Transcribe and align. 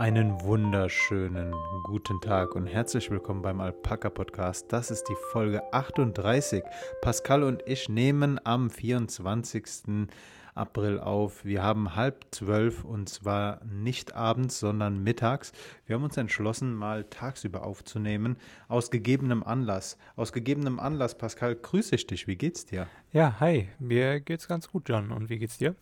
Einen 0.00 0.40
wunderschönen 0.40 1.52
guten 1.82 2.22
Tag 2.22 2.54
und 2.54 2.66
herzlich 2.66 3.10
willkommen 3.10 3.42
beim 3.42 3.60
Alpaka 3.60 4.08
Podcast. 4.08 4.72
Das 4.72 4.90
ist 4.90 5.04
die 5.10 5.16
Folge 5.30 5.74
38. 5.74 6.62
Pascal 7.02 7.42
und 7.42 7.62
ich 7.66 7.90
nehmen 7.90 8.40
am 8.44 8.70
24. 8.70 10.08
April 10.54 11.00
auf. 11.00 11.44
Wir 11.44 11.62
haben 11.62 11.96
halb 11.96 12.24
zwölf 12.30 12.82
und 12.82 13.10
zwar 13.10 13.62
nicht 13.66 14.14
abends, 14.14 14.58
sondern 14.58 15.02
mittags. 15.02 15.52
Wir 15.84 15.96
haben 15.96 16.04
uns 16.04 16.16
entschlossen, 16.16 16.74
mal 16.74 17.04
tagsüber 17.04 17.66
aufzunehmen, 17.66 18.38
aus 18.68 18.90
gegebenem 18.90 19.42
Anlass. 19.42 19.98
Aus 20.16 20.32
gegebenem 20.32 20.80
Anlass, 20.80 21.18
Pascal, 21.18 21.56
grüße 21.56 21.94
ich 21.96 22.06
dich. 22.06 22.26
Wie 22.26 22.36
geht's 22.36 22.64
dir? 22.64 22.86
Ja, 23.12 23.38
hi. 23.38 23.68
Mir 23.78 24.20
geht's 24.20 24.48
ganz 24.48 24.66
gut, 24.66 24.88
John. 24.88 25.10
Und 25.12 25.28
wie 25.28 25.38
geht's 25.38 25.58
dir? 25.58 25.76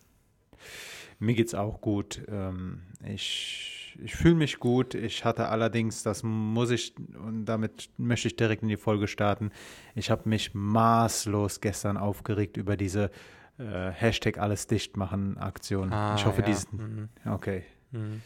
Mir 1.21 1.35
geht's 1.35 1.55
auch 1.55 1.81
gut. 1.81 2.21
Ähm, 2.29 2.83
ich, 3.05 3.78
ich 4.03 4.15
fühle 4.15 4.35
mich 4.35 4.59
gut. 4.59 4.95
Ich 4.95 5.25
hatte 5.25 5.49
allerdings, 5.49 6.03
das 6.03 6.23
muss 6.23 6.71
ich, 6.71 6.95
und 6.97 7.45
damit 7.45 7.91
möchte 7.97 8.29
ich 8.29 8.37
direkt 8.37 8.63
in 8.63 8.69
die 8.69 8.77
Folge 8.77 9.09
starten, 9.09 9.51
ich 9.95 10.11
habe 10.11 10.29
mich 10.29 10.55
maßlos 10.55 11.61
gestern 11.61 11.97
aufgeregt 11.97 12.57
über 12.57 12.77
diese 12.77 13.11
äh, 13.59 13.91
Hashtag 13.91 14.39
alles 14.39 14.67
dicht 14.67 14.97
machen 14.97 15.37
Aktion. 15.37 15.93
Ah, 15.93 16.15
ich 16.17 16.25
hoffe, 16.25 16.41
ja. 16.43 16.47
diesen. 16.47 16.79
Mhm. 17.25 17.33
Okay. 17.33 17.65
Mhm. 17.91 18.23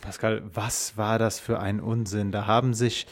Pascal, 0.00 0.42
was 0.52 0.96
war 0.96 1.18
das 1.18 1.40
für 1.40 1.60
ein 1.60 1.80
Unsinn? 1.80 2.32
Da 2.32 2.46
haben 2.46 2.74
sich 2.74 3.06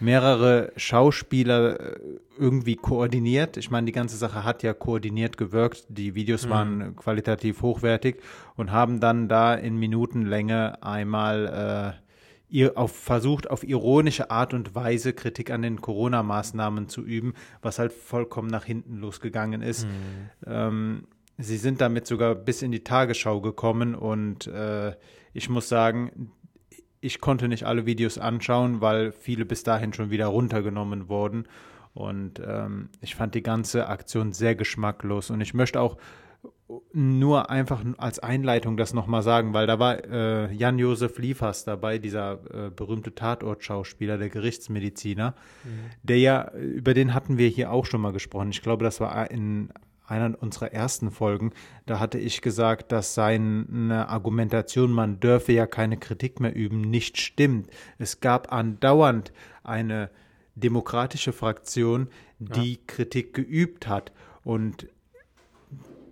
mehrere 0.00 0.72
Schauspieler 0.76 1.80
äh, 1.80 1.98
irgendwie 2.38 2.76
koordiniert. 2.76 3.56
Ich 3.56 3.70
meine, 3.70 3.86
die 3.86 3.92
ganze 3.92 4.16
Sache 4.16 4.44
hat 4.44 4.62
ja 4.62 4.74
koordiniert 4.74 5.36
gewirkt. 5.36 5.84
Die 5.88 6.14
Videos 6.14 6.46
mhm. 6.46 6.50
waren 6.50 6.96
qualitativ 6.96 7.62
hochwertig 7.62 8.16
und 8.56 8.72
haben 8.72 9.00
dann 9.00 9.28
da 9.28 9.54
in 9.54 9.76
Minutenlänge 9.76 10.82
einmal 10.82 12.00
äh, 12.52 12.68
auf, 12.74 12.94
versucht, 12.94 13.50
auf 13.50 13.64
ironische 13.64 14.30
Art 14.30 14.54
und 14.54 14.74
Weise 14.74 15.12
Kritik 15.12 15.50
an 15.50 15.62
den 15.62 15.80
Corona-Maßnahmen 15.80 16.88
zu 16.88 17.02
üben, 17.02 17.34
was 17.62 17.78
halt 17.78 17.92
vollkommen 17.92 18.48
nach 18.48 18.64
hinten 18.64 18.96
losgegangen 18.98 19.62
ist. 19.62 19.86
Mhm. 19.86 19.90
Ähm, 20.46 21.08
sie 21.38 21.56
sind 21.56 21.80
damit 21.80 22.06
sogar 22.06 22.34
bis 22.34 22.62
in 22.62 22.70
die 22.70 22.84
Tagesschau 22.84 23.40
gekommen 23.40 23.94
und 23.94 24.46
äh, 24.46 24.92
ich 25.36 25.48
muss 25.48 25.68
sagen, 25.68 26.32
ich 27.00 27.20
konnte 27.20 27.48
nicht 27.48 27.64
alle 27.64 27.86
Videos 27.86 28.18
anschauen, 28.18 28.80
weil 28.80 29.12
viele 29.12 29.44
bis 29.44 29.62
dahin 29.62 29.92
schon 29.92 30.10
wieder 30.10 30.26
runtergenommen 30.26 31.08
wurden. 31.08 31.46
Und 31.92 32.40
ähm, 32.44 32.88
ich 33.00 33.14
fand 33.14 33.34
die 33.34 33.42
ganze 33.42 33.88
Aktion 33.88 34.32
sehr 34.32 34.54
geschmacklos. 34.54 35.30
Und 35.30 35.40
ich 35.40 35.54
möchte 35.54 35.80
auch 35.80 35.96
nur 36.92 37.50
einfach 37.50 37.84
als 37.96 38.18
Einleitung 38.18 38.76
das 38.76 38.92
nochmal 38.92 39.22
sagen, 39.22 39.54
weil 39.54 39.66
da 39.66 39.78
war 39.78 40.04
äh, 40.04 40.52
Jan-Josef 40.52 41.18
Liefers 41.18 41.64
dabei, 41.64 41.98
dieser 41.98 42.40
äh, 42.66 42.70
berühmte 42.70 43.14
Tatortschauspieler, 43.14 44.18
der 44.18 44.30
Gerichtsmediziner, 44.30 45.34
mhm. 45.64 45.68
der 46.02 46.18
ja, 46.18 46.50
über 46.54 46.92
den 46.92 47.14
hatten 47.14 47.38
wir 47.38 47.48
hier 47.48 47.70
auch 47.70 47.86
schon 47.86 48.00
mal 48.00 48.12
gesprochen. 48.12 48.50
Ich 48.50 48.62
glaube, 48.62 48.84
das 48.84 49.00
war 49.00 49.30
in 49.30 49.70
einer 50.06 50.36
unserer 50.40 50.72
ersten 50.72 51.10
Folgen, 51.10 51.52
da 51.84 52.00
hatte 52.00 52.18
ich 52.18 52.42
gesagt, 52.42 52.92
dass 52.92 53.14
seine 53.14 54.08
Argumentation, 54.08 54.90
man 54.90 55.20
dürfe 55.20 55.52
ja 55.52 55.66
keine 55.66 55.96
Kritik 55.96 56.40
mehr 56.40 56.54
üben, 56.54 56.80
nicht 56.80 57.18
stimmt. 57.18 57.70
Es 57.98 58.20
gab 58.20 58.52
andauernd 58.52 59.32
eine 59.64 60.10
demokratische 60.54 61.32
Fraktion, 61.32 62.08
die 62.38 62.74
ja. 62.74 62.78
Kritik 62.86 63.34
geübt 63.34 63.86
hat. 63.86 64.12
Und 64.44 64.88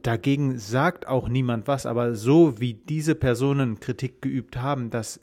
dagegen 0.03 0.59
sagt 0.59 1.09
auch 1.09 1.29
niemand 1.29 1.67
was, 1.67 1.87
aber 1.87 2.15
so 2.15 2.61
wie 2.61 2.75
diese 2.75 3.15
Personen 3.15 3.81
Kritik 3.81 4.23
geübt 4.23 4.57
haben, 4.57 4.91
das, 4.91 5.21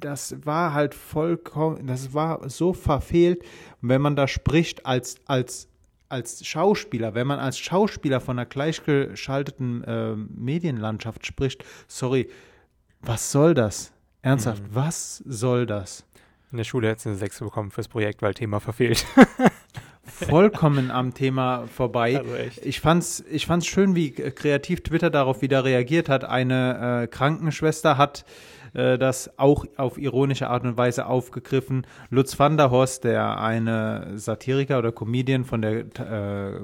das 0.00 0.44
war 0.44 0.74
halt 0.74 0.94
vollkommen, 0.94 1.86
das 1.86 2.12
war 2.12 2.48
so 2.48 2.72
verfehlt. 2.72 3.44
wenn 3.80 4.02
man 4.02 4.16
da 4.16 4.26
spricht 4.26 4.84
als, 4.84 5.16
als, 5.26 5.67
als 6.08 6.46
Schauspieler, 6.46 7.14
wenn 7.14 7.26
man 7.26 7.38
als 7.38 7.58
Schauspieler 7.58 8.20
von 8.20 8.38
einer 8.38 8.46
gleichgeschalteten 8.46 9.84
äh, 9.84 10.14
Medienlandschaft 10.14 11.26
spricht, 11.26 11.64
sorry, 11.86 12.28
was 13.02 13.30
soll 13.30 13.54
das? 13.54 13.92
Ernsthaft, 14.22 14.62
mhm. 14.62 14.74
was 14.74 15.22
soll 15.26 15.66
das? 15.66 16.04
In 16.50 16.56
der 16.56 16.64
Schule 16.64 16.88
hätte 16.88 17.00
es 17.00 17.06
eine 17.06 17.16
6 17.16 17.40
bekommen 17.40 17.70
fürs 17.70 17.88
Projekt, 17.88 18.22
weil 18.22 18.34
Thema 18.34 18.58
verfehlt. 18.58 19.06
vollkommen 20.08 20.90
am 20.90 21.14
Thema 21.14 21.66
vorbei. 21.66 22.18
Also 22.18 22.34
ich 22.62 22.80
fand's, 22.80 23.24
ich 23.30 23.46
fand's 23.46 23.66
schön, 23.66 23.94
wie 23.94 24.10
kreativ 24.10 24.82
Twitter 24.82 25.10
darauf 25.10 25.42
wieder 25.42 25.64
reagiert 25.64 26.08
hat. 26.08 26.24
Eine 26.24 27.02
äh, 27.02 27.06
Krankenschwester 27.06 27.98
hat 27.98 28.24
äh, 28.78 28.96
das 28.96 29.38
auch 29.38 29.64
auf 29.76 29.98
ironische 29.98 30.48
Art 30.48 30.62
und 30.62 30.76
Weise 30.76 31.06
aufgegriffen. 31.06 31.84
Lutz 32.10 32.38
van 32.38 32.56
der 32.56 32.70
Horst, 32.70 33.02
der 33.02 33.40
eine 33.40 34.12
Satiriker 34.14 34.78
oder 34.78 34.92
Comedian 34.92 35.44
von 35.44 35.62
der 35.62 35.78
äh, 35.80 36.60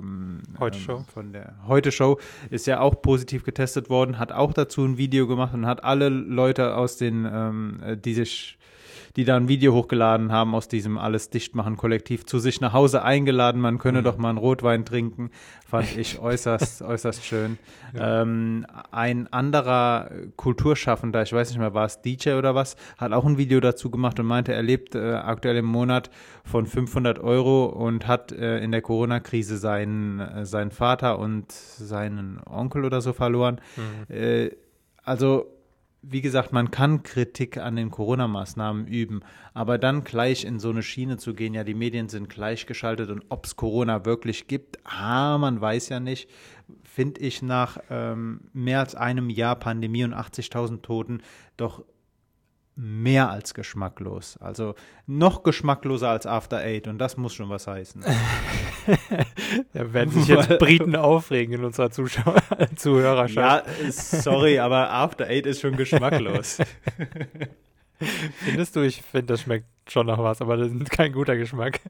Heute 0.61 0.79
Show, 0.79 0.99
ähm, 0.99 1.05
von 1.13 1.33
der 1.33 1.55
Heute 1.67 1.91
Show, 1.91 2.19
ist 2.51 2.67
ja 2.67 2.79
auch 2.79 3.03
positiv 3.03 3.43
getestet 3.43 3.91
worden, 3.91 4.19
hat 4.21 4.31
auch 4.31 4.53
dazu 4.53 4.85
ein 4.85 4.97
Video 4.97 5.27
gemacht 5.27 5.55
und 5.55 5.67
hat 5.67 5.83
alle 5.83 6.09
Leute 6.09 6.77
aus 6.77 6.97
den, 6.97 7.29
ähm, 7.31 7.81
die 8.05 8.15
sich 8.15 8.59
die 9.17 9.25
da 9.25 9.37
ein 9.37 9.49
Video 9.49 9.73
hochgeladen 9.73 10.33
haben 10.33 10.55
aus 10.55 10.67
diesem 10.67 10.99
alles 10.99 11.31
dichtmachen 11.31 11.77
Kollektiv 11.77 12.27
zu 12.27 12.39
sich 12.41 12.61
nach 12.61 12.73
Hause 12.73 13.03
eingeladen. 13.03 13.61
Man 13.61 13.79
könne 13.79 14.01
mhm. 14.01 14.05
doch 14.05 14.17
mal 14.17 14.31
einen 14.31 14.39
Rotwein 14.39 14.85
trinken. 14.85 15.31
Fand 15.67 15.97
ich 15.97 16.19
äußerst, 16.21 16.83
äußerst 16.83 17.25
schön. 17.25 17.59
Ja. 17.93 18.23
Ähm, 18.23 18.67
ein 18.91 19.33
anderer 19.33 20.11
Kulturschaffender, 20.37 21.23
ich 21.23 21.33
weiß 21.33 21.51
nicht 21.51 21.59
mehr, 21.59 21.75
war 21.75 21.87
es 21.87 22.01
DJ 22.01 22.31
oder 22.33 22.55
was, 22.55 22.77
hat 22.99 23.13
auch 23.13 23.25
ein 23.25 23.39
Video 23.39 23.61
dazu 23.61 23.91
gemacht 23.91 24.19
und 24.19 24.27
meinte, 24.27 24.53
er 24.53 24.63
lebt 24.63 24.97
äh, 24.97 25.15
aktuell 25.15 25.57
im 25.59 25.67
Monat 25.67 26.11
von 26.45 26.67
500 26.67 27.21
Euro 27.21 27.67
und 27.67 28.09
hat 28.09 28.33
äh, 28.33 28.59
in 28.59 28.73
der 28.73 28.83
Corona-Krise 28.83 29.59
seinen, 29.59 30.19
äh, 30.19 30.45
seinen 30.45 30.73
Vater 30.73 31.21
und 31.21 31.53
seinen 31.53 32.41
Onkel 32.45 32.85
oder 32.85 33.01
so 33.01 33.13
verloren. 33.13 33.61
Mhm. 33.77 34.15
Äh, 34.15 34.51
also 35.05 35.54
wie 36.07 36.21
gesagt, 36.21 36.53
man 36.53 36.71
kann 36.71 37.03
Kritik 37.03 37.57
an 37.59 37.77
den 37.77 37.91
Corona-Maßnahmen 37.91 38.87
üben, 38.87 39.21
aber 39.53 39.79
dann 39.79 40.05
gleich 40.05 40.45
in 40.45 40.59
so 40.59 40.71
eine 40.71 40.83
Schiene 40.83 41.17
zu 41.17 41.35
gehen, 41.35 41.55
ja, 41.55 41.65
die 41.65 41.75
Medien 41.75 42.09
sind 42.09 42.29
gleichgeschaltet 42.29 43.11
und 43.11 43.25
ob 43.29 43.47
es 43.47 43.57
Corona 43.57 44.05
wirklich 44.05 44.47
gibt, 44.47 44.79
ah, 44.85 45.39
man 45.39 45.61
weiß 45.61 45.89
ja 45.89 46.01
nicht, 46.01 46.29
finde 46.83 47.21
ich 47.21 47.43
nach 47.43 47.79
ähm, 47.91 48.43
mehr 48.53 48.81
als 48.81 48.95
einem 48.95 49.31
Jahr 49.31 49.57
Pandemie 49.57 50.05
und 50.05 50.15
80.000 50.15 50.83
Toten 50.83 51.23
doch 51.57 51.85
mehr 52.77 53.31
als 53.31 53.55
geschmacklos. 53.55 54.37
Also 54.39 54.75
noch 55.07 55.43
geschmackloser 55.43 56.09
als 56.09 56.27
After 56.27 56.59
Eight 56.59 56.89
und 56.89 56.99
das 56.99 57.17
muss 57.17 57.35
schon 57.35 57.49
was 57.49 57.67
heißen. 57.67 58.03
da 59.73 59.93
werden 59.93 60.11
sich 60.11 60.27
jetzt 60.27 60.49
Briten 60.59 60.97
aufregen 60.97 61.55
in 61.55 61.65
unserer 61.65 61.91
Zuschauer 61.91 62.43
Zuhörerschaft. 62.77 63.67
Ja, 63.67 63.93
sorry, 63.93 64.59
aber 64.59 64.91
After 64.91 65.27
Eight 65.27 65.47
ist 65.47 65.61
schon 65.61 65.77
geschmacklos. 65.77 66.59
Findest 68.45 68.77
du? 68.77 68.81
Ich 68.81 69.03
finde, 69.03 69.27
das 69.27 69.43
schmeckt 69.43 69.67
schon 69.89 70.07
nach 70.07 70.19
was, 70.19 70.43
aber 70.43 70.57
das 70.57 70.73
ist 70.73 70.91
kein 70.91 71.13
guter 71.13 71.37
Geschmack. 71.37 71.81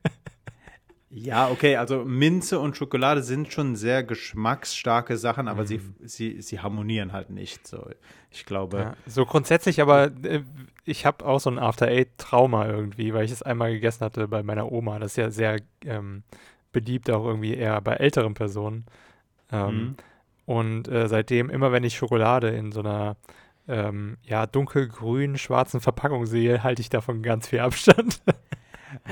Ja, 1.16 1.48
okay, 1.48 1.76
also 1.76 2.04
Minze 2.04 2.58
und 2.58 2.76
Schokolade 2.76 3.22
sind 3.22 3.52
schon 3.52 3.76
sehr 3.76 4.02
geschmacksstarke 4.02 5.16
Sachen, 5.16 5.46
aber 5.46 5.62
mhm. 5.62 5.66
sie, 5.66 5.80
sie, 6.02 6.42
sie 6.42 6.58
harmonieren 6.58 7.12
halt 7.12 7.30
nicht. 7.30 7.68
So, 7.68 7.88
ich 8.32 8.44
glaube. 8.44 8.78
Ja, 8.78 8.96
so 9.06 9.24
grundsätzlich, 9.24 9.80
aber 9.80 10.06
äh, 10.24 10.42
ich 10.84 11.06
habe 11.06 11.24
auch 11.24 11.38
so 11.38 11.50
ein 11.50 11.60
After-Eight-Trauma 11.60 12.66
irgendwie, 12.66 13.14
weil 13.14 13.24
ich 13.24 13.30
es 13.30 13.42
einmal 13.42 13.72
gegessen 13.72 14.00
hatte 14.04 14.26
bei 14.26 14.42
meiner 14.42 14.72
Oma. 14.72 14.98
Das 14.98 15.12
ist 15.12 15.16
ja 15.16 15.30
sehr 15.30 15.60
ähm, 15.84 16.24
beliebt, 16.72 17.08
auch 17.10 17.24
irgendwie 17.24 17.54
eher 17.54 17.80
bei 17.80 17.94
älteren 17.94 18.34
Personen. 18.34 18.84
Ähm, 19.52 19.76
mhm. 19.76 19.96
Und 20.46 20.88
äh, 20.88 21.06
seitdem, 21.06 21.48
immer 21.48 21.70
wenn 21.70 21.84
ich 21.84 21.96
Schokolade 21.96 22.48
in 22.48 22.72
so 22.72 22.80
einer 22.80 23.16
ähm, 23.68 24.16
ja, 24.24 24.46
dunkelgrün 24.46 25.38
schwarzen 25.38 25.80
Verpackung 25.80 26.26
sehe, 26.26 26.64
halte 26.64 26.82
ich 26.82 26.90
davon 26.90 27.22
ganz 27.22 27.46
viel 27.46 27.60
Abstand. 27.60 28.20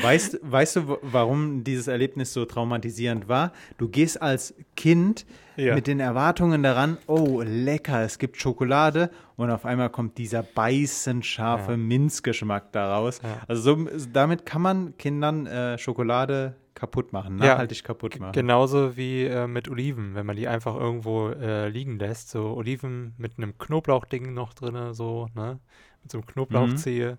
Weißt, 0.01 0.39
weißt 0.43 0.77
du, 0.77 0.99
warum 1.03 1.65
dieses 1.65 1.89
Erlebnis 1.89 2.33
so 2.33 2.45
traumatisierend 2.45 3.29
war? 3.29 3.53
Du 3.79 3.89
gehst 3.89 4.21
als 4.21 4.55
Kind 4.77 5.27
ja. 5.57 5.75
mit 5.75 5.87
den 5.87 6.01
Erwartungen 6.01 6.63
daran, 6.63 6.99
oh, 7.07 7.43
lecker, 7.45 8.03
es 8.03 8.19
gibt 8.19 8.37
Schokolade 8.37 9.11
und 9.37 9.51
auf 9.51 9.65
einmal 9.65 9.91
kommt 9.91 10.19
dieser 10.19 10.43
beißend 10.43 11.25
scharfe 11.25 11.73
ja. 11.73 11.77
Minzgeschmack 11.77 12.73
daraus. 12.73 13.21
Ja. 13.23 13.43
Also 13.49 13.63
so, 13.63 13.89
damit 14.13 14.47
kann 14.47 14.63
man 14.63 14.97
Kindern 14.99 15.47
äh, 15.47 15.79
Schokolade 15.79 16.57
kaputt 16.75 17.13
machen, 17.13 17.37
nachhaltig 17.37 17.79
ja, 17.79 17.85
kaputt 17.85 18.19
machen. 18.19 18.33
Genauso 18.33 18.97
wie 18.97 19.25
äh, 19.25 19.47
mit 19.47 19.69
Oliven, 19.69 20.15
wenn 20.15 20.27
man 20.27 20.37
die 20.37 20.49
einfach 20.49 20.75
irgendwo 20.75 21.29
äh, 21.29 21.69
liegen 21.69 21.99
lässt. 21.99 22.31
So 22.31 22.55
Oliven 22.55 23.15
mit 23.19 23.39
einem 23.39 23.57
Knoblauchding 23.59 24.35
noch 24.35 24.55
drin, 24.55 24.95
so, 24.95 25.29
ne? 25.35 25.61
Mit 26.03 26.11
so 26.11 26.19
einem 26.19 26.27
Knoblauchzehe. 26.27 27.13
Mhm 27.13 27.19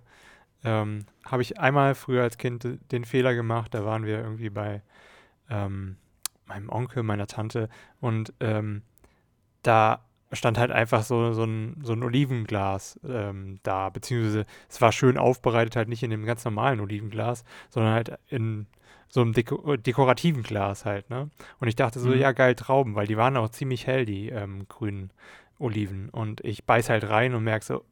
ähm, 0.64 1.06
habe 1.26 1.42
ich 1.42 1.60
einmal 1.60 1.96
früher 1.96 2.24
als 2.24 2.38
Kind 2.38 2.68
den 2.92 3.06
Fehler 3.06 3.34
gemacht. 3.34 3.74
Da 3.74 3.86
waren 3.86 4.06
wir 4.06 4.20
irgendwie 4.20 4.50
bei 4.50 4.82
ähm, 5.50 5.98
meinem 6.46 6.70
Onkel, 6.70 7.04
meiner 7.04 7.28
Tante 7.28 7.70
und 8.00 8.34
ähm, 8.40 8.84
da 9.62 10.06
stand 10.34 10.58
halt 10.58 10.72
einfach 10.72 11.04
so, 11.04 11.32
so, 11.34 11.44
ein, 11.44 11.80
so 11.84 11.94
ein 11.94 12.04
Olivenglas 12.04 13.00
ähm, 13.08 13.60
da, 13.64 13.90
beziehungsweise 13.90 14.46
es 14.68 14.82
war 14.82 14.92
schön 14.92 15.18
aufbereitet, 15.18 15.76
halt 15.76 15.90
nicht 15.90 16.04
in 16.04 16.10
dem 16.10 16.26
ganz 16.26 16.44
normalen 16.44 16.80
Olivenglas, 16.80 17.44
sondern 17.70 17.94
halt 17.94 18.18
in 18.28 18.68
so 19.08 19.22
einem 19.22 19.34
Deko 19.34 19.78
dekorativen 19.78 20.42
Glas 20.42 20.86
halt, 20.86 21.12
ne? 21.12 21.30
Und 21.60 21.68
ich 21.68 21.76
dachte 21.76 22.00
so, 22.00 22.10
mhm. 22.10 22.18
ja 22.18 22.32
geil, 22.32 22.56
Trauben, 22.56 22.96
weil 22.96 23.06
die 23.06 23.18
waren 23.18 23.38
auch 23.38 23.50
ziemlich 23.50 23.86
hell, 23.86 24.06
die 24.06 24.30
ähm, 24.30 24.68
grünen 24.68 25.12
Oliven. 25.60 26.10
Und 26.10 26.42
ich 26.44 26.66
beiß 26.66 26.90
halt 26.90 27.08
rein 27.08 27.36
und 27.36 27.44
merke 27.44 27.64
so, 27.64 27.86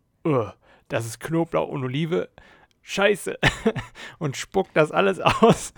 das 0.87 1.05
ist 1.05 1.19
Knoblauch 1.19 1.67
und 1.67 1.83
Olive, 1.83 2.29
scheiße. 2.81 3.37
und 4.19 4.37
spuck 4.37 4.67
das 4.73 4.91
alles 4.91 5.19
aus. 5.19 5.73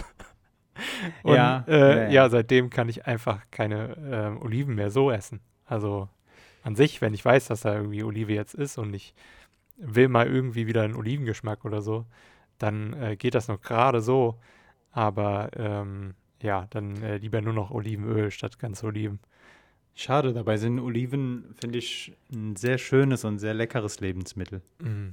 und 1.24 1.36
ja, 1.36 1.64
äh, 1.68 2.06
ja, 2.06 2.10
ja. 2.10 2.30
seitdem 2.30 2.70
kann 2.70 2.90
ich 2.90 3.06
einfach 3.06 3.42
keine 3.52 4.38
äh, 4.40 4.44
Oliven 4.44 4.76
mehr 4.76 4.90
so 4.90 5.12
essen. 5.12 5.42
Also 5.66 6.10
an 6.64 6.76
sich, 6.76 7.02
wenn 7.02 7.14
ich 7.14 7.24
weiß, 7.24 7.48
dass 7.48 7.62
da 7.62 7.76
irgendwie 7.76 8.04
Olive 8.04 8.34
jetzt 8.34 8.54
ist 8.56 8.78
und 8.78 8.94
ich 8.94 9.14
will 9.78 10.08
mal 10.08 10.28
irgendwie 10.28 10.68
wieder 10.68 10.84
einen 10.84 10.96
Olivengeschmack 10.96 11.66
oder 11.66 11.82
so, 11.82 12.06
dann 12.58 12.94
äh, 12.94 13.16
geht 13.16 13.36
das 13.36 13.48
noch 13.48 13.62
gerade 13.62 14.02
so. 14.02 14.40
Aber 14.92 15.50
ähm, 15.56 16.14
ja, 16.42 16.68
dann 16.70 17.02
äh, 17.02 17.18
lieber 17.18 17.42
nur 17.42 17.54
noch 17.54 17.72
Olivenöl 17.72 18.32
statt 18.32 18.60
ganz 18.60 18.84
Oliven. 18.84 19.20
Schade, 19.96 20.34
dabei 20.34 20.58
sind 20.58 20.80
Oliven, 20.80 21.54
finde 21.60 21.78
ich, 21.78 22.16
ein 22.32 22.56
sehr 22.56 22.78
schönes 22.78 23.26
und 23.26 23.40
sehr 23.40 23.54
leckeres 23.54 24.00
Lebensmittel. 24.00 24.62
Mm. 24.80 25.10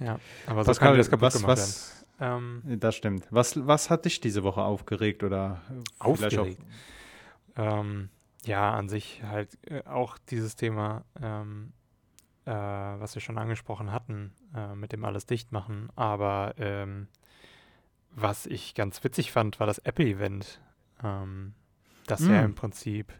Ja, 0.00 0.18
aber 0.46 0.64
so 0.64 0.72
kann 0.74 0.96
das 0.96 1.10
kaputt 1.10 1.26
was, 1.26 1.34
gemacht 1.34 1.48
was, 1.58 2.04
werden. 2.18 2.62
Ähm, 2.66 2.80
das 2.80 2.94
stimmt. 2.96 3.26
Was, 3.30 3.66
was 3.66 3.90
hat 3.90 4.04
dich 4.04 4.20
diese 4.20 4.42
Woche 4.42 4.62
aufgeregt 4.62 5.22
oder 5.22 5.62
aufgeregt? 5.98 6.60
Ähm, 7.56 8.08
ja, 8.44 8.72
an 8.72 8.88
sich 8.88 9.22
halt 9.24 9.58
äh, 9.68 9.82
auch 9.84 10.18
dieses 10.30 10.56
Thema, 10.56 11.04
ähm, 11.20 11.72
äh, 12.44 12.52
was 12.52 13.14
wir 13.14 13.22
schon 13.22 13.38
angesprochen 13.38 13.92
hatten, 13.92 14.32
äh, 14.54 14.74
mit 14.74 14.92
dem 14.92 15.04
alles 15.04 15.26
dicht 15.26 15.52
machen. 15.52 15.90
Aber 15.96 16.54
ähm, 16.58 17.08
was 18.10 18.46
ich 18.46 18.74
ganz 18.74 19.02
witzig 19.04 19.32
fand, 19.32 19.60
war 19.60 19.66
das 19.66 19.78
Apple-Event, 19.78 20.60
ähm, 21.02 21.54
das 22.06 22.20
mm. 22.20 22.30
ja 22.30 22.42
im 22.42 22.54
Prinzip 22.54 23.12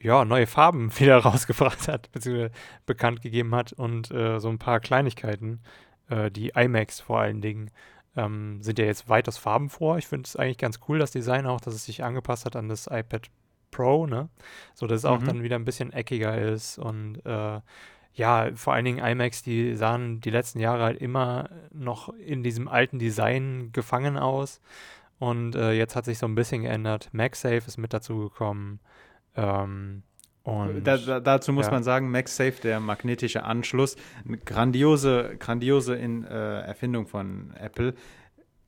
ja, 0.00 0.24
neue 0.24 0.46
Farben 0.46 0.90
wieder 0.98 1.18
rausgebracht 1.18 1.88
hat, 1.88 2.12
beziehungsweise 2.12 2.52
bekannt 2.86 3.22
gegeben 3.22 3.54
hat 3.54 3.72
und 3.72 4.10
äh, 4.10 4.38
so 4.38 4.48
ein 4.48 4.58
paar 4.58 4.80
Kleinigkeiten. 4.80 5.60
Äh, 6.08 6.30
die 6.30 6.50
iMacs 6.54 7.00
vor 7.00 7.20
allen 7.20 7.40
Dingen 7.40 7.70
ähm, 8.16 8.62
sind 8.62 8.78
ja 8.78 8.84
jetzt 8.84 9.08
weitaus 9.08 9.38
farbenfroh. 9.38 9.96
Ich 9.96 10.06
finde 10.06 10.26
es 10.26 10.36
eigentlich 10.36 10.58
ganz 10.58 10.80
cool, 10.88 10.98
das 10.98 11.10
Design 11.10 11.46
auch, 11.46 11.60
dass 11.60 11.74
es 11.74 11.84
sich 11.84 12.04
angepasst 12.04 12.44
hat 12.44 12.56
an 12.56 12.68
das 12.68 12.86
iPad 12.86 13.30
Pro, 13.70 14.06
ne? 14.06 14.28
So 14.74 14.86
dass 14.86 14.98
es 14.98 15.04
auch 15.04 15.20
mhm. 15.20 15.26
dann 15.26 15.42
wieder 15.42 15.56
ein 15.56 15.64
bisschen 15.64 15.92
eckiger 15.92 16.40
ist 16.40 16.78
und 16.78 17.24
äh, 17.26 17.60
ja, 18.14 18.50
vor 18.54 18.72
allen 18.72 18.84
Dingen 18.84 19.04
iMacs, 19.04 19.42
die 19.42 19.74
sahen 19.74 20.20
die 20.20 20.30
letzten 20.30 20.60
Jahre 20.60 20.84
halt 20.84 21.00
immer 21.00 21.50
noch 21.72 22.10
in 22.10 22.44
diesem 22.44 22.68
alten 22.68 23.00
Design 23.00 23.70
gefangen 23.72 24.16
aus. 24.16 24.60
Und 25.18 25.56
äh, 25.56 25.72
jetzt 25.72 25.96
hat 25.96 26.04
sich 26.04 26.18
so 26.18 26.26
ein 26.26 26.36
bisschen 26.36 26.62
geändert. 26.62 27.08
MagSafe 27.12 27.66
ist 27.66 27.76
mit 27.76 27.92
dazu 27.92 28.18
gekommen. 28.18 28.78
Ähm, 29.34 30.04
da, 30.82 30.98
da, 30.98 31.20
dazu 31.20 31.52
muss 31.52 31.66
ja. 31.66 31.72
man 31.72 31.82
sagen, 31.82 32.10
MagSafe, 32.10 32.60
der 32.62 32.78
magnetische 32.78 33.44
Anschluss, 33.44 33.96
eine 34.26 34.36
grandiose, 34.36 35.36
grandiose 35.38 35.94
in, 35.94 36.24
äh, 36.24 36.60
Erfindung 36.60 37.06
von 37.06 37.54
Apple. 37.58 37.94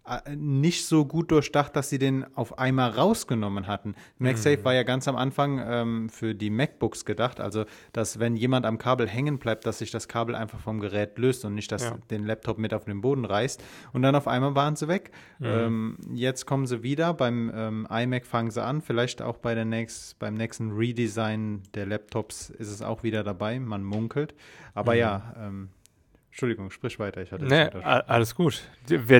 Äh, 0.06 0.36
nicht 0.36 0.86
so 0.86 1.04
gut 1.04 1.32
durchdacht, 1.32 1.74
dass 1.74 1.88
sie 1.88 1.98
den 1.98 2.24
auf 2.36 2.58
einmal 2.58 2.90
rausgenommen 2.90 3.66
hatten. 3.66 3.96
MagSafe 4.18 4.58
mhm. 4.58 4.64
war 4.64 4.74
ja 4.74 4.84
ganz 4.84 5.08
am 5.08 5.16
Anfang 5.16 5.60
ähm, 5.64 6.08
für 6.08 6.34
die 6.34 6.48
MacBooks 6.48 7.04
gedacht, 7.04 7.40
also 7.40 7.64
dass 7.92 8.20
wenn 8.20 8.36
jemand 8.36 8.66
am 8.66 8.78
Kabel 8.78 9.08
hängen 9.08 9.38
bleibt, 9.38 9.66
dass 9.66 9.78
sich 9.78 9.90
das 9.90 10.06
Kabel 10.06 10.36
einfach 10.36 10.60
vom 10.60 10.78
Gerät 10.78 11.18
löst 11.18 11.44
und 11.44 11.54
nicht, 11.54 11.72
dass 11.72 11.82
ja. 11.82 11.98
den 12.10 12.24
Laptop 12.24 12.58
mit 12.58 12.72
auf 12.72 12.84
den 12.84 13.00
Boden 13.00 13.24
reißt. 13.24 13.62
Und 13.92 14.02
dann 14.02 14.14
auf 14.14 14.28
einmal 14.28 14.54
waren 14.54 14.76
sie 14.76 14.86
weg. 14.86 15.10
Mhm. 15.40 15.46
Ähm, 15.46 15.96
jetzt 16.14 16.46
kommen 16.46 16.66
sie 16.66 16.84
wieder. 16.84 17.12
Beim 17.12 17.50
ähm, 17.52 17.88
iMac 17.90 18.26
fangen 18.26 18.52
sie 18.52 18.62
an. 18.62 18.82
Vielleicht 18.82 19.22
auch 19.22 19.38
bei 19.38 19.56
der 19.56 19.64
nächst, 19.64 20.20
beim 20.20 20.34
nächsten 20.34 20.70
Redesign 20.70 21.64
der 21.74 21.86
Laptops 21.86 22.50
ist 22.50 22.70
es 22.70 22.80
auch 22.80 23.02
wieder 23.02 23.24
dabei. 23.24 23.58
Man 23.58 23.82
munkelt. 23.82 24.34
Aber 24.72 24.92
mhm. 24.92 24.98
ja, 24.98 25.34
ähm, 25.36 25.68
Entschuldigung, 26.36 26.70
sprich 26.70 26.98
weiter. 26.98 27.22
Ich 27.22 27.32
hatte 27.32 27.46
nee, 27.46 27.64
alles 27.82 28.34
gut. 28.34 28.62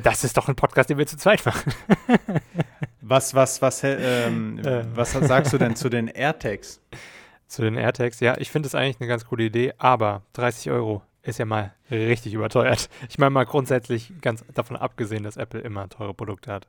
Das 0.02 0.22
ist 0.22 0.36
doch 0.36 0.48
ein 0.48 0.54
Podcast, 0.54 0.90
den 0.90 0.98
wir 0.98 1.06
zu 1.06 1.16
zweit 1.16 1.46
machen. 1.46 1.72
was, 3.00 3.34
was, 3.34 3.62
was, 3.62 3.82
ähm, 3.84 4.58
äh. 4.62 4.84
was 4.94 5.12
sagst 5.12 5.50
du 5.54 5.56
denn 5.56 5.76
zu 5.76 5.88
den 5.88 6.08
AirTags? 6.08 6.82
Zu 7.46 7.62
den 7.62 7.78
AirTags, 7.78 8.20
ja, 8.20 8.36
ich 8.36 8.50
finde 8.50 8.66
es 8.66 8.74
eigentlich 8.74 9.00
eine 9.00 9.08
ganz 9.08 9.24
coole 9.24 9.44
Idee, 9.44 9.72
aber 9.78 10.24
30 10.34 10.70
Euro 10.70 11.00
ist 11.22 11.38
ja 11.38 11.46
mal 11.46 11.72
richtig 11.90 12.34
überteuert. 12.34 12.90
Ich 13.08 13.16
meine 13.16 13.30
mal 13.30 13.46
grundsätzlich 13.46 14.12
ganz 14.20 14.44
davon 14.52 14.76
abgesehen, 14.76 15.22
dass 15.22 15.38
Apple 15.38 15.60
immer 15.60 15.88
teure 15.88 16.12
Produkte 16.12 16.52
hat. 16.52 16.68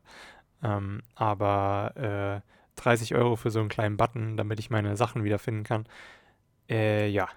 Ähm, 0.63 1.01
aber 1.15 2.41
äh, 2.77 2.81
30 2.81 3.15
Euro 3.15 3.35
für 3.35 3.51
so 3.51 3.59
einen 3.59 3.67
kleinen 3.67 3.97
Button, 3.97 4.37
damit 4.37 4.61
ich 4.61 4.69
meine 4.69 4.95
Sachen 4.95 5.25
wiederfinden 5.25 5.65
kann, 5.65 5.87
äh, 6.69 7.09
ja, 7.09 7.27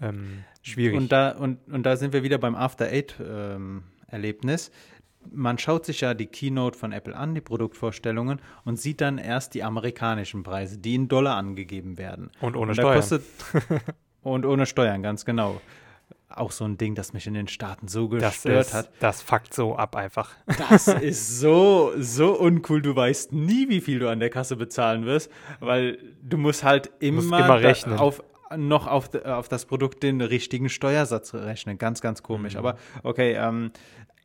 ähm, 0.00 0.44
schwierig. 0.62 0.96
Und 0.96 1.12
da, 1.12 1.30
und, 1.30 1.58
und 1.72 1.84
da 1.84 1.96
sind 1.96 2.12
wir 2.12 2.22
wieder 2.22 2.38
beim 2.38 2.54
After 2.54 2.86
Eight-Erlebnis. 2.86 4.68
Ähm, 4.68 4.74
man 5.32 5.58
schaut 5.58 5.84
sich 5.84 6.00
ja 6.00 6.14
die 6.14 6.26
Keynote 6.26 6.78
von 6.78 6.92
Apple 6.92 7.14
an, 7.14 7.34
die 7.34 7.40
Produktvorstellungen, 7.40 8.40
und 8.64 8.80
sieht 8.80 9.00
dann 9.00 9.18
erst 9.18 9.54
die 9.54 9.62
amerikanischen 9.62 10.42
Preise, 10.42 10.78
die 10.78 10.94
in 10.94 11.08
Dollar 11.08 11.36
angegeben 11.36 11.98
werden. 11.98 12.30
Und 12.40 12.56
ohne 12.56 12.70
und 12.70 12.74
Steuern. 12.74 12.96
Kostet, 12.96 13.24
und 14.22 14.46
ohne 14.46 14.66
Steuern, 14.66 15.02
ganz 15.02 15.24
genau. 15.24 15.60
Auch 16.28 16.52
so 16.52 16.64
ein 16.64 16.78
Ding, 16.78 16.94
das 16.94 17.12
mich 17.12 17.26
in 17.26 17.34
den 17.34 17.48
Staaten 17.48 17.88
so 17.88 18.08
gestört 18.08 18.60
das 18.60 18.66
ist, 18.68 18.74
hat. 18.74 18.90
Das 19.00 19.20
fuckt 19.20 19.52
so 19.52 19.74
ab 19.74 19.96
einfach. 19.96 20.30
Das 20.68 20.86
ist 21.02 21.40
so, 21.40 21.92
so 21.98 22.38
uncool. 22.38 22.82
Du 22.82 22.94
weißt 22.94 23.32
nie, 23.32 23.68
wie 23.68 23.80
viel 23.80 23.98
du 23.98 24.08
an 24.08 24.20
der 24.20 24.30
Kasse 24.30 24.54
bezahlen 24.54 25.06
wirst, 25.06 25.30
weil 25.58 25.98
du 26.22 26.38
musst 26.38 26.62
halt 26.62 26.92
immer, 27.00 27.16
musst 27.16 27.28
immer 27.28 27.60
rechnen. 27.60 27.98
auf 27.98 28.22
noch 28.56 28.86
auf, 28.86 29.14
auf 29.24 29.48
das 29.48 29.66
Produkt 29.66 30.02
den 30.02 30.20
richtigen 30.20 30.68
Steuersatz 30.68 31.34
rechnen. 31.34 31.78
Ganz, 31.78 32.00
ganz 32.00 32.22
komisch. 32.22 32.54
Mhm. 32.54 32.58
Aber 32.58 32.76
okay, 33.02 33.34
ähm, 33.34 33.72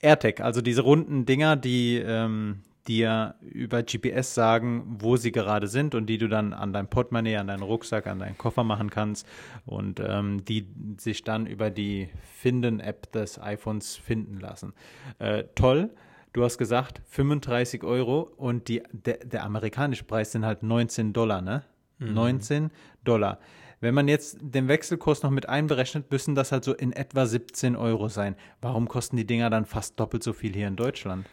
AirTag, 0.01 0.41
also 0.41 0.61
diese 0.61 0.81
runden 0.81 1.25
Dinger, 1.25 1.55
die 1.55 1.97
ähm, 1.97 2.61
dir 2.87 3.35
über 3.41 3.83
GPS 3.83 4.35
sagen, 4.35 4.97
wo 4.99 5.17
sie 5.17 5.31
gerade 5.31 5.67
sind 5.67 5.95
und 5.95 6.05
die 6.05 6.17
du 6.17 6.27
dann 6.27 6.53
an 6.53 6.73
dein 6.73 6.87
Portemonnaie, 6.87 7.37
an 7.37 7.47
deinen 7.47 7.63
Rucksack, 7.63 8.07
an 8.07 8.19
deinen 8.19 8.37
Koffer 8.37 8.63
machen 8.63 8.89
kannst 8.89 9.27
und 9.65 9.99
ähm, 9.99 10.45
die 10.45 10.67
sich 10.97 11.23
dann 11.23 11.47
über 11.47 11.71
die 11.71 12.09
Finden-App 12.37 13.11
des 13.11 13.41
iPhones 13.41 13.95
finden 13.97 14.39
lassen. 14.39 14.73
Äh, 15.19 15.45
toll. 15.55 15.89
Du 16.33 16.43
hast 16.43 16.57
gesagt 16.57 17.01
35 17.09 17.83
Euro 17.83 18.21
und 18.37 18.67
die, 18.67 18.83
der, 18.91 19.17
der 19.17 19.43
amerikanische 19.43 20.03
Preis 20.03 20.31
sind 20.33 20.45
halt 20.45 20.63
19 20.63 21.13
Dollar, 21.13 21.41
ne? 21.41 21.63
Mhm. 21.99 22.13
19 22.13 22.71
Dollar. 23.03 23.39
Wenn 23.81 23.93
man 23.93 24.07
jetzt 24.07 24.37
den 24.41 24.67
Wechselkurs 24.67 25.23
noch 25.23 25.31
mit 25.31 25.49
einberechnet, 25.49 26.11
müssen 26.11 26.35
das 26.35 26.51
halt 26.51 26.63
so 26.63 26.73
in 26.73 26.93
etwa 26.93 27.25
17 27.25 27.75
Euro 27.75 28.07
sein. 28.07 28.35
Warum 28.61 28.87
kosten 28.87 29.17
die 29.17 29.25
Dinger 29.25 29.49
dann 29.49 29.65
fast 29.65 29.99
doppelt 29.99 30.23
so 30.23 30.33
viel 30.33 30.53
hier 30.53 30.67
in 30.67 30.75
Deutschland? 30.75 31.25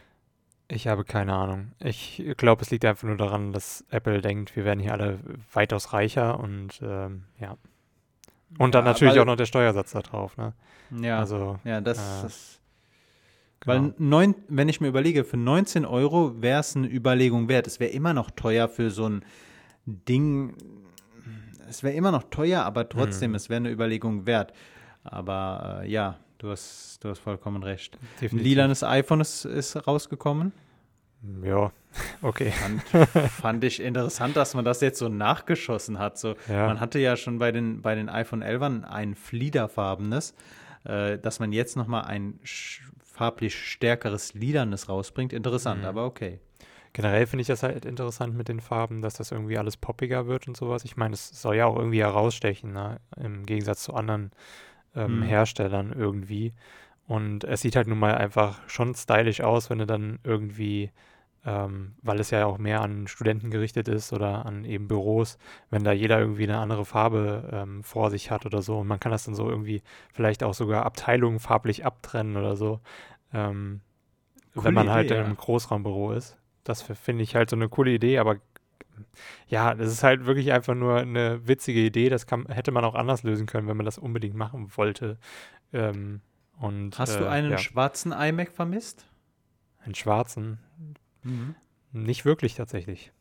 Ich 0.68 0.86
habe 0.86 1.04
keine 1.04 1.34
Ahnung. 1.34 1.72
Ich 1.78 2.22
glaube, 2.36 2.62
es 2.62 2.70
liegt 2.70 2.84
einfach 2.84 3.06
nur 3.06 3.16
daran, 3.16 3.52
dass 3.52 3.84
Apple 3.90 4.20
denkt, 4.22 4.56
wir 4.56 4.64
werden 4.64 4.80
hier 4.80 4.92
alle 4.92 5.18
weitaus 5.52 5.92
reicher 5.92 6.40
und 6.40 6.80
ähm, 6.82 7.24
ja. 7.38 7.56
Und 8.58 8.74
dann 8.74 8.84
ja, 8.84 8.92
natürlich 8.92 9.18
auch 9.18 9.24
noch 9.24 9.36
der 9.36 9.46
Steuersatz 9.46 9.92
da 9.92 10.00
drauf, 10.00 10.36
ne? 10.36 10.52
Ja, 11.00 11.18
also, 11.18 11.58
ja, 11.64 11.80
das, 11.80 11.98
äh, 11.98 12.22
das 12.22 12.62
Genau. 13.62 13.74
Weil 13.74 13.94
neun, 13.98 14.34
wenn 14.48 14.68
ich 14.68 14.80
mir 14.80 14.88
überlege, 14.88 15.22
für 15.22 15.36
19 15.36 15.84
Euro 15.84 16.42
wäre 16.42 16.60
es 16.60 16.74
eine 16.74 16.88
Überlegung 16.88 17.48
wert. 17.48 17.68
Es 17.68 17.78
wäre 17.78 17.92
immer 17.92 18.12
noch 18.12 18.32
teuer 18.32 18.68
für 18.68 18.90
so 18.90 19.08
ein 19.08 19.24
Ding, 19.86 20.56
es 21.72 21.82
wäre 21.82 21.94
immer 21.94 22.10
noch 22.10 22.24
teuer, 22.24 22.62
aber 22.62 22.88
trotzdem, 22.88 23.30
mhm. 23.30 23.36
es 23.36 23.48
wäre 23.48 23.56
eine 23.56 23.70
Überlegung 23.70 24.26
wert. 24.26 24.52
Aber 25.04 25.80
äh, 25.82 25.90
ja, 25.90 26.18
du 26.38 26.50
hast, 26.50 26.98
du 27.02 27.08
hast 27.08 27.18
vollkommen 27.18 27.62
recht. 27.62 27.98
Definitiv. 28.20 28.32
Ein 28.32 28.44
lilanes 28.44 28.84
iPhone 28.84 29.20
ist, 29.20 29.44
ist 29.44 29.86
rausgekommen. 29.86 30.52
Ja, 31.42 31.72
okay. 32.22 32.50
Fand, 32.50 33.08
fand, 33.30 33.64
ich 33.64 33.80
interessant, 33.80 34.36
dass 34.36 34.54
man 34.54 34.64
das 34.64 34.80
jetzt 34.80 34.98
so 34.98 35.08
nachgeschossen 35.08 35.98
hat. 35.98 36.18
So, 36.18 36.34
ja. 36.48 36.66
Man 36.66 36.80
hatte 36.80 36.98
ja 36.98 37.16
schon 37.16 37.38
bei 37.38 37.52
den, 37.52 37.80
bei 37.80 37.94
den 37.94 38.08
iPhone 38.08 38.42
11 38.42 38.84
ein 38.84 39.14
fliederfarbenes, 39.14 40.34
äh, 40.84 41.18
dass 41.18 41.40
man 41.40 41.52
jetzt 41.52 41.76
nochmal 41.76 42.04
ein 42.04 42.38
farblich 43.02 43.54
stärkeres 43.56 44.34
lilanes 44.34 44.88
rausbringt. 44.88 45.32
Interessant, 45.32 45.82
mhm. 45.82 45.86
aber 45.86 46.04
okay. 46.04 46.38
Generell 46.92 47.26
finde 47.26 47.42
ich 47.42 47.46
das 47.46 47.62
halt 47.62 47.84
interessant 47.86 48.36
mit 48.36 48.48
den 48.48 48.60
Farben, 48.60 49.00
dass 49.00 49.14
das 49.14 49.32
irgendwie 49.32 49.56
alles 49.56 49.76
poppiger 49.76 50.26
wird 50.26 50.46
und 50.46 50.56
sowas. 50.56 50.84
Ich 50.84 50.96
meine, 50.96 51.14
es 51.14 51.30
soll 51.30 51.56
ja 51.56 51.66
auch 51.66 51.76
irgendwie 51.76 52.00
herausstechen, 52.00 52.72
ne? 52.72 53.00
im 53.16 53.46
Gegensatz 53.46 53.82
zu 53.82 53.94
anderen 53.94 54.30
ähm, 54.94 55.20
mhm. 55.20 55.22
Herstellern 55.22 55.92
irgendwie. 55.96 56.52
Und 57.06 57.44
es 57.44 57.62
sieht 57.62 57.76
halt 57.76 57.88
nun 57.88 57.98
mal 57.98 58.14
einfach 58.14 58.60
schon 58.68 58.94
stylisch 58.94 59.40
aus, 59.40 59.70
wenn 59.70 59.78
du 59.78 59.86
dann 59.86 60.18
irgendwie 60.22 60.90
ähm, 61.44 61.94
weil 62.02 62.20
es 62.20 62.30
ja 62.30 62.46
auch 62.46 62.58
mehr 62.58 62.82
an 62.82 63.08
Studenten 63.08 63.50
gerichtet 63.50 63.88
ist 63.88 64.12
oder 64.12 64.46
an 64.46 64.64
eben 64.64 64.86
Büros, 64.86 65.38
wenn 65.70 65.82
da 65.82 65.92
jeder 65.92 66.20
irgendwie 66.20 66.44
eine 66.44 66.58
andere 66.58 66.84
Farbe 66.84 67.48
ähm, 67.52 67.82
vor 67.82 68.10
sich 68.10 68.30
hat 68.30 68.46
oder 68.46 68.62
so. 68.62 68.78
Und 68.78 68.86
man 68.86 69.00
kann 69.00 69.10
das 69.10 69.24
dann 69.24 69.34
so 69.34 69.48
irgendwie 69.48 69.82
vielleicht 70.12 70.44
auch 70.44 70.54
sogar 70.54 70.86
Abteilungen 70.86 71.40
farblich 71.40 71.84
abtrennen 71.84 72.36
oder 72.36 72.54
so, 72.54 72.80
ähm, 73.32 73.80
wenn 74.54 74.74
man 74.74 74.90
halt 74.90 75.06
Idee, 75.06 75.14
in 75.14 75.20
einem 75.20 75.34
ja. 75.34 75.40
Großraumbüro 75.40 76.12
ist. 76.12 76.38
Das 76.64 76.82
finde 76.82 77.24
ich 77.24 77.34
halt 77.34 77.50
so 77.50 77.56
eine 77.56 77.68
coole 77.68 77.90
Idee, 77.90 78.18
aber 78.18 78.36
ja, 79.46 79.74
das 79.74 79.90
ist 79.90 80.02
halt 80.02 80.26
wirklich 80.26 80.52
einfach 80.52 80.74
nur 80.74 80.96
eine 80.96 81.46
witzige 81.46 81.80
Idee. 81.80 82.08
Das 82.08 82.26
kann, 82.26 82.46
hätte 82.46 82.72
man 82.72 82.84
auch 82.84 82.94
anders 82.94 83.22
lösen 83.22 83.46
können, 83.46 83.68
wenn 83.68 83.76
man 83.76 83.86
das 83.86 83.98
unbedingt 83.98 84.34
machen 84.34 84.70
wollte. 84.76 85.18
Ähm, 85.72 86.20
und, 86.58 86.98
Hast 86.98 87.18
du 87.18 87.24
äh, 87.24 87.28
einen 87.28 87.52
ja. 87.52 87.58
schwarzen 87.58 88.12
iMac 88.12 88.52
vermisst? 88.52 89.06
Einen 89.84 89.94
schwarzen? 89.94 90.58
Mhm. 91.22 91.54
Nicht 91.92 92.24
wirklich 92.24 92.54
tatsächlich. 92.54 93.12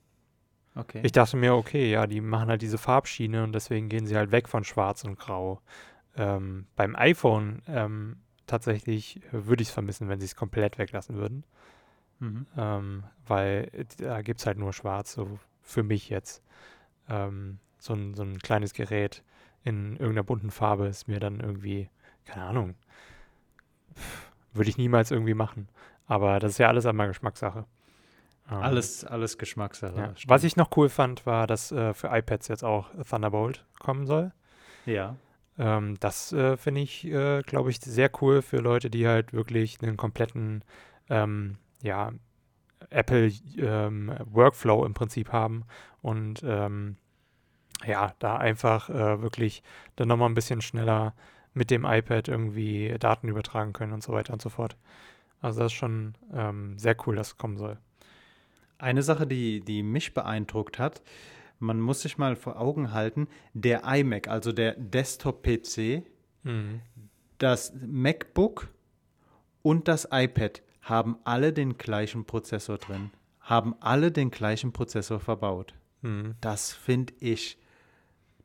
Okay. 0.75 1.01
Ich 1.03 1.11
dachte 1.11 1.35
mir, 1.35 1.55
okay, 1.55 1.91
ja, 1.91 2.07
die 2.07 2.21
machen 2.21 2.49
halt 2.49 2.61
diese 2.61 2.77
Farbschiene 2.77 3.43
und 3.43 3.53
deswegen 3.53 3.89
gehen 3.89 4.05
sie 4.05 4.15
halt 4.15 4.31
weg 4.31 4.47
von 4.47 4.63
Schwarz 4.63 5.03
und 5.03 5.19
Grau. 5.19 5.61
Ähm, 6.15 6.67
beim 6.75 6.95
iPhone 6.95 7.61
ähm, 7.67 8.17
tatsächlich 8.47 9.21
würde 9.31 9.63
ich 9.63 9.69
es 9.69 9.73
vermissen, 9.73 10.07
wenn 10.07 10.19
sie 10.19 10.25
es 10.25 10.35
komplett 10.35 10.77
weglassen 10.77 11.15
würden. 11.15 11.43
Mhm. 12.21 12.45
Ähm, 12.55 13.03
weil 13.27 13.69
da 13.97 14.21
gibt 14.21 14.39
es 14.39 14.45
halt 14.45 14.57
nur 14.57 14.71
Schwarz, 14.71 15.13
so 15.13 15.39
für 15.61 15.83
mich 15.83 16.07
jetzt. 16.09 16.41
Ähm, 17.09 17.59
so, 17.77 17.93
ein, 17.93 18.13
so 18.13 18.23
ein 18.23 18.39
kleines 18.39 18.73
Gerät 18.73 19.23
in 19.63 19.93
irgendeiner 19.93 20.23
bunten 20.23 20.51
Farbe 20.51 20.87
ist 20.87 21.07
mir 21.07 21.19
dann 21.19 21.39
irgendwie, 21.39 21.89
keine 22.25 22.45
Ahnung, 22.45 22.75
würde 24.53 24.69
ich 24.69 24.77
niemals 24.77 25.11
irgendwie 25.11 25.33
machen. 25.33 25.67
Aber 26.07 26.39
das 26.39 26.53
ist 26.53 26.57
ja 26.59 26.67
alles 26.67 26.85
einmal 26.85 27.07
Geschmackssache. 27.07 27.65
Ähm, 28.49 28.57
alles, 28.57 29.05
alles 29.05 29.37
Geschmackssache. 29.37 29.97
Ja. 29.97 30.13
Was 30.27 30.43
ich 30.43 30.55
noch 30.55 30.75
cool 30.77 30.89
fand, 30.89 31.25
war, 31.25 31.47
dass 31.47 31.71
äh, 31.71 31.93
für 31.93 32.07
iPads 32.07 32.47
jetzt 32.47 32.63
auch 32.63 32.89
Thunderbolt 33.09 33.65
kommen 33.79 34.05
soll. 34.05 34.31
Ja. 34.85 35.15
Ähm, 35.57 35.97
das 35.99 36.33
äh, 36.33 36.57
finde 36.57 36.81
ich, 36.81 37.05
äh, 37.05 37.41
glaube 37.43 37.69
ich, 37.69 37.79
sehr 37.79 38.09
cool 38.21 38.41
für 38.41 38.57
Leute, 38.57 38.89
die 38.89 39.07
halt 39.07 39.33
wirklich 39.33 39.81
einen 39.81 39.97
kompletten, 39.97 40.63
ähm, 41.09 41.57
ja, 41.81 42.11
Apple 42.89 43.31
ähm, 43.57 44.13
Workflow 44.25 44.85
im 44.85 44.93
Prinzip 44.93 45.31
haben 45.31 45.63
und 46.01 46.41
ähm, 46.43 46.97
ja, 47.85 48.13
da 48.19 48.37
einfach 48.37 48.89
äh, 48.89 49.21
wirklich 49.21 49.63
dann 49.95 50.07
nochmal 50.07 50.29
ein 50.29 50.35
bisschen 50.35 50.61
schneller 50.61 51.13
mit 51.53 51.69
dem 51.71 51.85
iPad 51.85 52.27
irgendwie 52.27 52.95
Daten 52.99 53.27
übertragen 53.27 53.73
können 53.73 53.93
und 53.93 54.03
so 54.03 54.13
weiter 54.13 54.33
und 54.33 54.41
so 54.41 54.49
fort. 54.49 54.77
Also 55.41 55.59
das 55.59 55.71
ist 55.71 55.77
schon 55.77 56.15
ähm, 56.33 56.77
sehr 56.77 56.95
cool, 57.05 57.15
dass 57.15 57.29
es 57.29 57.37
kommen 57.37 57.57
soll. 57.57 57.77
Eine 58.77 59.03
Sache, 59.03 59.27
die, 59.27 59.61
die 59.61 59.83
mich 59.83 60.13
beeindruckt 60.13 60.79
hat, 60.79 61.01
man 61.59 61.79
muss 61.79 62.01
sich 62.01 62.17
mal 62.17 62.35
vor 62.35 62.59
Augen 62.59 62.91
halten, 62.93 63.27
der 63.53 63.83
iMac, 63.85 64.27
also 64.27 64.51
der 64.51 64.73
Desktop-PC, 64.73 66.03
mhm. 66.43 66.81
das 67.37 67.73
MacBook 67.85 68.69
und 69.61 69.87
das 69.87 70.07
iPad 70.11 70.61
haben 70.81 71.17
alle 71.23 71.53
den 71.53 71.77
gleichen 71.77 72.25
Prozessor 72.25 72.77
drin, 72.77 73.11
haben 73.39 73.75
alle 73.79 74.11
den 74.11 74.31
gleichen 74.31 74.73
Prozessor 74.73 75.19
verbaut. 75.19 75.73
Mhm. 76.01 76.35
Das 76.41 76.73
finde 76.73 77.13
ich, 77.19 77.57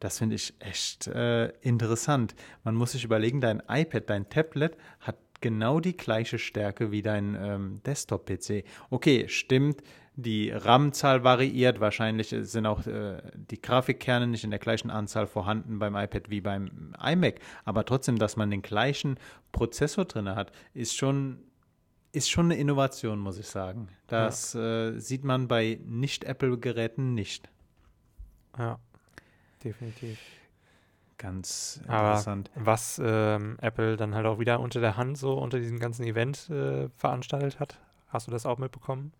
das 0.01 0.19
finde 0.19 0.37
ich 0.37 0.55
echt 0.59 1.07
äh, 1.07 1.49
interessant. 1.61 2.35
Man 2.65 2.75
muss 2.75 2.93
sich 2.93 3.05
überlegen, 3.05 3.41
dein 3.41 3.63
iPad, 3.69 4.11
dein 4.11 4.29
Tablet 4.29 4.77
hat 5.01 5.17
genau 5.41 5.81
die 5.81 5.97
gleiche 5.97 6.39
Stärke 6.39 6.91
wie 6.91 7.03
dein 7.03 7.37
ähm, 7.41 7.83
Desktop-PC. 7.85 8.65
Okay, 8.91 9.29
stimmt, 9.29 9.83
die 10.17 10.51
RAM-Zahl 10.51 11.25
variiert, 11.25 11.79
wahrscheinlich 11.79 12.35
sind 12.41 12.65
auch 12.67 12.87
äh, 12.87 13.21
die 13.35 13.61
Grafikkerne 13.61 14.27
nicht 14.27 14.45
in 14.45 14.51
der 14.51 14.59
gleichen 14.59 14.91
Anzahl 14.91 15.27
vorhanden 15.27 15.79
beim 15.79 15.95
iPad 15.95 16.31
wie 16.31 16.41
beim 16.41 16.95
iMac, 17.03 17.39
aber 17.65 17.85
trotzdem, 17.85 18.19
dass 18.19 18.37
man 18.37 18.51
den 18.51 18.63
gleichen 18.63 19.19
Prozessor 19.53 20.07
drin 20.07 20.35
hat, 20.35 20.53
ist 20.73 20.97
schon 20.97 21.39
ist 22.17 22.31
schon 22.31 22.47
eine 22.47 22.57
Innovation, 22.57 23.19
muss 23.19 23.39
ich 23.39 23.47
sagen. 23.47 23.89
Das 24.07 24.55
ja. 24.55 24.89
äh, 24.89 25.01
sieht 25.01 25.23
man 25.23 25.49
bei 25.49 25.79
Nicht-Apple-Geräten 25.85 27.13
nicht. 27.15 27.51
Ja, 28.59 28.79
definitiv. 29.63 30.19
Ganz 31.19 31.81
interessant. 31.83 32.51
Aber 32.55 32.67
was 32.67 33.01
ähm, 33.05 33.59
Apple 33.61 33.97
dann 33.97 34.15
halt 34.15 34.25
auch 34.25 34.39
wieder 34.39 34.61
unter 34.61 34.81
der 34.81 34.97
Hand 34.97 35.19
so 35.19 35.35
unter 35.35 35.59
diesem 35.59 35.79
ganzen 35.79 36.05
Event 36.05 36.49
äh, 36.49 36.89
veranstaltet 36.97 37.61
hat, 37.61 37.79
hast 38.09 38.27
du 38.27 38.31
das 38.31 38.47
auch 38.47 38.59
mitbekommen? 38.59 39.13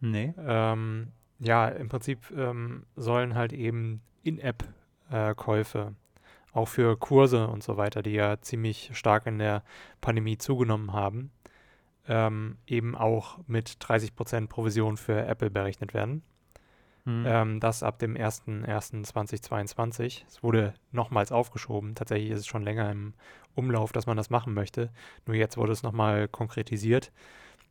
Nee. 0.00 0.32
Ähm, 0.38 1.08
ja, 1.38 1.68
im 1.68 1.88
Prinzip 1.88 2.30
ähm, 2.30 2.86
sollen 2.96 3.34
halt 3.34 3.52
eben 3.52 4.00
In-App-Käufe 4.22 5.78
äh, 5.78 6.56
auch 6.56 6.68
für 6.68 6.96
Kurse 6.96 7.48
und 7.48 7.62
so 7.62 7.76
weiter, 7.76 8.02
die 8.02 8.12
ja 8.12 8.40
ziemlich 8.40 8.90
stark 8.94 9.26
in 9.26 9.38
der 9.38 9.62
Pandemie 10.00 10.38
zugenommen 10.38 10.92
haben, 10.92 11.30
ähm, 12.08 12.56
eben 12.66 12.96
auch 12.96 13.38
mit 13.46 13.76
30% 13.80 14.48
Provision 14.48 14.96
für 14.96 15.24
Apple 15.26 15.50
berechnet 15.50 15.94
werden. 15.94 16.22
Mhm. 17.04 17.24
Ähm, 17.26 17.60
das 17.60 17.82
ab 17.82 17.98
dem 17.98 18.14
01.01.2022. 18.14 20.22
Es 20.26 20.42
wurde 20.42 20.74
nochmals 20.92 21.32
aufgeschoben. 21.32 21.94
Tatsächlich 21.94 22.30
ist 22.30 22.40
es 22.40 22.46
schon 22.46 22.62
länger 22.62 22.90
im 22.90 23.14
Umlauf, 23.54 23.92
dass 23.92 24.06
man 24.06 24.16
das 24.16 24.30
machen 24.30 24.54
möchte. 24.54 24.90
Nur 25.26 25.36
jetzt 25.36 25.56
wurde 25.56 25.72
es 25.72 25.82
nochmal 25.82 26.28
konkretisiert 26.28 27.12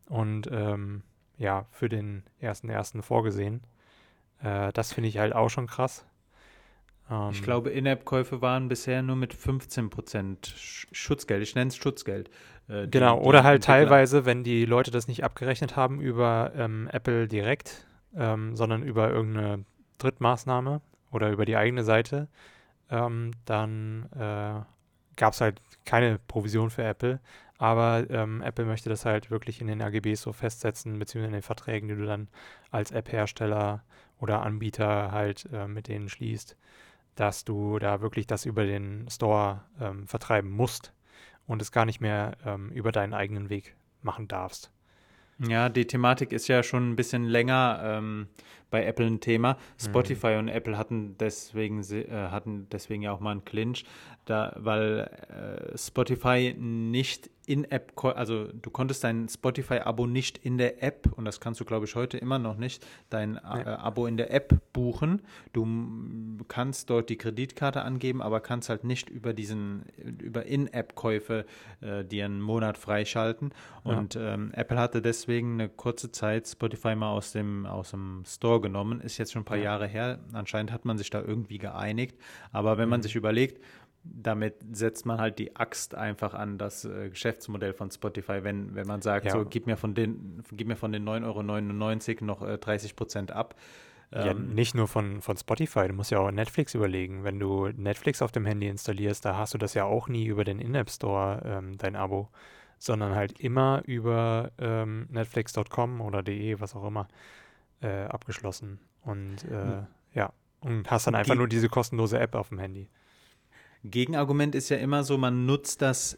und 0.07 0.49
ähm, 0.51 1.03
ja, 1.37 1.65
für 1.71 1.89
den 1.89 2.23
01.01. 2.41 3.01
vorgesehen. 3.01 3.61
Äh, 4.43 4.71
das 4.73 4.93
finde 4.93 5.09
ich 5.09 5.17
halt 5.17 5.33
auch 5.33 5.49
schon 5.49 5.67
krass. 5.67 6.05
Ich 7.31 7.39
ähm, 7.39 7.43
glaube, 7.43 7.69
In-App-Käufe 7.71 8.41
waren 8.41 8.67
bisher 8.67 9.01
nur 9.01 9.15
mit 9.15 9.33
15% 9.33 10.53
Schutzgeld. 10.91 11.43
Ich 11.43 11.55
nenne 11.55 11.69
es 11.69 11.75
Schutzgeld. 11.75 12.29
Äh, 12.69 12.87
genau, 12.87 13.19
die, 13.19 13.25
oder 13.25 13.43
halt 13.43 13.63
teilweise, 13.63 14.25
wenn 14.25 14.43
die 14.43 14.65
Leute 14.65 14.91
das 14.91 15.07
nicht 15.07 15.23
abgerechnet 15.23 15.75
haben 15.75 15.99
über 15.99 16.51
ähm, 16.55 16.87
Apple 16.91 17.27
direkt, 17.27 17.85
ähm, 18.15 18.55
sondern 18.55 18.83
über 18.83 19.09
irgendeine 19.09 19.65
Drittmaßnahme 19.97 20.81
oder 21.11 21.31
über 21.31 21.45
die 21.45 21.57
eigene 21.57 21.83
Seite, 21.83 22.29
ähm, 22.89 23.31
dann 23.45 24.07
äh, 24.13 24.61
gab 25.17 25.33
es 25.33 25.41
halt 25.41 25.59
keine 25.85 26.17
Provision 26.27 26.69
für 26.69 26.83
Apple. 26.83 27.19
Aber 27.57 28.09
ähm, 28.09 28.41
Apple 28.41 28.65
möchte 28.65 28.89
das 28.89 29.05
halt 29.05 29.29
wirklich 29.29 29.61
in 29.61 29.67
den 29.67 29.81
AGBs 29.81 30.21
so 30.21 30.33
festsetzen, 30.33 30.97
beziehungsweise 30.97 31.27
in 31.27 31.33
den 31.33 31.41
Verträgen, 31.43 31.89
die 31.89 31.95
du 31.95 32.05
dann 32.05 32.27
als 32.71 32.91
App-Hersteller 32.91 33.83
oder 34.19 34.41
Anbieter 34.41 35.11
halt 35.11 35.47
äh, 35.53 35.67
mit 35.67 35.87
denen 35.87 36.09
schließt, 36.09 36.55
dass 37.21 37.45
du 37.45 37.77
da 37.77 38.01
wirklich 38.01 38.25
das 38.25 38.47
über 38.47 38.65
den 38.65 39.07
Store 39.07 39.61
ähm, 39.79 40.07
vertreiben 40.07 40.49
musst 40.49 40.91
und 41.45 41.61
es 41.61 41.71
gar 41.71 41.85
nicht 41.85 42.01
mehr 42.01 42.35
ähm, 42.43 42.71
über 42.71 42.91
deinen 42.91 43.13
eigenen 43.13 43.51
Weg 43.51 43.75
machen 44.01 44.27
darfst. 44.27 44.71
Ja, 45.37 45.69
die 45.69 45.85
Thematik 45.85 46.31
ist 46.31 46.47
ja 46.47 46.63
schon 46.63 46.91
ein 46.91 46.95
bisschen 46.95 47.25
länger 47.25 47.79
ähm, 47.83 48.27
bei 48.71 48.83
Apple 48.85 49.05
ein 49.05 49.19
Thema. 49.19 49.57
Spotify 49.79 50.33
mhm. 50.33 50.39
und 50.39 50.47
Apple 50.49 50.77
hatten 50.79 51.15
deswegen, 51.19 51.81
äh, 51.91 52.07
hatten 52.09 52.67
deswegen 52.71 53.03
ja 53.03 53.11
auch 53.11 53.19
mal 53.19 53.31
einen 53.31 53.45
Clinch, 53.45 53.85
da, 54.25 54.53
weil 54.57 55.09
äh, 55.29 55.77
Spotify 55.77 56.55
nicht 56.57 57.29
in-App, 57.45 57.93
also 58.03 58.47
du 58.47 58.69
konntest 58.69 59.03
dein 59.03 59.27
Spotify-Abo 59.27 60.05
nicht 60.07 60.37
in 60.37 60.57
der 60.57 60.83
App, 60.83 61.11
und 61.15 61.25
das 61.25 61.39
kannst 61.39 61.59
du, 61.59 61.65
glaube 61.65 61.85
ich, 61.85 61.95
heute 61.95 62.17
immer 62.17 62.39
noch 62.39 62.55
nicht, 62.57 62.85
dein 63.09 63.37
äh, 63.37 63.39
ja. 63.41 63.79
Abo 63.79 64.05
in 64.05 64.17
der 64.17 64.33
App 64.33 64.59
buchen. 64.73 65.21
Du 65.53 65.65
kannst 66.47 66.89
dort 66.89 67.09
die 67.09 67.17
Kreditkarte 67.17 67.81
angeben, 67.81 68.21
aber 68.21 68.39
kannst 68.39 68.69
halt 68.69 68.83
nicht 68.83 69.09
über 69.09 69.33
diesen, 69.33 69.83
über 70.19 70.45
In-App-Käufe 70.45 71.45
äh, 71.81 72.05
dir 72.05 72.25
einen 72.25 72.41
Monat 72.41 72.77
freischalten. 72.77 73.53
Und 73.83 74.15
ja. 74.15 74.33
ähm, 74.33 74.51
Apple 74.53 74.77
hatte 74.77 75.01
deswegen 75.01 75.53
eine 75.53 75.69
kurze 75.69 76.11
Zeit 76.11 76.47
Spotify 76.47 76.95
mal 76.95 77.11
aus 77.11 77.31
dem, 77.31 77.65
aus 77.65 77.91
dem 77.91 78.23
Store 78.25 78.61
genommen. 78.61 79.01
Ist 79.01 79.17
jetzt 79.17 79.31
schon 79.31 79.41
ein 79.41 79.45
paar 79.45 79.57
ja. 79.57 79.63
Jahre 79.63 79.87
her. 79.87 80.19
Anscheinend 80.33 80.71
hat 80.71 80.85
man 80.85 80.97
sich 80.97 81.09
da 81.09 81.21
irgendwie 81.21 81.57
geeinigt. 81.57 82.17
Aber 82.51 82.77
wenn 82.77 82.85
mhm. 82.85 82.91
man 82.91 83.01
sich 83.01 83.15
überlegt, 83.15 83.61
damit 84.03 84.55
setzt 84.71 85.05
man 85.05 85.19
halt 85.19 85.37
die 85.37 85.55
Axt 85.55 85.95
einfach 85.95 86.33
an 86.33 86.57
das 86.57 86.85
äh, 86.85 87.09
Geschäftsmodell 87.09 87.73
von 87.73 87.91
Spotify, 87.91 88.43
wenn, 88.43 88.73
wenn 88.75 88.87
man 88.87 89.01
sagt, 89.01 89.25
ja. 89.25 89.31
so 89.31 89.45
gib 89.45 89.67
mir 89.67 89.77
von 89.77 89.93
den, 89.93 90.43
gib 90.51 90.67
mir 90.67 90.75
von 90.75 90.91
den 90.91 91.07
9,99 91.07 92.15
Euro 92.15 92.25
noch 92.25 92.41
äh, 92.41 92.57
30 92.57 92.95
Prozent 92.95 93.31
ab. 93.31 93.55
Ja, 94.13 94.31
ähm, 94.31 94.53
nicht 94.53 94.75
nur 94.75 94.87
von, 94.87 95.21
von 95.21 95.37
Spotify, 95.37 95.87
du 95.87 95.93
musst 95.93 96.11
ja 96.11 96.19
auch 96.19 96.31
Netflix 96.31 96.73
überlegen. 96.73 97.23
Wenn 97.23 97.39
du 97.39 97.67
Netflix 97.67 98.21
auf 98.21 98.31
dem 98.31 98.45
Handy 98.45 98.67
installierst, 98.67 99.23
da 99.23 99.37
hast 99.37 99.53
du 99.53 99.57
das 99.57 99.73
ja 99.73 99.85
auch 99.85 100.07
nie 100.07 100.25
über 100.25 100.43
den 100.43 100.59
In-App 100.59 100.89
Store, 100.89 101.41
ähm, 101.45 101.77
dein 101.77 101.95
Abo, 101.95 102.29
sondern 102.77 103.15
halt 103.15 103.39
immer 103.39 103.83
über 103.85 104.51
ähm, 104.57 105.07
netflix.com 105.11 106.01
oder 106.01 106.23
de, 106.23 106.59
was 106.59 106.75
auch 106.75 106.85
immer, 106.85 107.07
äh, 107.81 108.05
abgeschlossen. 108.05 108.79
Und 109.03 109.45
äh, 109.45 109.63
hm. 109.63 109.87
ja, 110.13 110.33
und 110.59 110.89
hast 110.91 111.07
dann 111.07 111.15
einfach 111.15 111.33
die, 111.33 111.37
nur 111.37 111.47
diese 111.47 111.69
kostenlose 111.69 112.19
App 112.19 112.35
auf 112.35 112.49
dem 112.49 112.59
Handy. 112.59 112.89
Gegenargument 113.83 114.55
ist 114.55 114.69
ja 114.69 114.77
immer 114.77 115.03
so, 115.03 115.17
man 115.17 115.45
nutzt 115.45 115.81
das 115.81 116.17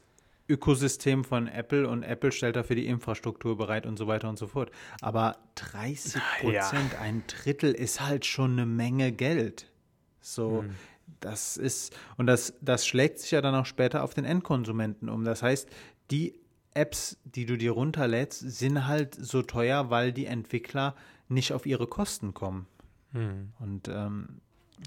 Ökosystem 0.50 1.24
von 1.24 1.48
Apple 1.48 1.88
und 1.88 2.03
Apple 2.03 2.32
stellt 2.32 2.55
dafür 2.55 2.75
die 2.75 2.88
Infrastruktur 2.88 3.58
bereit 3.58 3.86
und 3.86 3.98
so 3.98 4.08
weiter 4.08 4.27
und 4.27 4.38
so 4.38 4.48
fort. 4.48 4.72
Aber 5.01 5.38
30 5.55 6.22
Prozent, 6.41 6.93
ja. 6.93 7.00
ein 7.00 7.24
Drittel 7.27 7.72
ist 7.72 8.01
halt 8.01 8.25
schon 8.25 8.53
eine 8.53 8.65
Menge 8.65 9.12
Geld. 9.13 9.72
So, 10.20 10.63
hm. 10.63 10.75
das 11.22 11.58
ist, 11.58 11.96
und 12.17 12.27
das, 12.27 12.53
das 12.62 12.86
schlägt 12.86 13.20
sich 13.20 13.32
ja 13.32 13.41
dann 13.41 13.55
auch 13.55 13.65
später 13.65 14.03
auf 14.03 14.13
den 14.13 14.25
Endkonsumenten 14.25 15.08
um. 15.08 15.24
Das 15.24 15.41
heißt, 15.41 15.70
die 16.12 16.36
Apps, 16.74 17.17
die 17.24 17.46
du 17.46 17.58
dir 17.58 17.72
runterlädst, 17.72 18.39
sind 18.39 18.88
halt 18.88 19.15
so 19.15 19.43
teuer, 19.43 19.89
weil 19.89 20.12
die 20.12 20.25
Entwickler 20.25 20.96
nicht 21.29 21.53
auf 21.53 21.65
ihre 21.65 21.88
Kosten 21.88 22.34
kommen. 22.34 22.67
Hm. 23.13 23.53
Und 23.60 23.88
ähm, 23.88 24.41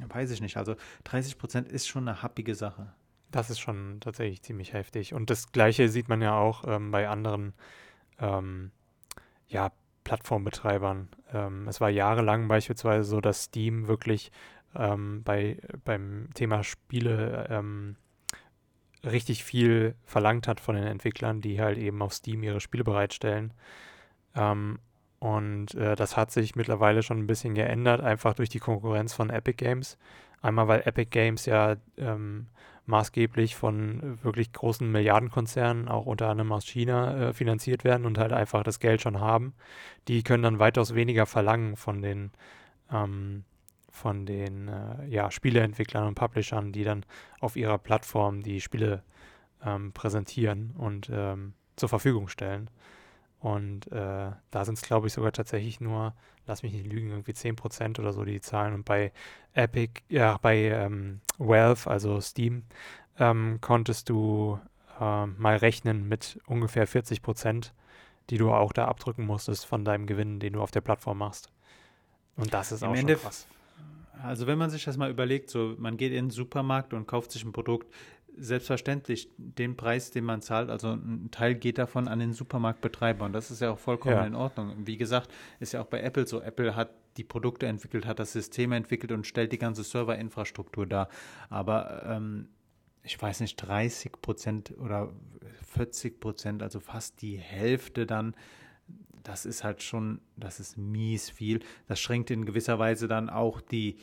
weiß 0.08 0.30
ich 0.30 0.40
nicht. 0.40 0.56
Also 0.56 0.76
30 1.04 1.38
Prozent 1.38 1.68
ist 1.68 1.86
schon 1.86 2.08
eine 2.08 2.22
happige 2.22 2.54
Sache. 2.54 2.92
Das 3.30 3.50
ist 3.50 3.58
schon 3.58 3.98
tatsächlich 4.00 4.42
ziemlich 4.42 4.72
heftig. 4.72 5.14
Und 5.14 5.30
das 5.30 5.52
Gleiche 5.52 5.88
sieht 5.88 6.08
man 6.08 6.22
ja 6.22 6.36
auch 6.36 6.64
ähm, 6.66 6.90
bei 6.90 7.08
anderen 7.08 7.54
ähm, 8.18 8.70
ja, 9.48 9.72
Plattformbetreibern. 10.04 11.08
Ähm, 11.32 11.68
es 11.68 11.80
war 11.80 11.90
jahrelang 11.90 12.48
beispielsweise 12.48 13.04
so, 13.04 13.20
dass 13.20 13.44
Steam 13.44 13.88
wirklich 13.88 14.30
ähm, 14.74 15.22
bei, 15.24 15.58
beim 15.84 16.28
Thema 16.34 16.62
Spiele 16.62 17.46
ähm, 17.50 17.96
richtig 19.04 19.44
viel 19.44 19.94
verlangt 20.04 20.48
hat 20.48 20.60
von 20.60 20.76
den 20.76 20.86
Entwicklern, 20.86 21.40
die 21.40 21.60
halt 21.60 21.78
eben 21.78 22.02
auf 22.02 22.14
Steam 22.14 22.42
ihre 22.42 22.60
Spiele 22.60 22.84
bereitstellen. 22.84 23.52
Und 25.18 25.74
äh, 25.74 25.96
das 25.96 26.16
hat 26.16 26.30
sich 26.30 26.56
mittlerweile 26.56 27.02
schon 27.02 27.18
ein 27.18 27.26
bisschen 27.26 27.54
geändert, 27.54 28.00
einfach 28.00 28.34
durch 28.34 28.48
die 28.48 28.58
Konkurrenz 28.58 29.14
von 29.14 29.30
Epic 29.30 29.56
Games. 29.56 29.98
Einmal, 30.42 30.68
weil 30.68 30.82
Epic 30.84 31.10
Games 31.10 31.46
ja 31.46 31.76
ähm, 31.96 32.46
maßgeblich 32.86 33.56
von 33.56 34.22
wirklich 34.22 34.52
großen 34.52 34.90
Milliardenkonzernen, 34.90 35.88
auch 35.88 36.06
unter 36.06 36.28
anderem 36.28 36.52
aus 36.52 36.64
China, 36.64 37.28
äh, 37.28 37.32
finanziert 37.32 37.84
werden 37.84 38.06
und 38.06 38.18
halt 38.18 38.32
einfach 38.32 38.62
das 38.62 38.78
Geld 38.78 39.02
schon 39.02 39.20
haben. 39.20 39.54
Die 40.08 40.22
können 40.22 40.42
dann 40.42 40.58
weitaus 40.58 40.94
weniger 40.94 41.26
verlangen 41.26 41.76
von 41.76 42.00
den, 42.00 42.30
ähm, 42.92 43.44
von 43.90 44.26
den 44.26 44.68
äh, 44.68 45.06
ja, 45.08 45.30
Spieleentwicklern 45.30 46.06
und 46.06 46.14
Publishern, 46.14 46.72
die 46.72 46.84
dann 46.84 47.04
auf 47.40 47.56
ihrer 47.56 47.78
Plattform 47.78 48.42
die 48.42 48.60
Spiele 48.60 49.02
ähm, 49.64 49.92
präsentieren 49.92 50.74
und 50.76 51.10
ähm, 51.12 51.54
zur 51.74 51.88
Verfügung 51.88 52.28
stellen. 52.28 52.70
Und 53.40 53.90
äh, 53.92 54.30
da 54.50 54.64
sind 54.64 54.74
es, 54.74 54.82
glaube 54.82 55.06
ich, 55.06 55.12
sogar 55.12 55.32
tatsächlich 55.32 55.80
nur, 55.80 56.14
lass 56.46 56.62
mich 56.62 56.72
nicht 56.72 56.86
lügen, 56.86 57.10
irgendwie 57.10 57.32
10% 57.32 58.00
oder 58.00 58.12
so 58.12 58.24
die 58.24 58.40
Zahlen. 58.40 58.74
Und 58.74 58.84
bei 58.84 59.12
Epic, 59.52 60.02
ja, 60.08 60.38
bei 60.38 60.56
ähm, 60.56 61.20
Valve, 61.38 61.88
also 61.88 62.20
Steam, 62.20 62.64
ähm, 63.18 63.58
konntest 63.60 64.08
du 64.08 64.58
äh, 65.00 65.26
mal 65.26 65.56
rechnen 65.56 66.08
mit 66.08 66.40
ungefähr 66.46 66.88
40%, 66.88 67.70
die 68.30 68.38
du 68.38 68.52
auch 68.52 68.72
da 68.72 68.86
abdrücken 68.86 69.26
musstest 69.26 69.66
von 69.66 69.84
deinem 69.84 70.06
Gewinn, 70.06 70.40
den 70.40 70.54
du 70.54 70.62
auf 70.62 70.70
der 70.70 70.80
Plattform 70.80 71.18
machst. 71.18 71.50
Und 72.36 72.52
das 72.52 72.72
ist 72.72 72.82
Im 72.82 72.90
auch 72.90 72.94
Ende 72.94 73.14
schon 73.14 73.22
krass. 73.22 73.46
Also 74.22 74.46
wenn 74.46 74.58
man 74.58 74.70
sich 74.70 74.84
das 74.84 74.96
mal 74.96 75.10
überlegt, 75.10 75.50
so 75.50 75.74
man 75.78 75.96
geht 75.96 76.12
in 76.12 76.26
den 76.26 76.30
Supermarkt 76.30 76.94
und 76.94 77.06
kauft 77.06 77.32
sich 77.32 77.44
ein 77.44 77.52
Produkt, 77.52 77.92
selbstverständlich 78.36 79.30
den 79.36 79.76
Preis, 79.76 80.10
den 80.10 80.24
man 80.24 80.42
zahlt, 80.42 80.70
also 80.70 80.92
ein 80.92 81.30
Teil 81.30 81.54
geht 81.54 81.78
davon 81.78 82.08
an 82.08 82.18
den 82.18 82.32
Supermarktbetreiber 82.32 83.24
und 83.24 83.32
das 83.32 83.50
ist 83.50 83.60
ja 83.60 83.70
auch 83.70 83.78
vollkommen 83.78 84.16
ja. 84.16 84.26
in 84.26 84.34
Ordnung. 84.34 84.74
Wie 84.86 84.96
gesagt, 84.96 85.32
ist 85.60 85.72
ja 85.72 85.80
auch 85.80 85.86
bei 85.86 86.00
Apple 86.00 86.26
so. 86.26 86.40
Apple 86.40 86.76
hat 86.76 86.90
die 87.16 87.24
Produkte 87.24 87.66
entwickelt, 87.66 88.06
hat 88.06 88.18
das 88.18 88.32
System 88.32 88.72
entwickelt 88.72 89.12
und 89.12 89.26
stellt 89.26 89.52
die 89.52 89.58
ganze 89.58 89.84
Serverinfrastruktur 89.84 90.86
dar. 90.86 91.08
Aber 91.48 92.02
ähm, 92.06 92.48
ich 93.02 93.20
weiß 93.20 93.40
nicht, 93.40 93.56
30 93.56 94.20
Prozent 94.20 94.74
oder 94.78 95.12
40 95.68 96.20
Prozent, 96.20 96.62
also 96.62 96.80
fast 96.80 97.22
die 97.22 97.36
Hälfte 97.36 98.06
dann, 98.06 98.34
das 99.22 99.46
ist 99.46 99.64
halt 99.64 99.82
schon, 99.82 100.20
das 100.36 100.60
ist 100.60 100.76
mies 100.76 101.30
viel. 101.30 101.60
Das 101.88 102.00
schränkt 102.00 102.30
in 102.30 102.46
gewisser 102.46 102.78
Weise 102.78 103.08
dann 103.08 103.28
auch 103.30 103.60
die, 103.60 103.96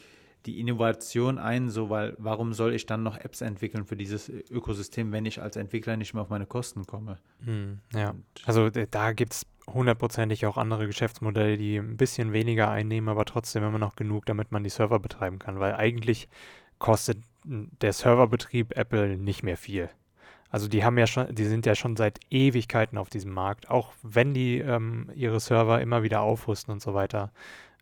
die 0.46 0.60
Innovation 0.60 1.38
ein, 1.38 1.70
so 1.70 1.90
weil 1.90 2.16
warum 2.18 2.54
soll 2.54 2.74
ich 2.74 2.86
dann 2.86 3.04
noch 3.04 3.18
Apps 3.18 3.42
entwickeln 3.42 3.86
für 3.86 3.96
dieses 3.96 4.30
Ökosystem, 4.30 5.12
wenn 5.12 5.26
ich 5.26 5.42
als 5.42 5.56
Entwickler 5.56 5.98
nicht 5.98 6.14
mehr 6.14 6.24
auf 6.24 6.30
meine 6.30 6.46
Kosten 6.46 6.86
komme? 6.86 7.18
Hm, 7.44 7.80
ja, 7.94 8.12
Und 8.12 8.26
also 8.46 8.70
da 8.70 9.14
gibt 9.14 9.34
es 9.34 9.46
hundertprozentig 9.68 10.46
auch 10.46 10.58
andere 10.58 10.88
Geschäftsmodelle, 10.88 11.58
die 11.58 11.78
ein 11.78 11.98
bisschen 11.98 12.34
weniger 12.34 12.70
einnehmen, 12.70 13.10
aber 13.10 13.26
trotzdem 13.26 13.64
immer 13.64 13.80
noch 13.80 13.96
genug, 13.96 14.26
damit 14.26 14.52
man 14.52 14.64
die 14.64 14.70
Server 14.70 15.00
betreiben 15.00 15.40
kann, 15.40 15.60
weil 15.60 15.76
eigentlich 15.76 16.28
kostet 16.80 17.20
der 17.46 17.94
Serverbetrieb 17.94 18.76
Apple 18.76 19.18
nicht 19.18 19.44
mehr 19.44 19.58
viel. 19.58 19.90
Also 20.50 20.68
die 20.68 20.84
haben 20.84 20.98
ja 20.98 21.08
schon, 21.08 21.34
die 21.34 21.46
sind 21.46 21.66
ja 21.66 21.74
schon 21.74 21.96
seit 21.96 22.20
Ewigkeiten 22.30 22.98
auf 22.98 23.10
diesem 23.10 23.32
Markt, 23.32 23.70
auch 23.70 23.92
wenn 24.04 24.34
die 24.34 24.60
ähm, 24.60 25.10
ihre 25.16 25.40
Server 25.40 25.82
immer 25.82 26.04
wieder 26.04 26.22
aufrüsten 26.22 26.72
und 26.72 26.82
so 26.82 26.94
weiter. 26.94 27.32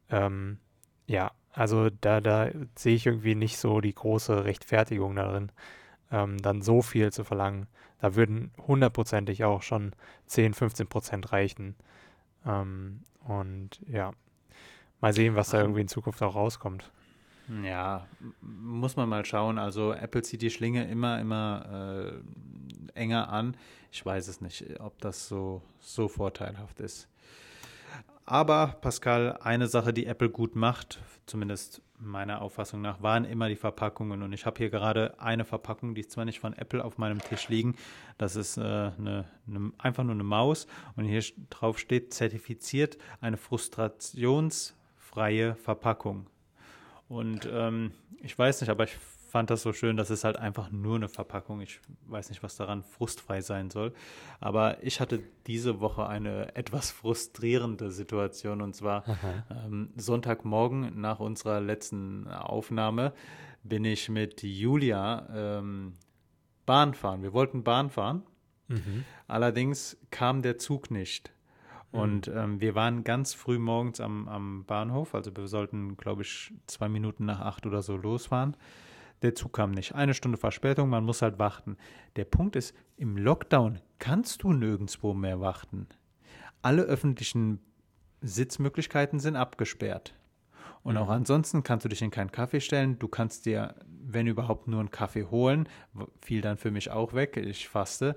Ähm, 0.09 0.57
ja, 1.05 1.31
also 1.53 1.89
da, 1.89 2.21
da 2.21 2.49
sehe 2.75 2.95
ich 2.95 3.05
irgendwie 3.05 3.35
nicht 3.35 3.57
so 3.57 3.81
die 3.81 3.93
große 3.93 4.45
Rechtfertigung 4.45 5.15
darin, 5.15 5.51
ähm, 6.11 6.37
dann 6.41 6.61
so 6.61 6.81
viel 6.81 7.11
zu 7.11 7.23
verlangen. 7.23 7.67
Da 7.99 8.15
würden 8.15 8.51
hundertprozentig 8.67 9.43
auch 9.43 9.61
schon 9.61 9.93
10, 10.25 10.53
15 10.53 10.87
Prozent 10.87 11.31
reichen. 11.31 11.75
Ähm, 12.45 13.03
und 13.25 13.81
ja, 13.87 14.13
mal 14.99 15.13
sehen, 15.13 15.35
was 15.35 15.49
da 15.49 15.61
irgendwie 15.61 15.81
in 15.81 15.87
Zukunft 15.87 16.21
auch 16.21 16.35
rauskommt. 16.35 16.91
Ja, 17.63 18.07
muss 18.41 18.95
man 18.95 19.09
mal 19.09 19.25
schauen. 19.25 19.57
Also 19.57 19.93
Apple 19.93 20.21
zieht 20.21 20.41
die 20.41 20.49
Schlinge 20.49 20.89
immer, 20.89 21.19
immer 21.19 22.13
äh, 22.95 22.99
enger 22.99 23.29
an. 23.29 23.57
Ich 23.91 24.05
weiß 24.05 24.27
es 24.29 24.41
nicht, 24.41 24.79
ob 24.79 24.99
das 24.99 25.27
so, 25.27 25.61
so 25.79 26.07
vorteilhaft 26.07 26.79
ist. 26.79 27.09
Aber 28.31 28.77
Pascal, 28.79 29.37
eine 29.43 29.67
Sache, 29.67 29.91
die 29.91 30.05
Apple 30.05 30.29
gut 30.29 30.55
macht, 30.55 30.99
zumindest 31.25 31.81
meiner 31.99 32.41
Auffassung 32.41 32.79
nach, 32.79 33.01
waren 33.01 33.25
immer 33.25 33.49
die 33.49 33.57
Verpackungen. 33.57 34.23
Und 34.23 34.31
ich 34.31 34.45
habe 34.45 34.59
hier 34.59 34.69
gerade 34.69 35.19
eine 35.19 35.43
Verpackung, 35.43 35.95
die 35.95 35.99
ist 35.99 36.11
zwar 36.11 36.23
nicht 36.23 36.39
von 36.39 36.53
Apple 36.53 36.81
auf 36.81 36.97
meinem 36.97 37.19
Tisch 37.19 37.49
liegen, 37.49 37.75
das 38.17 38.37
ist 38.37 38.55
äh, 38.55 38.61
eine, 38.61 39.25
eine, 39.47 39.73
einfach 39.79 40.05
nur 40.05 40.13
eine 40.13 40.23
Maus 40.23 40.65
und 40.95 41.03
hier 41.03 41.21
drauf 41.49 41.77
steht 41.77 42.13
zertifiziert 42.13 42.97
eine 43.19 43.35
frustrationsfreie 43.35 45.55
Verpackung. 45.55 46.27
Und 47.09 47.49
ähm, 47.51 47.91
ich 48.21 48.39
weiß 48.39 48.61
nicht, 48.61 48.69
aber 48.69 48.85
ich 48.85 48.95
fand 49.31 49.49
das 49.49 49.61
so 49.61 49.71
schön, 49.71 49.95
dass 49.95 50.09
es 50.09 50.25
halt 50.25 50.35
einfach 50.35 50.71
nur 50.71 50.97
eine 50.97 51.07
Verpackung. 51.07 51.61
Ich 51.61 51.79
weiß 52.07 52.29
nicht, 52.29 52.43
was 52.43 52.57
daran 52.57 52.83
frustfrei 52.83 53.39
sein 53.39 53.69
soll. 53.69 53.93
Aber 54.41 54.83
ich 54.83 54.99
hatte 54.99 55.23
diese 55.47 55.79
Woche 55.79 56.05
eine 56.05 56.53
etwas 56.57 56.91
frustrierende 56.91 57.91
Situation. 57.91 58.61
Und 58.61 58.75
zwar 58.75 59.05
ähm, 59.49 59.91
Sonntagmorgen 59.95 60.99
nach 60.99 61.21
unserer 61.21 61.61
letzten 61.61 62.27
Aufnahme 62.27 63.13
bin 63.63 63.85
ich 63.85 64.09
mit 64.09 64.43
Julia 64.43 65.27
ähm, 65.33 65.93
Bahn 66.65 66.93
fahren. 66.93 67.23
Wir 67.23 67.31
wollten 67.31 67.63
Bahn 67.63 67.89
fahren. 67.89 68.23
Mhm. 68.67 69.05
Allerdings 69.29 69.97
kam 70.09 70.41
der 70.41 70.57
Zug 70.57 70.91
nicht. 70.91 71.31
Mhm. 71.93 71.99
Und 71.99 72.27
ähm, 72.27 72.59
wir 72.59 72.75
waren 72.75 73.05
ganz 73.05 73.33
früh 73.33 73.59
morgens 73.59 74.01
am, 74.01 74.27
am 74.27 74.65
Bahnhof, 74.65 75.15
also 75.15 75.35
wir 75.35 75.47
sollten, 75.47 75.95
glaube 75.95 76.23
ich, 76.23 76.53
zwei 76.67 76.89
Minuten 76.89 77.25
nach 77.25 77.39
acht 77.39 77.65
oder 77.65 77.81
so 77.81 77.95
losfahren. 77.95 78.57
Der 79.21 79.35
Zug 79.35 79.53
kam 79.53 79.71
nicht. 79.71 79.93
Eine 79.93 80.13
Stunde 80.13 80.37
Verspätung, 80.37 80.89
man 80.89 81.03
muss 81.03 81.21
halt 81.21 81.37
warten. 81.37 81.77
Der 82.15 82.25
Punkt 82.25 82.55
ist, 82.55 82.75
im 82.97 83.17
Lockdown 83.17 83.79
kannst 83.99 84.43
du 84.43 84.53
nirgendwo 84.53 85.13
mehr 85.13 85.39
warten. 85.39 85.87
Alle 86.61 86.83
öffentlichen 86.83 87.59
Sitzmöglichkeiten 88.21 89.19
sind 89.19 89.35
abgesperrt. 89.35 90.13
Und 90.83 90.97
auch 90.97 91.05
mhm. 91.05 91.11
ansonsten 91.11 91.63
kannst 91.63 91.85
du 91.85 91.89
dich 91.89 92.01
in 92.01 92.11
keinen 92.11 92.31
Kaffee 92.31 92.61
stellen. 92.61 92.97
Du 92.97 93.07
kannst 93.07 93.45
dir, 93.45 93.75
wenn 93.85 94.27
überhaupt, 94.27 94.67
nur 94.67 94.79
einen 94.79 94.91
Kaffee 94.91 95.25
holen. 95.25 95.69
Fiel 96.21 96.41
dann 96.41 96.57
für 96.57 96.71
mich 96.71 96.89
auch 96.89 97.13
weg. 97.13 97.37
Ich 97.37 97.69
faste. 97.69 98.15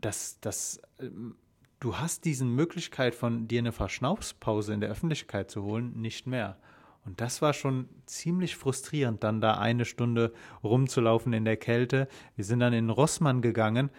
Das, 0.00 0.40
das, 0.40 0.80
ähm, 0.98 1.36
du 1.78 1.98
hast 1.98 2.24
diese 2.24 2.46
Möglichkeit 2.46 3.14
von 3.14 3.48
dir 3.48 3.58
eine 3.58 3.72
Verschnaufspause 3.72 4.72
in 4.72 4.80
der 4.80 4.90
Öffentlichkeit 4.90 5.50
zu 5.50 5.62
holen, 5.62 5.92
nicht 6.00 6.26
mehr. 6.26 6.56
Und 7.04 7.20
das 7.20 7.40
war 7.40 7.52
schon 7.52 7.88
ziemlich 8.06 8.56
frustrierend, 8.56 9.24
dann 9.24 9.40
da 9.40 9.54
eine 9.54 9.84
Stunde 9.84 10.32
rumzulaufen 10.62 11.32
in 11.32 11.44
der 11.44 11.56
Kälte. 11.56 12.08
Wir 12.36 12.44
sind 12.44 12.60
dann 12.60 12.72
in 12.72 12.90
Rossmann 12.90 13.40
gegangen, 13.40 13.90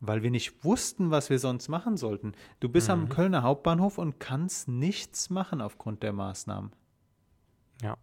weil 0.00 0.22
wir 0.22 0.30
nicht 0.30 0.64
wussten, 0.64 1.10
was 1.10 1.30
wir 1.30 1.38
sonst 1.38 1.68
machen 1.68 1.96
sollten. 1.96 2.32
Du 2.60 2.68
bist 2.68 2.88
mhm. 2.88 2.92
am 2.92 3.08
Kölner 3.08 3.42
Hauptbahnhof 3.42 3.98
und 3.98 4.20
kannst 4.20 4.68
nichts 4.68 5.30
machen 5.30 5.60
aufgrund 5.60 6.02
der 6.02 6.12
Maßnahmen. 6.12 6.70
Ja, 7.82 7.96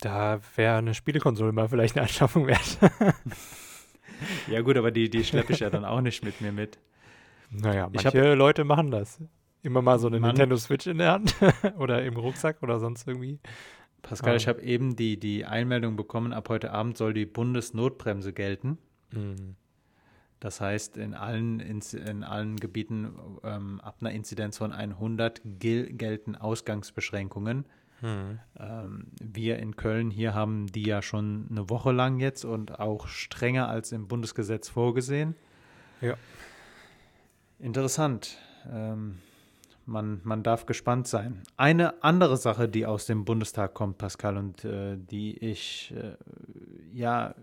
da 0.00 0.40
wäre 0.56 0.78
eine 0.78 0.94
Spielekonsole 0.94 1.52
mal 1.52 1.68
vielleicht 1.68 1.96
eine 1.96 2.02
Anschaffung 2.02 2.46
wert. 2.46 2.78
ja 4.48 4.60
gut, 4.60 4.76
aber 4.76 4.90
die, 4.90 5.10
die 5.10 5.24
schleppe 5.24 5.52
ich 5.52 5.60
ja 5.60 5.70
dann 5.70 5.84
auch 5.84 6.00
nicht 6.00 6.24
mit 6.24 6.40
mir 6.40 6.52
mit. 6.52 6.78
Naja, 7.50 7.88
manche 7.92 8.30
hab, 8.30 8.38
Leute 8.38 8.64
machen 8.64 8.90
das. 8.90 9.20
Immer 9.62 9.82
mal 9.82 9.98
so 9.98 10.06
eine 10.06 10.20
Mann, 10.20 10.30
Nintendo 10.30 10.56
Switch 10.56 10.86
in 10.86 10.98
der 10.98 11.12
Hand 11.12 11.34
oder 11.78 12.02
im 12.02 12.16
Rucksack 12.16 12.62
oder 12.62 12.78
sonst 12.78 13.06
irgendwie. 13.06 13.38
Pascal, 14.02 14.32
ah. 14.32 14.36
ich 14.36 14.48
habe 14.48 14.62
eben 14.62 14.96
die, 14.96 15.18
die 15.18 15.44
Einmeldung 15.44 15.96
bekommen, 15.96 16.32
ab 16.32 16.48
heute 16.48 16.72
Abend 16.72 16.96
soll 16.96 17.14
die 17.14 17.26
Bundesnotbremse 17.26 18.32
gelten. 18.32 18.78
Mhm. 19.12 19.56
Das 20.40 20.62
heißt, 20.62 20.96
in 20.96 21.14
allen, 21.14 21.60
in 21.60 22.24
allen 22.24 22.56
Gebieten 22.56 23.14
ähm, 23.44 23.78
ab 23.82 23.98
einer 24.00 24.10
Inzidenz 24.12 24.56
von 24.56 24.72
100 24.72 25.42
gel 25.44 25.92
gelten 25.92 26.34
Ausgangsbeschränkungen. 26.34 27.66
Hm. 28.00 28.38
Ähm, 28.58 29.06
wir 29.22 29.58
in 29.58 29.76
Köln 29.76 30.10
hier 30.10 30.32
haben 30.32 30.66
die 30.68 30.84
ja 30.84 31.02
schon 31.02 31.46
eine 31.50 31.68
Woche 31.68 31.92
lang 31.92 32.18
jetzt 32.18 32.46
und 32.46 32.80
auch 32.80 33.06
strenger 33.06 33.68
als 33.68 33.92
im 33.92 34.08
Bundesgesetz 34.08 34.70
vorgesehen. 34.70 35.36
Ja. 36.00 36.14
Interessant. 37.58 38.38
Ähm, 38.72 39.18
man, 39.86 40.20
man 40.24 40.42
darf 40.42 40.66
gespannt 40.66 41.08
sein. 41.08 41.42
Eine 41.56 42.02
andere 42.02 42.36
Sache, 42.36 42.68
die 42.68 42.86
aus 42.86 43.06
dem 43.06 43.24
Bundestag 43.24 43.74
kommt, 43.74 43.98
Pascal, 43.98 44.36
und 44.36 44.64
äh, 44.64 44.96
die 44.96 45.36
ich 45.38 45.94
äh, 45.96 46.16
ja 46.92 47.34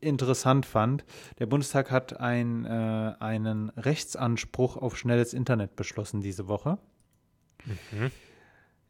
interessant 0.00 0.66
fand. 0.66 1.04
Der 1.38 1.46
Bundestag 1.46 1.90
hat 1.90 2.18
ein, 2.18 2.64
äh, 2.64 3.14
einen 3.20 3.70
Rechtsanspruch 3.70 4.76
auf 4.76 4.96
schnelles 4.96 5.34
Internet 5.34 5.76
beschlossen 5.76 6.20
diese 6.20 6.48
Woche. 6.48 6.78
Mhm. 7.64 8.10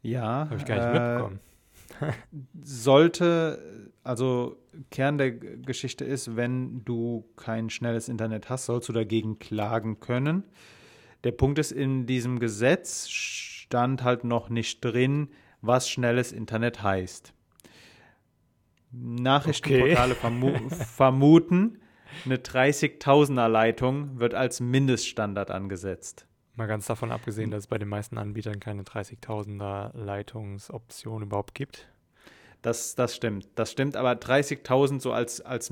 Ja. 0.01 0.47
Habe 0.49 0.55
ich 0.55 0.65
gar 0.65 0.75
nicht 0.75 0.85
äh, 0.85 1.13
mitbekommen. 1.13 1.39
sollte, 2.63 3.91
also 4.03 4.57
Kern 4.91 5.17
der 5.17 5.31
Geschichte 5.31 6.05
ist, 6.05 6.35
wenn 6.35 6.83
du 6.85 7.25
kein 7.35 7.69
schnelles 7.69 8.09
Internet 8.09 8.49
hast, 8.49 8.65
sollst 8.65 8.89
du 8.89 8.93
dagegen 8.93 9.39
klagen 9.39 9.99
können. 9.99 10.43
Der 11.23 11.31
Punkt 11.31 11.59
ist, 11.59 11.71
in 11.71 12.05
diesem 12.05 12.39
Gesetz 12.39 13.09
stand 13.09 14.03
halt 14.03 14.23
noch 14.23 14.49
nicht 14.49 14.83
drin, 14.83 15.29
was 15.61 15.89
schnelles 15.89 16.31
Internet 16.31 16.81
heißt. 16.81 17.33
Nachrichtenportale 18.91 20.13
okay. 20.13 20.21
vermu 20.21 20.69
vermuten, 20.69 21.79
eine 22.25 22.37
30.000er 22.37 23.47
Leitung 23.47 24.19
wird 24.19 24.33
als 24.33 24.59
Mindeststandard 24.59 25.51
angesetzt. 25.51 26.25
Mal 26.55 26.67
ganz 26.67 26.87
davon 26.87 27.11
abgesehen, 27.11 27.51
dass 27.51 27.63
es 27.63 27.67
bei 27.67 27.77
den 27.77 27.87
meisten 27.87 28.17
Anbietern 28.17 28.59
keine 28.59 28.83
30.000er 28.83 29.95
Leitungsoption 29.95 31.21
überhaupt 31.21 31.53
gibt. 31.55 31.87
Das, 32.61 32.95
das 32.95 33.15
stimmt. 33.15 33.47
Das 33.55 33.71
stimmt, 33.71 33.95
aber 33.95 34.11
30.000 34.11 34.99
so 34.99 35.13
als, 35.13 35.39
als 35.39 35.71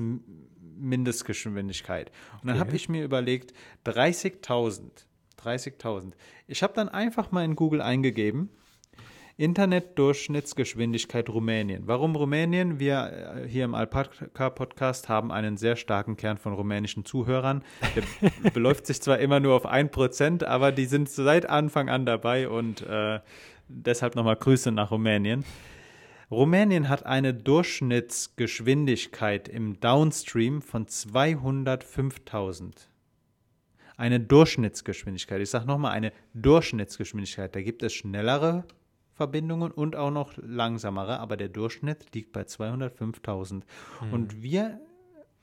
Mindestgeschwindigkeit. 0.78 2.10
Und 2.40 2.48
dann 2.48 2.56
okay. 2.56 2.66
habe 2.66 2.76
ich 2.76 2.88
mir 2.88 3.04
überlegt, 3.04 3.52
30.000, 3.84 5.04
30.000. 5.38 6.12
Ich 6.46 6.62
habe 6.62 6.74
dann 6.74 6.88
einfach 6.88 7.30
mal 7.30 7.44
in 7.44 7.56
Google 7.56 7.80
eingegeben, 7.80 8.50
Internetdurchschnittsgeschwindigkeit 9.38 11.28
Rumänien. 11.28 11.84
Warum 11.86 12.16
Rumänien? 12.16 12.80
Wir 12.80 13.44
äh, 13.44 13.48
hier 13.48 13.64
im 13.64 13.76
Alpaka-Podcast 13.76 15.08
haben 15.08 15.30
einen 15.30 15.56
sehr 15.56 15.76
starken 15.76 16.16
Kern 16.16 16.38
von 16.38 16.54
rumänischen 16.54 17.04
Zuhörern. 17.04 17.62
Der 17.94 18.02
beläuft 18.52 18.86
sich 18.86 19.00
zwar 19.00 19.20
immer 19.20 19.38
nur 19.38 19.54
auf 19.54 19.64
ein 19.64 19.92
Prozent, 19.92 20.42
aber 20.42 20.72
die 20.72 20.86
sind 20.86 21.08
seit 21.08 21.48
Anfang 21.48 21.88
an 21.88 22.04
dabei 22.04 22.48
und 22.48 22.82
äh, 22.82 23.20
deshalb 23.68 24.16
nochmal 24.16 24.34
Grüße 24.34 24.72
nach 24.72 24.90
Rumänien. 24.90 25.44
Rumänien 26.32 26.88
hat 26.88 27.06
eine 27.06 27.32
Durchschnittsgeschwindigkeit 27.32 29.48
im 29.48 29.78
Downstream 29.78 30.62
von 30.62 30.86
205.000. 30.86 32.88
Eine 33.98 34.20
Durchschnittsgeschwindigkeit. 34.20 35.40
Ich 35.40 35.50
sage 35.50 35.66
nochmal, 35.66 35.90
eine 35.90 36.12
Durchschnittsgeschwindigkeit. 36.32 37.54
Da 37.54 37.60
gibt 37.60 37.82
es 37.82 37.92
schnellere 37.92 38.64
Verbindungen 39.12 39.72
und 39.72 39.96
auch 39.96 40.12
noch 40.12 40.34
langsamere, 40.36 41.18
aber 41.18 41.36
der 41.36 41.48
Durchschnitt 41.48 42.14
liegt 42.14 42.32
bei 42.32 42.42
205.000. 42.42 43.54
Mhm. 43.54 44.12
Und 44.12 44.40
wir 44.40 44.80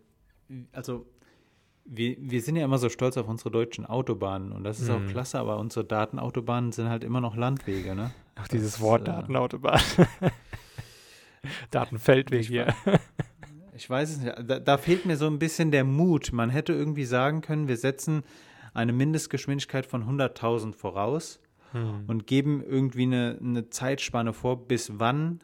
also 0.73 1.07
wir, 1.85 2.17
wir 2.19 2.43
sind 2.43 2.57
ja 2.57 2.65
immer 2.65 2.79
so 2.79 2.89
stolz 2.89 3.17
auf 3.17 3.29
unsere 3.29 3.51
deutschen 3.51 3.87
Autobahnen 3.87 4.53
und 4.53 4.65
das 4.65 4.81
ist 4.81 4.89
mm. 4.89 4.93
auch 4.93 5.01
mhm. 5.01 5.09
klasse, 5.09 5.39
aber 5.39 5.59
unsere 5.59 5.85
Datenautobahnen 5.85 6.73
sind 6.73 6.89
halt 6.89 7.05
immer 7.05 7.21
noch 7.21 7.37
Landwege, 7.37 7.95
ne? 7.95 8.11
Ach, 8.35 8.49
dieses 8.49 8.73
das, 8.73 8.81
Wort 8.81 9.03
äh, 9.03 9.05
Datenautobahn. 9.07 9.81
Datenfeldweg 11.71 12.45
hier. 12.45 12.75
Ich 13.75 13.89
weiß 13.89 14.11
es 14.11 14.19
nicht. 14.19 14.35
Da, 14.47 14.59
da, 14.59 14.77
fehlt 14.77 15.07
mir 15.07 15.17
so 15.17 15.27
ein 15.27 15.39
bisschen 15.39 15.71
der 15.71 15.85
Mut. 15.85 16.33
Man 16.33 16.51
hätte 16.51 16.73
irgendwie 16.73 17.05
sagen 17.05 17.41
können, 17.41 17.69
wir 17.69 17.77
setzen 17.77 18.23
eine 18.75 18.93
Mindestgeschwindigkeit 18.93 19.87
von 19.87 20.05
100.000 20.05 20.75
voraus 20.75 21.41
hm. 21.73 22.05
und 22.07 22.27
geben 22.27 22.63
irgendwie 22.63 23.05
eine, 23.05 23.39
eine 23.41 23.71
Zeitspanne 23.71 24.33
vor, 24.33 24.67
bis 24.67 24.99
wann 24.99 25.41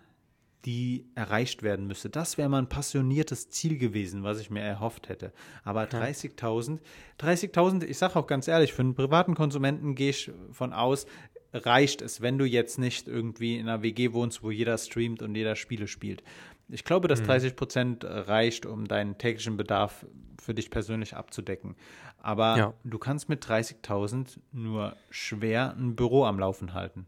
die 0.64 1.06
erreicht 1.14 1.62
werden 1.62 1.86
müsste. 1.86 2.08
Das 2.08 2.38
wäre 2.38 2.48
mal 2.48 2.58
ein 2.58 2.68
passioniertes 2.68 3.50
Ziel 3.50 3.76
gewesen, 3.76 4.22
was 4.22 4.40
ich 4.40 4.50
mir 4.50 4.62
erhofft 4.62 5.08
hätte. 5.08 5.32
Aber 5.62 5.84
30.000, 5.84 6.78
30.000, 7.20 7.84
ich 7.84 7.98
sage 7.98 8.16
auch 8.16 8.26
ganz 8.26 8.48
ehrlich, 8.48 8.72
für 8.72 8.82
einen 8.82 8.94
privaten 8.94 9.34
Konsumenten 9.34 9.94
gehe 9.94 10.10
ich 10.10 10.30
von 10.52 10.72
aus, 10.72 11.06
reicht 11.52 12.02
es, 12.02 12.20
wenn 12.20 12.38
du 12.38 12.44
jetzt 12.44 12.78
nicht 12.78 13.08
irgendwie 13.08 13.58
in 13.58 13.68
einer 13.68 13.82
WG 13.82 14.12
wohnst, 14.12 14.42
wo 14.42 14.50
jeder 14.50 14.78
streamt 14.78 15.22
und 15.22 15.34
jeder 15.34 15.54
Spiele 15.54 15.86
spielt. 15.86 16.22
Ich 16.68 16.84
glaube, 16.84 17.08
dass 17.08 17.22
30 17.22 17.52
mhm. 17.52 17.56
Prozent 17.56 18.04
reicht, 18.04 18.64
um 18.64 18.88
deinen 18.88 19.18
täglichen 19.18 19.56
Bedarf 19.56 20.06
für 20.40 20.54
dich 20.54 20.70
persönlich 20.70 21.14
abzudecken. 21.14 21.76
Aber 22.18 22.56
ja. 22.56 22.74
du 22.84 22.98
kannst 22.98 23.28
mit 23.28 23.44
30.000 23.44 24.38
nur 24.52 24.96
schwer 25.10 25.74
ein 25.76 25.94
Büro 25.94 26.24
am 26.24 26.38
Laufen 26.38 26.72
halten. 26.72 27.06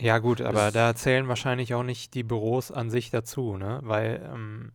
Ja, 0.00 0.18
gut, 0.18 0.40
aber 0.40 0.70
das 0.70 0.72
da 0.74 0.94
zählen 0.94 1.28
wahrscheinlich 1.28 1.74
auch 1.74 1.82
nicht 1.82 2.14
die 2.14 2.22
Büros 2.22 2.70
an 2.70 2.90
sich 2.90 3.10
dazu, 3.10 3.56
ne? 3.56 3.80
Weil 3.82 4.28
ähm, 4.32 4.72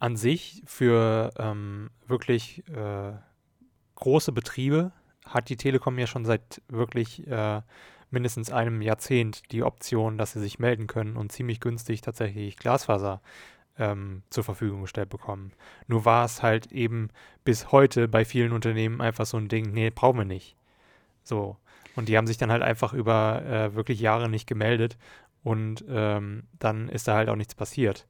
an 0.00 0.16
sich 0.16 0.62
für 0.66 1.32
ähm, 1.38 1.90
wirklich 2.06 2.66
äh, 2.68 3.12
große 3.94 4.32
Betriebe 4.32 4.90
hat 5.24 5.48
die 5.48 5.56
Telekom 5.56 5.96
ja 5.98 6.08
schon 6.08 6.24
seit 6.24 6.60
wirklich 6.68 7.24
äh, 7.28 7.62
mindestens 8.10 8.50
einem 8.50 8.82
Jahrzehnt 8.82 9.42
die 9.52 9.62
Option, 9.62 10.18
dass 10.18 10.32
sie 10.32 10.40
sich 10.40 10.58
melden 10.58 10.88
können 10.88 11.16
und 11.16 11.30
ziemlich 11.30 11.60
günstig 11.60 12.00
tatsächlich 12.00 12.56
Glasfaser 12.56 13.22
ähm, 13.78 14.22
zur 14.28 14.44
Verfügung 14.44 14.82
gestellt 14.82 15.08
bekommen. 15.08 15.52
Nur 15.86 16.04
war 16.04 16.24
es 16.24 16.42
halt 16.42 16.72
eben 16.72 17.10
bis 17.44 17.70
heute 17.70 18.08
bei 18.08 18.24
vielen 18.24 18.52
Unternehmen 18.52 19.00
einfach 19.00 19.24
so 19.24 19.36
ein 19.36 19.48
Ding, 19.48 19.72
nee, 19.72 19.90
brauchen 19.90 20.18
wir 20.18 20.24
nicht. 20.24 20.56
So. 21.22 21.56
Und 21.96 22.08
die 22.08 22.16
haben 22.16 22.26
sich 22.26 22.38
dann 22.38 22.50
halt 22.50 22.62
einfach 22.62 22.92
über 22.92 23.42
äh, 23.44 23.74
wirklich 23.74 24.00
Jahre 24.00 24.28
nicht 24.28 24.46
gemeldet 24.46 24.96
und 25.42 25.84
ähm, 25.88 26.44
dann 26.58 26.88
ist 26.88 27.08
da 27.08 27.14
halt 27.14 27.28
auch 27.28 27.36
nichts 27.36 27.54
passiert. 27.54 28.06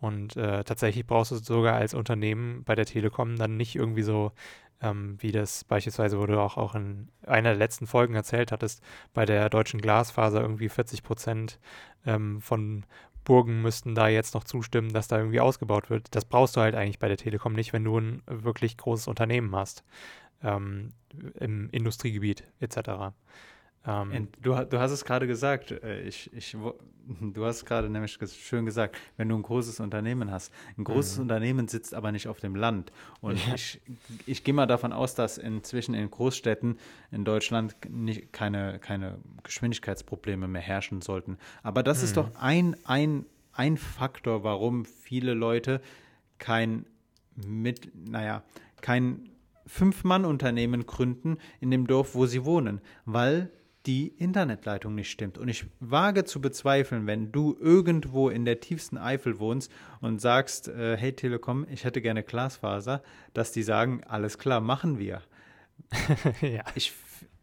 Und 0.00 0.36
äh, 0.36 0.64
tatsächlich 0.64 1.06
brauchst 1.06 1.30
du 1.30 1.36
sogar 1.36 1.76
als 1.76 1.94
Unternehmen 1.94 2.62
bei 2.64 2.74
der 2.74 2.84
Telekom 2.84 3.36
dann 3.36 3.56
nicht 3.56 3.74
irgendwie 3.74 4.02
so, 4.02 4.32
ähm, 4.82 5.16
wie 5.20 5.32
das 5.32 5.64
beispielsweise, 5.64 6.18
wo 6.20 6.26
du 6.26 6.38
auch, 6.38 6.56
auch 6.56 6.74
in 6.74 7.08
einer 7.26 7.50
der 7.50 7.58
letzten 7.58 7.86
Folgen 7.86 8.14
erzählt 8.14 8.52
hattest, 8.52 8.82
bei 9.14 9.24
der 9.24 9.48
deutschen 9.48 9.80
Glasfaser 9.80 10.42
irgendwie 10.42 10.68
40 10.68 11.02
Prozent 11.02 11.58
ähm, 12.04 12.40
von 12.40 12.84
Burgen 13.24 13.62
müssten 13.62 13.94
da 13.94 14.08
jetzt 14.08 14.34
noch 14.34 14.44
zustimmen, 14.44 14.92
dass 14.92 15.08
da 15.08 15.18
irgendwie 15.18 15.40
ausgebaut 15.40 15.88
wird. 15.88 16.14
Das 16.14 16.26
brauchst 16.26 16.56
du 16.56 16.60
halt 16.60 16.74
eigentlich 16.74 16.98
bei 16.98 17.08
der 17.08 17.16
Telekom 17.16 17.54
nicht, 17.54 17.72
wenn 17.72 17.84
du 17.84 17.98
ein 17.98 18.22
wirklich 18.26 18.76
großes 18.76 19.08
Unternehmen 19.08 19.56
hast, 19.56 19.84
ähm, 20.44 20.92
im 21.40 21.70
Industriegebiet 21.70 22.44
etc. 22.60 23.14
Ähm, 23.86 24.28
du, 24.40 24.54
du, 24.64 24.78
hast 24.78 24.92
es 24.92 25.04
gerade 25.04 25.26
gesagt, 25.26 25.70
äh, 25.70 26.00
ich, 26.02 26.32
ich, 26.32 26.56
du 27.20 27.44
hast 27.44 27.66
gerade 27.66 27.90
nämlich 27.90 28.18
schön 28.40 28.64
gesagt, 28.64 28.96
wenn 29.16 29.28
du 29.28 29.36
ein 29.36 29.42
großes 29.42 29.80
Unternehmen 29.80 30.30
hast. 30.30 30.52
Ein 30.78 30.84
großes 30.84 31.16
mhm. 31.16 31.22
Unternehmen 31.22 31.68
sitzt 31.68 31.94
aber 31.94 32.10
nicht 32.10 32.28
auf 32.28 32.40
dem 32.40 32.54
Land. 32.54 32.92
Und 33.20 33.44
ja. 33.46 33.54
ich, 33.54 33.80
ich 34.26 34.42
gehe 34.42 34.54
mal 34.54 34.66
davon 34.66 34.92
aus, 34.92 35.14
dass 35.14 35.36
inzwischen 35.36 35.94
in 35.94 36.10
Großstädten 36.10 36.78
in 37.10 37.24
Deutschland 37.24 37.76
nicht, 37.90 38.32
keine, 38.32 38.78
keine 38.78 39.18
Geschwindigkeitsprobleme 39.42 40.48
mehr 40.48 40.62
herrschen 40.62 41.02
sollten. 41.02 41.36
Aber 41.62 41.82
das 41.82 41.98
mhm. 41.98 42.04
ist 42.04 42.16
doch 42.16 42.30
ein, 42.36 42.76
ein, 42.84 43.26
ein 43.52 43.76
Faktor, 43.76 44.44
warum 44.44 44.86
viele 44.86 45.34
Leute 45.34 45.82
kein 46.38 46.86
mit, 47.36 47.90
naja, 47.94 48.44
kein 48.80 49.33
Fünf-Mann-Unternehmen 49.66 50.86
gründen 50.86 51.38
in 51.60 51.70
dem 51.70 51.86
Dorf, 51.86 52.14
wo 52.14 52.26
sie 52.26 52.44
wohnen, 52.44 52.80
weil 53.04 53.50
die 53.86 54.08
Internetleitung 54.08 54.94
nicht 54.94 55.10
stimmt. 55.10 55.36
Und 55.36 55.48
ich 55.48 55.66
wage 55.80 56.24
zu 56.24 56.40
bezweifeln, 56.40 57.06
wenn 57.06 57.32
du 57.32 57.56
irgendwo 57.60 58.30
in 58.30 58.44
der 58.44 58.60
tiefsten 58.60 58.96
Eifel 58.96 59.38
wohnst 59.38 59.70
und 60.00 60.20
sagst, 60.20 60.68
äh, 60.68 60.96
hey 60.96 61.12
Telekom, 61.12 61.66
ich 61.70 61.84
hätte 61.84 62.00
gerne 62.00 62.22
Glasfaser, 62.22 63.02
dass 63.34 63.52
die 63.52 63.62
sagen, 63.62 64.02
alles 64.04 64.38
klar, 64.38 64.60
machen 64.60 64.98
wir. 64.98 65.20
ja. 66.40 66.64
Ich, 66.74 66.92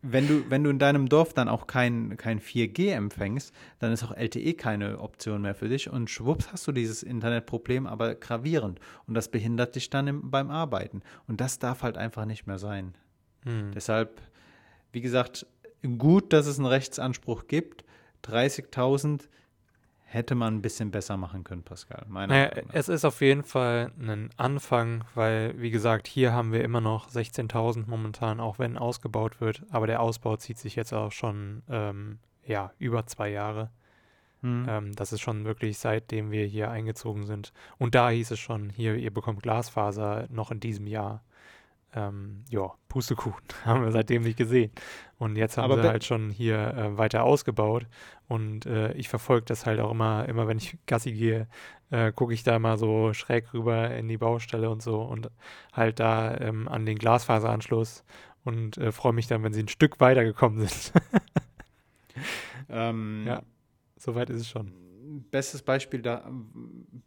wenn 0.01 0.27
du, 0.27 0.49
wenn 0.49 0.63
du 0.63 0.69
in 0.69 0.79
deinem 0.79 1.09
Dorf 1.09 1.33
dann 1.33 1.47
auch 1.47 1.67
kein, 1.67 2.17
kein 2.17 2.39
4G 2.39 2.91
empfängst, 2.91 3.53
dann 3.79 3.91
ist 3.91 4.03
auch 4.03 4.15
LTE 4.15 4.53
keine 4.55 4.99
Option 4.99 5.41
mehr 5.41 5.53
für 5.53 5.69
dich 5.69 5.89
und 5.89 6.09
schwupps 6.09 6.51
hast 6.51 6.67
du 6.67 6.71
dieses 6.71 7.03
Internetproblem, 7.03 7.85
aber 7.85 8.15
gravierend. 8.15 8.79
Und 9.05 9.13
das 9.13 9.29
behindert 9.29 9.75
dich 9.75 9.89
dann 9.89 10.07
im, 10.07 10.31
beim 10.31 10.49
Arbeiten. 10.49 11.01
Und 11.27 11.39
das 11.39 11.59
darf 11.59 11.83
halt 11.83 11.97
einfach 11.97 12.25
nicht 12.25 12.47
mehr 12.47 12.57
sein. 12.57 12.95
Hm. 13.45 13.71
Deshalb, 13.73 14.21
wie 14.91 15.01
gesagt, 15.01 15.45
gut, 15.97 16.33
dass 16.33 16.47
es 16.47 16.57
einen 16.57 16.67
Rechtsanspruch 16.67 17.47
gibt. 17.47 17.85
30.000 18.23 19.27
hätte 20.13 20.35
man 20.35 20.55
ein 20.55 20.61
bisschen 20.61 20.91
besser 20.91 21.15
machen 21.15 21.45
können, 21.45 21.63
Pascal. 21.63 22.05
Naja, 22.09 22.51
es 22.73 22.89
ist 22.89 23.05
auf 23.05 23.21
jeden 23.21 23.43
Fall 23.43 23.91
ein 23.97 24.29
Anfang, 24.35 25.05
weil, 25.15 25.53
wie 25.57 25.71
gesagt, 25.71 26.05
hier 26.05 26.33
haben 26.33 26.51
wir 26.51 26.65
immer 26.65 26.81
noch 26.81 27.09
16.000 27.09 27.85
momentan, 27.87 28.41
auch 28.41 28.59
wenn 28.59 28.77
ausgebaut 28.77 29.39
wird. 29.39 29.63
Aber 29.71 29.87
der 29.87 30.01
Ausbau 30.01 30.35
zieht 30.35 30.57
sich 30.57 30.75
jetzt 30.75 30.93
auch 30.93 31.13
schon 31.13 31.63
ähm, 31.69 32.19
ja, 32.45 32.73
über 32.77 33.05
zwei 33.05 33.29
Jahre. 33.29 33.69
Hm. 34.41 34.65
Ähm, 34.67 34.95
das 34.95 35.13
ist 35.13 35.21
schon 35.21 35.45
wirklich 35.45 35.77
seitdem 35.77 36.29
wir 36.29 36.45
hier 36.45 36.69
eingezogen 36.69 37.25
sind. 37.25 37.53
Und 37.77 37.95
da 37.95 38.09
hieß 38.09 38.31
es 38.31 38.39
schon, 38.39 38.69
hier, 38.69 38.95
ihr 38.95 39.13
bekommt 39.13 39.43
Glasfaser 39.43 40.27
noch 40.29 40.51
in 40.51 40.59
diesem 40.59 40.87
Jahr 40.87 41.23
ähm, 41.93 42.43
ja, 42.49 42.71
Pustekuchen, 42.87 43.43
haben 43.65 43.83
wir 43.83 43.91
seitdem 43.91 44.23
nicht 44.23 44.37
gesehen. 44.37 44.71
Und 45.17 45.35
jetzt 45.35 45.57
haben 45.57 45.71
Aber 45.71 45.81
sie 45.81 45.87
halt 45.87 46.03
schon 46.03 46.29
hier 46.29 46.73
äh, 46.73 46.97
weiter 46.97 47.23
ausgebaut. 47.23 47.85
Und 48.27 48.65
äh, 48.65 48.93
ich 48.93 49.09
verfolge 49.09 49.45
das 49.45 49.65
halt 49.65 49.79
auch 49.79 49.91
immer, 49.91 50.27
immer 50.27 50.47
wenn 50.47 50.57
ich 50.57 50.77
Gassi 50.87 51.11
gehe, 51.11 51.47
äh, 51.89 52.11
gucke 52.11 52.33
ich 52.33 52.43
da 52.43 52.57
mal 52.59 52.77
so 52.77 53.13
schräg 53.13 53.53
rüber 53.53 53.91
in 53.91 54.07
die 54.07 54.17
Baustelle 54.17 54.69
und 54.69 54.81
so 54.81 55.01
und 55.01 55.29
halt 55.73 55.99
da 55.99 56.37
ähm, 56.37 56.67
an 56.67 56.85
den 56.85 56.97
Glasfaseranschluss 56.97 58.03
und 58.43 58.77
äh, 58.77 58.91
freue 58.91 59.13
mich 59.13 59.27
dann, 59.27 59.43
wenn 59.43 59.53
sie 59.53 59.63
ein 59.63 59.67
Stück 59.67 59.99
weitergekommen 59.99 60.65
sind. 60.65 60.93
ähm, 62.69 63.25
ja, 63.27 63.43
soweit 63.97 64.29
ist 64.29 64.41
es 64.41 64.49
schon 64.49 64.71
bestes 65.31 65.61
Beispiel 65.61 66.01
da 66.01 66.29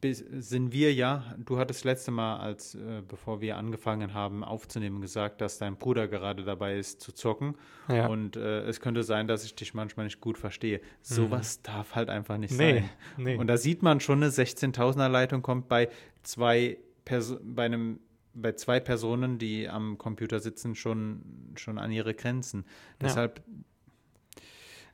sind 0.03 0.73
wir 0.73 0.93
ja. 0.93 1.35
Du 1.39 1.59
hattest 1.59 1.85
letzte 1.85 2.11
Mal, 2.11 2.39
als 2.39 2.75
äh, 2.75 3.03
bevor 3.07 3.41
wir 3.41 3.57
angefangen 3.57 4.15
haben 4.15 4.45
aufzunehmen, 4.45 5.01
gesagt, 5.01 5.41
dass 5.41 5.59
dein 5.59 5.77
Bruder 5.77 6.09
gerade 6.09 6.45
dabei 6.45 6.79
ist 6.79 7.01
zu 7.01 7.13
zocken. 7.13 7.57
Ja. 7.89 8.07
Und 8.07 8.37
äh, 8.37 8.63
es 8.63 8.81
könnte 8.81 9.03
sein, 9.03 9.27
dass 9.27 9.45
ich 9.45 9.55
dich 9.55 9.75
manchmal 9.75 10.05
nicht 10.05 10.21
gut 10.21 10.39
verstehe. 10.39 10.81
Sowas 11.03 11.59
mhm. 11.59 11.63
darf 11.65 11.95
halt 11.95 12.11
einfach 12.11 12.39
nicht 12.39 12.53
nee, 12.53 12.81
sein. 12.81 12.91
Nee. 13.17 13.37
Und 13.37 13.47
da 13.47 13.57
sieht 13.57 13.83
man 13.83 14.01
schon, 14.01 14.23
eine 14.23 14.31
16.000er 14.31 15.09
Leitung 15.09 15.43
kommt 15.43 15.69
bei 15.69 15.89
zwei 16.23 16.79
Perso 17.05 17.39
bei 17.43 17.65
einem 17.65 18.01
bei 18.35 18.53
zwei 18.53 18.81
Personen, 18.81 19.39
die 19.39 19.69
am 19.69 19.97
Computer 19.97 20.41
sitzen, 20.41 20.75
schon, 20.75 21.53
schon 21.55 21.79
an 21.79 21.93
ihre 21.93 22.15
Grenzen. 22.15 22.65
Deshalb, 23.01 23.41
ja. 23.47 24.43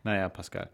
naja, 0.05 0.29
Pascal, 0.29 0.69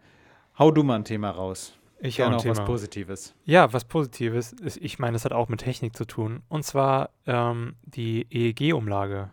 hau 0.59 0.71
du 0.71 0.83
mal 0.83 0.95
ein 0.95 1.05
Thema 1.05 1.31
raus. 1.31 1.73
Ich 1.99 2.21
habe 2.21 2.35
auch 2.35 2.45
was 2.45 2.63
Positives. 2.63 3.35
Ja, 3.45 3.73
was 3.73 3.85
Positives. 3.85 4.53
Ist, 4.53 4.77
ich 4.77 4.99
meine, 4.99 5.15
es 5.15 5.25
hat 5.25 5.33
auch 5.33 5.49
mit 5.49 5.61
Technik 5.61 5.95
zu 5.95 6.05
tun. 6.05 6.43
Und 6.47 6.63
zwar 6.63 7.09
ähm, 7.25 7.75
die 7.83 8.27
EEG-Umlage 8.29 9.29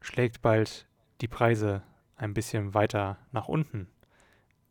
schlägt 0.00 0.42
bald 0.42 0.86
die 1.20 1.28
Preise 1.28 1.82
ein 2.16 2.34
bisschen 2.34 2.74
weiter 2.74 3.18
nach 3.32 3.48
unten. 3.48 3.88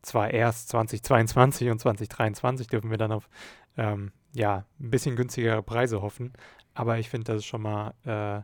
Zwar 0.02 0.32
erst 0.32 0.70
2022 0.70 1.70
und 1.70 1.80
2023 1.80 2.68
dürfen 2.68 2.92
wir 2.92 2.98
dann 2.98 3.12
auf 3.12 3.30
ähm, 3.78 4.12
ja, 4.34 4.66
ein 4.80 4.92
bisschen 4.92 5.16
günstigere 5.16 5.64
Preise 5.64 6.02
hoffen. 6.02 6.34
Aber 6.74 7.00
ich 7.00 7.10
finde, 7.10 7.32
das 7.32 7.38
ist 7.38 7.46
schon 7.46 7.62
mal 7.62 7.94
äh, 8.06 8.42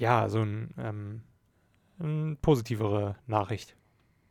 ja 0.00 0.28
so 0.28 0.40
ein, 0.40 0.74
ähm, 0.78 1.22
eine 2.00 2.36
positivere 2.36 3.16
Nachricht 3.26 3.76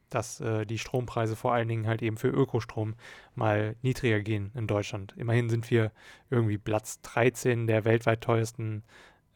dass 0.09 0.39
äh, 0.39 0.65
die 0.65 0.77
Strompreise 0.77 1.35
vor 1.35 1.53
allen 1.53 1.67
Dingen 1.67 1.87
halt 1.87 2.01
eben 2.01 2.17
für 2.17 2.29
Ökostrom 2.29 2.95
mal 3.35 3.75
niedriger 3.81 4.21
gehen 4.21 4.51
in 4.55 4.67
Deutschland. 4.67 5.13
Immerhin 5.17 5.49
sind 5.49 5.69
wir 5.69 5.91
irgendwie 6.29 6.57
Platz 6.57 7.01
13 7.01 7.67
der 7.67 7.85
weltweit 7.85 8.21
teuersten 8.21 8.83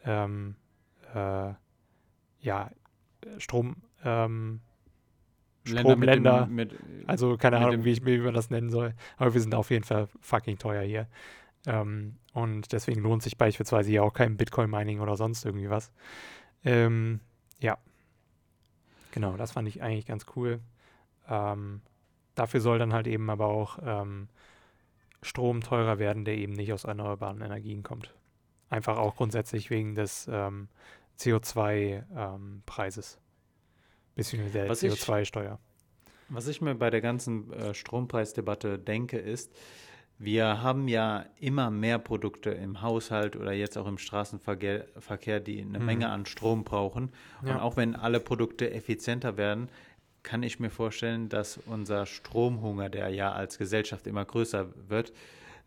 ähm, 0.04 0.56
äh, 1.14 1.54
ja, 2.40 2.72
Strom, 3.38 3.76
ähm, 4.04 4.62
Stromländer. 5.64 6.48
Mit 6.48 6.72
dem, 6.72 6.78
mit, 6.78 7.10
also 7.10 7.38
keine 7.38 7.58
Ahnung, 7.58 7.84
wie, 7.84 7.92
ich, 7.92 8.06
wie 8.06 8.18
man 8.18 8.34
das 8.34 8.50
nennen 8.50 8.70
soll. 8.70 8.94
Aber 9.18 9.34
wir 9.34 9.42
sind 9.42 9.54
auf 9.54 9.70
jeden 9.70 9.84
Fall 9.84 10.08
fucking 10.22 10.58
teuer 10.58 10.84
hier. 10.84 11.08
Ähm, 11.68 12.16
und 12.34 12.72
deswegen 12.72 13.02
lohnt 13.02 13.22
sich 13.22 13.38
beispielsweise 13.38 13.90
hier 13.90 14.04
auch 14.04 14.14
kein 14.14 14.38
Bitcoin-Mining 14.38 15.00
oder 15.00 15.16
sonst 15.18 15.46
irgendwie 15.46 15.70
was. 15.70 15.92
Ähm, 16.64 17.20
ja, 17.60 17.78
Genau, 19.12 19.38
das 19.38 19.52
fand 19.52 19.68
ich 19.68 19.82
eigentlich 19.82 20.06
ganz 20.06 20.26
cool. 20.36 20.60
Ähm, 21.28 21.82
dafür 22.36 22.62
soll 22.62 22.80
dann 22.80 22.94
halt 22.94 23.08
eben 23.08 23.30
aber 23.30 23.48
auch 23.48 23.80
ähm, 23.84 24.30
Strom 25.22 25.62
teurer 25.62 26.00
werden, 26.00 26.26
der 26.26 26.38
eben 26.38 26.54
nicht 26.54 26.74
aus 26.74 26.86
erneuerbaren 26.86 27.42
Energien 27.42 27.84
kommt. 27.84 28.14
Einfach 28.70 28.98
auch 28.98 29.16
grundsätzlich 29.16 29.70
wegen 29.70 29.96
des 29.96 30.28
ähm, 30.32 30.70
CO2-Preises. 31.20 33.16
Ähm, 33.16 33.22
beziehungsweise 34.16 34.54
der 34.54 34.72
CO2-Steuer. 34.72 35.60
Was 36.30 36.48
ich 36.48 36.62
mir 36.62 36.76
bei 36.76 36.90
der 36.90 37.02
ganzen 37.02 37.52
äh, 37.52 37.74
Strompreisdebatte 37.74 38.80
denke, 38.80 39.18
ist, 39.18 39.54
wir 40.24 40.62
haben 40.62 40.88
ja 40.88 41.26
immer 41.40 41.72
mehr 41.72 41.98
Produkte 41.98 42.52
im 42.52 42.84
Haushalt 42.84 43.36
oder 43.36 43.54
jetzt 43.54 43.76
auch 43.76 43.88
im 43.88 43.98
Straßenverkehr, 43.98 44.86
Verkehr, 45.00 45.40
die 45.40 45.62
eine 45.62 45.80
mhm. 45.80 45.86
Menge 45.86 46.10
an 46.10 46.28
Strom 46.28 46.64
brauchen. 46.64 47.12
Ja. 47.44 47.54
Und 47.54 47.60
auch 47.60 47.76
wenn 47.76 47.96
alle 47.96 48.20
Produkte 48.20 48.72
effizienter 48.72 49.36
werden, 49.38 49.68
kann 50.22 50.44
ich 50.44 50.60
mir 50.60 50.70
vorstellen, 50.70 51.28
dass 51.28 51.58
unser 51.58 52.06
Stromhunger, 52.06 52.90
der 52.90 53.10
ja 53.10 53.32
als 53.32 53.58
Gesellschaft 53.58 54.06
immer 54.06 54.24
größer 54.24 54.68
wird, 54.88 55.12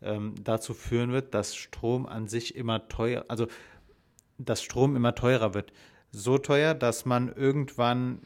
ähm, 0.01 0.35
dazu 0.41 0.73
führen 0.73 1.11
wird, 1.11 1.33
dass 1.33 1.53
Strom 1.57 2.05
an 2.05 2.29
sich 2.29 2.55
immer 2.55 2.87
teuer, 2.87 3.25
also 3.27 3.47
dass 4.37 4.63
Strom 4.63 4.95
immer 4.95 5.15
teurer 5.15 5.53
wird. 5.53 5.73
So 6.11 6.37
teuer, 6.37 6.73
dass 6.73 7.03
man 7.03 7.27
irgendwann 7.27 8.21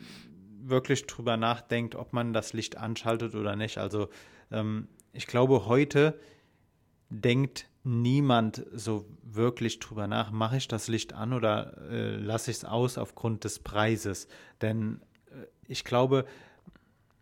wirklich 0.62 1.08
drüber 1.08 1.38
nachdenkt, 1.38 1.96
ob 1.96 2.14
man 2.14 2.34
das 2.34 2.54
Licht 2.54 2.78
anschaltet 2.78 3.34
oder 3.34 3.56
nicht. 3.56 3.80
Also 3.80 4.10
ähm, 4.52 4.88
ich 5.14 5.28
glaube, 5.28 5.66
heute 5.66 6.20
denkt 7.10 7.68
niemand 7.84 8.66
so 8.74 9.06
wirklich 9.24 9.80
drüber 9.80 10.08
nach, 10.08 10.32
mache 10.32 10.58
ich 10.58 10.68
das 10.68 10.88
Licht 10.88 11.14
an 11.14 11.34
oder 11.34 11.78
äh, 11.90 12.16
lasse 12.16 12.52
ich 12.52 12.58
es 12.58 12.66
aus 12.66 12.98
aufgrund 12.98 13.44
des 13.44 13.60
Preises. 13.60 14.28
Denn 14.62 15.02
äh, 15.32 15.46
ich 15.68 15.84
glaube, 15.84 16.26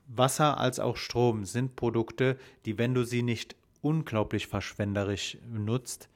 Wasser 0.07 0.57
als 0.59 0.79
auch 0.79 0.97
Strom 0.97 1.45
sind 1.45 1.75
Produkte, 1.75 2.37
die, 2.65 2.77
wenn 2.77 2.93
du 2.93 3.03
sie 3.03 3.23
nicht 3.23 3.55
unglaublich 3.81 4.47
verschwenderisch 4.47 5.37
nutzt, 5.47 6.09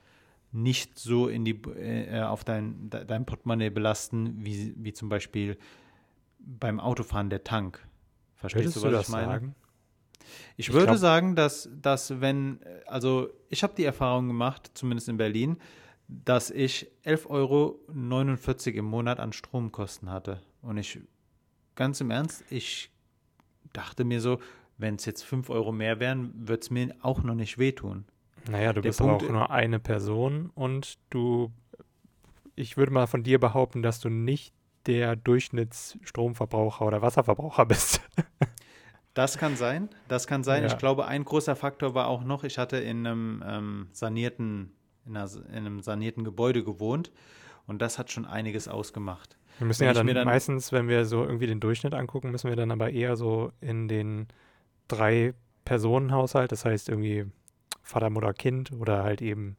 nicht 0.51 0.99
so 0.99 1.27
in 1.27 1.45
die, 1.45 1.61
äh, 1.77 2.21
auf 2.23 2.43
dein, 2.43 2.89
dein 2.89 3.25
Portemonnaie 3.25 3.69
belasten, 3.69 4.43
wie, 4.43 4.73
wie 4.75 4.93
zum 4.93 5.07
Beispiel 5.07 5.57
beim 6.39 6.79
Autofahren 6.79 7.29
der 7.29 7.43
Tank. 7.43 7.85
Verstehst 8.35 8.65
Würdest 8.65 8.77
du, 8.77 8.81
was 8.83 8.91
das 8.91 9.07
ich 9.07 9.09
meine? 9.09 9.27
sagen? 9.27 9.55
Ich, 10.57 10.67
Ich 10.69 10.73
würde 10.73 10.87
glaub- 10.87 10.97
sagen, 10.97 11.35
dass, 11.35 11.69
dass 11.81 12.21
wenn, 12.21 12.59
also 12.87 13.29
ich 13.49 13.63
habe 13.63 13.73
die 13.75 13.85
Erfahrung 13.85 14.27
gemacht, 14.27 14.71
zumindest 14.73 15.09
in 15.09 15.17
Berlin, 15.17 15.57
dass 16.07 16.49
ich 16.51 16.87
11,49 17.05 17.27
Euro 17.29 17.79
im 18.77 18.85
Monat 18.85 19.19
an 19.19 19.33
Stromkosten 19.33 20.09
hatte. 20.09 20.41
Und 20.61 20.77
ich, 20.77 20.99
ganz 21.75 22.01
im 22.01 22.11
Ernst, 22.11 22.43
ich 22.49 22.91
dachte 23.73 24.03
mir 24.03 24.19
so, 24.21 24.39
wenn 24.77 24.95
es 24.95 25.05
jetzt 25.05 25.23
5 25.23 25.49
Euro 25.49 25.71
mehr 25.71 25.99
wären, 25.99 26.31
würde 26.35 26.61
es 26.61 26.69
mir 26.69 26.93
auch 27.01 27.23
noch 27.23 27.35
nicht 27.35 27.57
wehtun. 27.57 28.05
Naja, 28.49 28.73
du 28.73 28.81
Der 28.81 28.89
bist 28.89 28.99
aber 29.01 29.11
Punkt- 29.17 29.25
auch 29.25 29.29
nur 29.31 29.51
eine 29.51 29.79
Person 29.79 30.49
und 30.55 30.97
du, 31.11 31.51
ich 32.55 32.75
würde 32.75 32.91
mal 32.91 33.07
von 33.07 33.23
dir 33.23 33.39
behaupten, 33.39 33.81
dass 33.83 33.99
du 33.99 34.09
nicht 34.09 34.53
der 34.87 35.15
Durchschnittsstromverbraucher 35.15 36.85
oder 36.85 37.01
Wasserverbraucher 37.01 37.65
bist. 37.67 38.01
Das 39.13 39.37
kann 39.37 39.55
sein, 39.55 39.89
das 40.07 40.25
kann 40.27 40.43
sein. 40.43 40.63
Ja. 40.63 40.67
Ich 40.69 40.77
glaube, 40.77 41.05
ein 41.05 41.25
großer 41.25 41.55
Faktor 41.55 41.93
war 41.93 42.07
auch 42.07 42.23
noch, 42.23 42.43
ich 42.43 42.57
hatte 42.57 42.77
in 42.77 43.05
einem 43.05 43.43
ähm, 43.45 43.87
sanierten, 43.91 44.71
in, 45.05 45.17
einer, 45.17 45.29
in 45.49 45.55
einem 45.57 45.81
sanierten 45.81 46.23
Gebäude 46.23 46.63
gewohnt 46.63 47.11
und 47.67 47.81
das 47.81 47.99
hat 47.99 48.11
schon 48.11 48.25
einiges 48.25 48.67
ausgemacht. 48.67 49.37
Wir 49.57 49.67
müssen 49.67 49.81
Wenn 49.81 49.87
ja 49.87 49.93
dann, 49.93 50.07
dann- 50.07 50.25
meistens, 50.25 50.71
wenn 50.71 50.87
wir 50.87 51.05
so 51.05 51.23
irgendwie 51.23 51.47
den 51.47 51.59
Durchschnitt 51.59 51.93
angucken, 51.93 52.31
müssen 52.31 52.49
wir 52.49 52.55
dann 52.55 52.71
aber 52.71 52.91
eher 52.91 53.15
so 53.17 53.51
in 53.59 53.87
den 53.87 54.27
drei 54.87 55.33
Personen-Haushalt, 55.65 56.51
das 56.51 56.65
heißt 56.65 56.89
irgendwie 56.89 57.25
Vater, 57.83 58.09
Mutter, 58.09 58.33
Kind 58.33 58.71
oder 58.71 59.03
halt 59.03 59.21
eben 59.21 59.57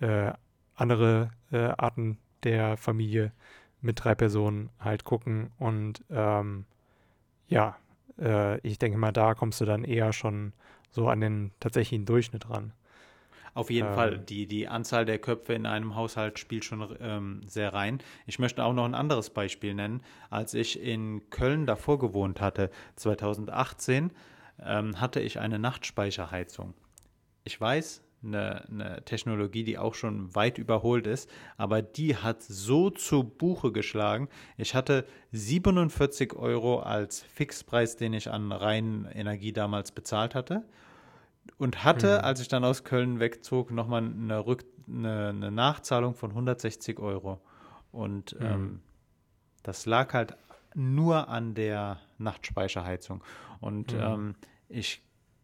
äh, 0.00 0.32
andere 0.74 1.30
äh, 1.52 1.72
Arten 1.78 2.18
der 2.42 2.76
Familie 2.76 3.32
mit 3.80 4.02
drei 4.04 4.14
Personen 4.14 4.70
halt 4.80 5.04
gucken 5.04 5.50
und 5.58 6.04
ähm, 6.10 6.64
ja, 7.48 7.76
äh, 8.20 8.58
ich 8.66 8.78
denke 8.78 8.98
mal, 8.98 9.12
da 9.12 9.34
kommst 9.34 9.60
du 9.60 9.64
dann 9.64 9.84
eher 9.84 10.12
schon 10.12 10.52
so 10.90 11.08
an 11.08 11.20
den 11.20 11.52
tatsächlichen 11.60 12.04
Durchschnitt 12.04 12.50
ran. 12.50 12.72
Auf 13.54 13.70
jeden 13.70 13.88
Ähm. 13.88 13.94
Fall, 13.94 14.18
die, 14.18 14.46
die 14.46 14.68
Anzahl 14.68 15.04
der 15.04 15.18
Köpfe 15.18 15.54
in 15.54 15.66
einem 15.66 15.96
Haushalt 15.96 16.38
spielt 16.38 16.64
schon 16.64 16.96
ähm, 17.00 17.42
sehr 17.46 17.72
rein. 17.72 17.98
Ich 18.26 18.38
möchte 18.38 18.64
auch 18.64 18.72
noch 18.72 18.84
ein 18.84 18.94
anderes 18.94 19.30
Beispiel 19.30 19.74
nennen. 19.74 20.02
Als 20.30 20.54
ich 20.54 20.80
in 20.80 21.28
Köln 21.30 21.66
davor 21.66 21.98
gewohnt 21.98 22.40
hatte, 22.40 22.70
2018, 22.96 24.12
ähm, 24.62 25.00
hatte 25.00 25.20
ich 25.20 25.40
eine 25.40 25.58
Nachtspeicherheizung. 25.58 26.74
Ich 27.44 27.60
weiß, 27.60 28.02
eine, 28.22 28.68
eine 28.68 29.04
Technologie, 29.04 29.64
die 29.64 29.78
auch 29.78 29.94
schon 29.94 30.34
weit 30.34 30.58
überholt 30.58 31.06
ist, 31.06 31.30
aber 31.56 31.80
die 31.82 32.16
hat 32.16 32.42
so 32.42 32.90
zu 32.90 33.24
Buche 33.24 33.72
geschlagen. 33.72 34.28
Ich 34.56 34.74
hatte 34.74 35.06
47 35.32 36.34
Euro 36.34 36.80
als 36.80 37.22
Fixpreis, 37.22 37.96
den 37.96 38.12
ich 38.12 38.30
an 38.30 38.52
reinen 38.52 39.06
Energie 39.06 39.52
damals 39.52 39.92
bezahlt 39.92 40.34
hatte 40.34 40.64
und 41.58 41.84
hatte, 41.84 42.18
Mhm. 42.18 42.24
als 42.24 42.40
ich 42.40 42.48
dann 42.48 42.64
aus 42.64 42.84
Köln 42.84 43.20
wegzog, 43.20 43.70
nochmal 43.70 44.02
eine, 44.02 44.44
Rück 44.46 44.64
eine, 44.86 45.28
eine 45.28 45.50
Nachzahlung 45.50 46.14
von 46.14 46.30
160 46.34 46.98
Euro. 46.98 47.40
Und 47.92 48.38
Mhm. 48.38 48.46
ähm, 48.46 48.80
das 49.62 49.86
lag 49.86 50.12
halt 50.12 50.36
nur 50.74 51.28
an 51.28 51.54
der 51.54 52.00
Nachtspeicherheizung. 52.18 53.24
Und 53.60 53.92
Mhm. 53.94 54.00
ähm, 54.00 54.34
ich 54.68 55.02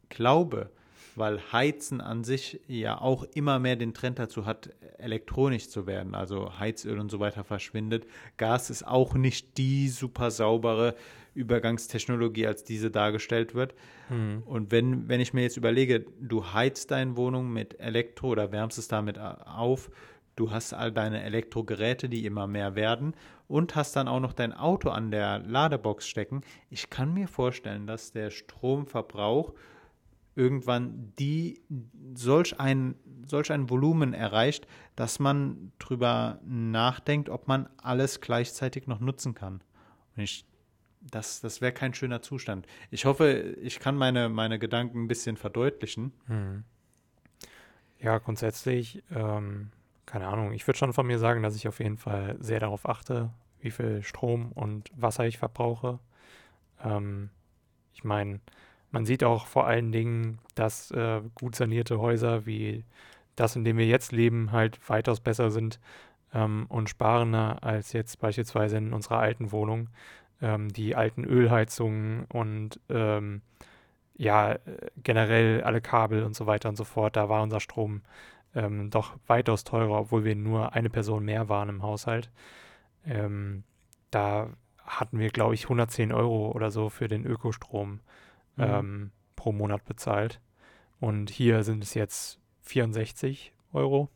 glaube, 0.09 0.71
weil 1.17 1.41
Heizen 1.53 2.01
an 2.01 2.23
sich 2.25 2.61
ja 2.69 3.01
auch 3.01 3.25
immer 3.35 3.59
mehr 3.59 3.77
den 3.77 3.95
Trend 3.95 4.19
dazu 4.19 4.47
hat, 4.47 4.71
elektronisch 4.99 5.69
zu 5.69 5.87
werden, 5.87 6.15
also 6.15 6.59
Heizöl 6.59 6.99
und 7.01 7.11
so 7.11 7.19
weiter 7.19 7.43
verschwindet. 7.43 8.07
Gas 8.37 8.71
ist 8.71 8.87
auch 8.87 9.15
nicht 9.15 9.59
die 9.59 9.89
super 9.89 10.31
saubere 10.31 10.95
Übergangstechnologie, 11.35 12.47
als 12.47 12.65
diese 12.65 12.91
dargestellt 12.91 13.55
wird. 13.55 13.75
Mhm. 14.09 14.43
Und 14.47 14.71
wenn, 14.71 15.09
wenn 15.09 15.21
ich 15.21 15.35
mir 15.35 15.43
jetzt 15.43 15.57
überlege, 15.57 16.07
du 16.21 16.53
heizt 16.53 16.91
deine 16.91 17.17
Wohnung 17.17 17.53
mit 17.53 17.79
Elektro 17.81 18.29
oder 18.29 18.53
wärmst 18.53 18.79
es 18.79 18.89
damit 18.89 19.19
a- 19.19 19.57
auf, 19.57 19.91
du 20.35 20.51
hast 20.51 20.75
all 20.75 20.93
deine 20.93 21.23
Elektrogeräte, 21.23 22.09
die 22.09 22.25
immer 22.27 22.47
mehr 22.47 22.75
werden 22.75 23.15
und 23.49 23.75
hast 23.75 23.97
dann 23.97 24.09
auch 24.09 24.21
noch 24.21 24.33
dein 24.33 24.53
Auto 24.53 24.91
an 24.91 25.11
der 25.11 25.39
Ladebox 25.41 26.07
stecken. 26.07 26.43
Ich 26.71 26.91
kann 26.91 27.15
mir 27.15 27.29
vorstellen, 27.29 27.87
dass 27.87 28.13
der 28.13 28.31
Stromverbrauch 28.31 29.53
irgendwann 30.37 31.13
die 31.19 31.63
solch 32.15 32.61
ein, 32.61 32.95
solch 33.27 33.51
ein 33.51 33.69
Volumen 33.71 34.13
erreicht, 34.13 34.69
dass 34.95 35.19
man 35.19 35.73
drüber 35.79 36.41
nachdenkt, 36.45 37.29
ob 37.29 37.49
man 37.49 37.69
alles 37.79 38.21
gleichzeitig 38.21 38.87
noch 38.87 39.01
nutzen 39.01 39.35
kann. 39.35 39.63
Und 40.15 40.23
ich, 40.23 40.45
das, 41.01 41.41
das 41.41 41.61
wäre 41.61 41.73
kein 41.73 41.95
schöner 41.95 42.23
Zustand. 42.23 42.67
Ich 42.91 43.07
hoffe, 43.07 43.57
ich 43.63 43.81
kann 43.81 43.97
meine, 43.97 44.29
meine 44.29 44.59
Gedanken 44.59 45.05
ein 45.05 45.09
bisschen 45.09 45.37
verdeutlichen. 45.37 46.13
Mhm. 46.29 46.65
Ja, 47.99 48.19
grundsätzlich, 48.19 49.03
ähm, 49.11 49.71
keine 50.05 50.29
Ahnung, 50.29 50.53
ich 50.53 50.67
würde 50.67 50.79
schon 50.79 50.93
von 50.93 51.07
mir 51.07 51.19
sagen, 51.19 51.43
dass 51.43 51.57
ich 51.57 51.67
auf 51.67 51.81
jeden 51.81 51.97
Fall 51.97 52.37
sehr 52.41 52.61
darauf 52.61 52.87
achte, 52.87 53.31
wie 53.61 53.71
viel 53.71 54.03
Strom 54.03 54.53
und 54.53 54.91
Wasser 54.95 55.27
ich 55.27 55.39
verbrauche. 55.39 55.99
Ähm, 56.85 57.31
ich 57.95 58.05
meine, 58.05 58.41
man 58.91 59.07
sieht 59.07 59.25
auch 59.25 59.47
vor 59.47 59.67
allen 59.67 59.93
Dingen, 59.93 60.39
dass 60.55 60.91
äh, 60.91 61.21
gut 61.35 61.57
sanierte 61.57 61.99
Häuser 61.99 62.47
wie 62.47 62.85
das, 63.37 63.57
in 63.57 63.65
dem 63.65 63.77
wir 63.79 63.87
jetzt 63.87 64.13
leben, 64.13 64.53
halt 64.53 64.79
weitaus 64.89 65.21
besser 65.21 65.51
sind 65.51 65.81
ähm, 66.35 66.67
und 66.69 66.89
sparender 66.89 67.63
als 67.63 67.93
jetzt 67.93 68.19
beispielsweise 68.21 68.79
in 68.79 68.93
unserer 68.93 69.19
alten 69.19 69.53
Wohnung. 69.53 69.89
Ähm, 70.43 70.69
die 70.73 70.95
alten 70.97 71.25
Ölheizungen 71.25 72.25
und 72.27 72.81
ähm, 72.91 73.43
ja, 74.19 74.59
generell 75.03 75.63
alle 75.63 75.81
Kabel 75.81 76.23
und 76.23 76.35
so 76.35 76.47
weiter 76.47 76.69
und 76.69 76.77
so 76.77 76.85
fort, 76.85 77.17
da 77.17 77.29
war 77.29 77.43
unser 77.43 77.61
Strom 77.61 78.03
ähm, 78.55 78.91
doch 78.91 79.17
weitaus 79.27 79.65
teurer, 79.65 80.01
obwohl 80.01 80.25
wir 80.25 80.35
nur 80.35 80.75
eine 80.75 80.91
Person 80.91 81.25
mehr 81.25 81.49
waren 81.49 81.69
im 81.69 81.83
Haushalt. 81.83 82.31
Ähm, 83.07 83.65
da 84.11 84.49
hatten 84.85 85.19
wir, 85.19 85.31
glaube 85.31 85.55
ich, 85.55 85.65
110 85.65 86.13
Euro 86.13 86.51
oder 86.53 86.71
so 86.71 86.89
für 86.91 87.09
den 87.09 87.27
Ökostrom 87.27 88.01
Mhm. 88.57 88.65
ähm, 88.65 89.11
pro 89.37 89.53
Monat 89.53 89.85
bezahlt. 89.85 90.41
Und 91.01 91.31
hier 91.31 91.63
sind 91.63 91.83
es 91.85 91.95
jetzt 91.95 92.41
64 92.63 93.53
Euro 93.73 94.09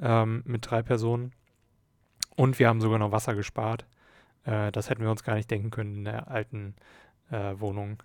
ähm, 0.00 0.42
mit 0.46 0.70
drei 0.70 0.82
Personen. 0.82 1.32
Und 2.36 2.58
wir 2.58 2.68
haben 2.68 2.80
sogar 2.80 2.98
noch 2.98 3.12
Wasser 3.12 3.34
gespart. 3.34 3.86
Äh, 4.44 4.72
das 4.72 4.88
hätten 4.90 5.02
wir 5.02 5.10
uns 5.10 5.24
gar 5.24 5.34
nicht 5.34 5.50
denken 5.50 5.70
können 5.70 5.96
in 5.98 6.04
der 6.04 6.28
alten 6.28 6.74
äh, 7.30 7.54
Wohnung. 7.58 8.02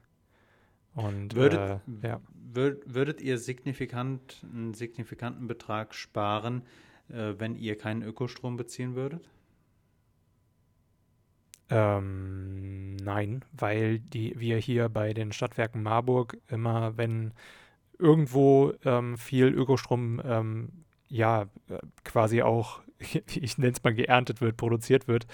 Und 0.96 1.36
Würdet, 1.36 1.82
äh, 2.04 2.08
ja. 2.08 2.22
wür- 2.54 2.82
würdet 2.86 3.22
ihr 3.22 3.38
signifikant, 3.38 4.44
einen 4.52 4.74
signifikanten 4.74 5.48
Betrag 5.48 5.94
sparen, 5.94 6.64
äh, 7.10 7.36
wenn 7.38 7.56
ihr 7.56 7.78
keinen 7.78 8.02
Ökostrom 8.02 8.58
beziehen 8.58 8.96
würdet? 8.96 9.30
Ähm, 11.70 12.96
nein, 12.98 13.44
weil 13.52 14.00
die, 14.00 14.40
wir 14.40 14.58
hier 14.58 14.90
bei 14.90 15.14
den 15.14 15.32
Stadtwerken 15.34 15.84
Marburg 15.84 16.38
immer, 16.48 16.98
wenn 16.98 17.34
irgendwo 18.00 18.74
ähm, 18.86 19.18
viel 19.18 19.48
Ökostrom, 19.48 20.22
ähm, 20.24 20.70
ja, 21.10 21.44
äh, 21.70 21.80
quasi 22.04 22.42
auch, 22.42 22.82
ich 23.00 23.58
nenne 23.58 23.74
es 23.74 23.84
mal 23.84 23.94
geerntet 23.94 24.40
wird, 24.42 24.56
produziert 24.58 25.08
wird, 25.08 25.28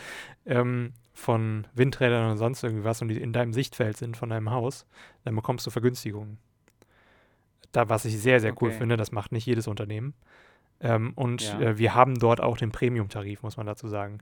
ähm, 0.46 0.94
von 1.14 1.68
Windrädern 1.76 2.32
und 2.32 2.38
sonst 2.38 2.64
irgendwas 2.64 3.02
und 3.02 3.10
die 3.10 3.22
in 3.22 3.34
deinem 3.34 3.54
Sichtfeld 3.54 3.98
sind 3.98 4.18
von 4.18 4.30
deinem 4.30 4.50
Haus, 4.50 4.88
dann 5.24 5.36
bekommst 5.36 5.66
du 5.68 5.70
Vergünstigungen. 5.72 6.40
Da, 7.72 7.90
was 7.90 8.06
ich 8.06 8.20
sehr, 8.20 8.40
sehr 8.40 8.52
cool 8.62 8.70
Okay. 8.70 8.78
finde, 8.80 8.98
das 8.98 9.12
macht 9.12 9.32
nicht 9.32 9.46
jedes 9.46 9.68
Unternehmen. 9.68 10.14
Ähm, 10.80 11.14
und 11.16 11.42
Ja. 11.42 11.60
äh, 11.60 11.78
wir 11.78 11.94
haben 11.96 12.18
dort 12.20 12.42
auch 12.42 12.58
den 12.58 12.72
Premium-Tarif, 12.72 13.44
muss 13.44 13.58
man 13.58 13.66
dazu 13.68 13.88
sagen. 13.88 14.20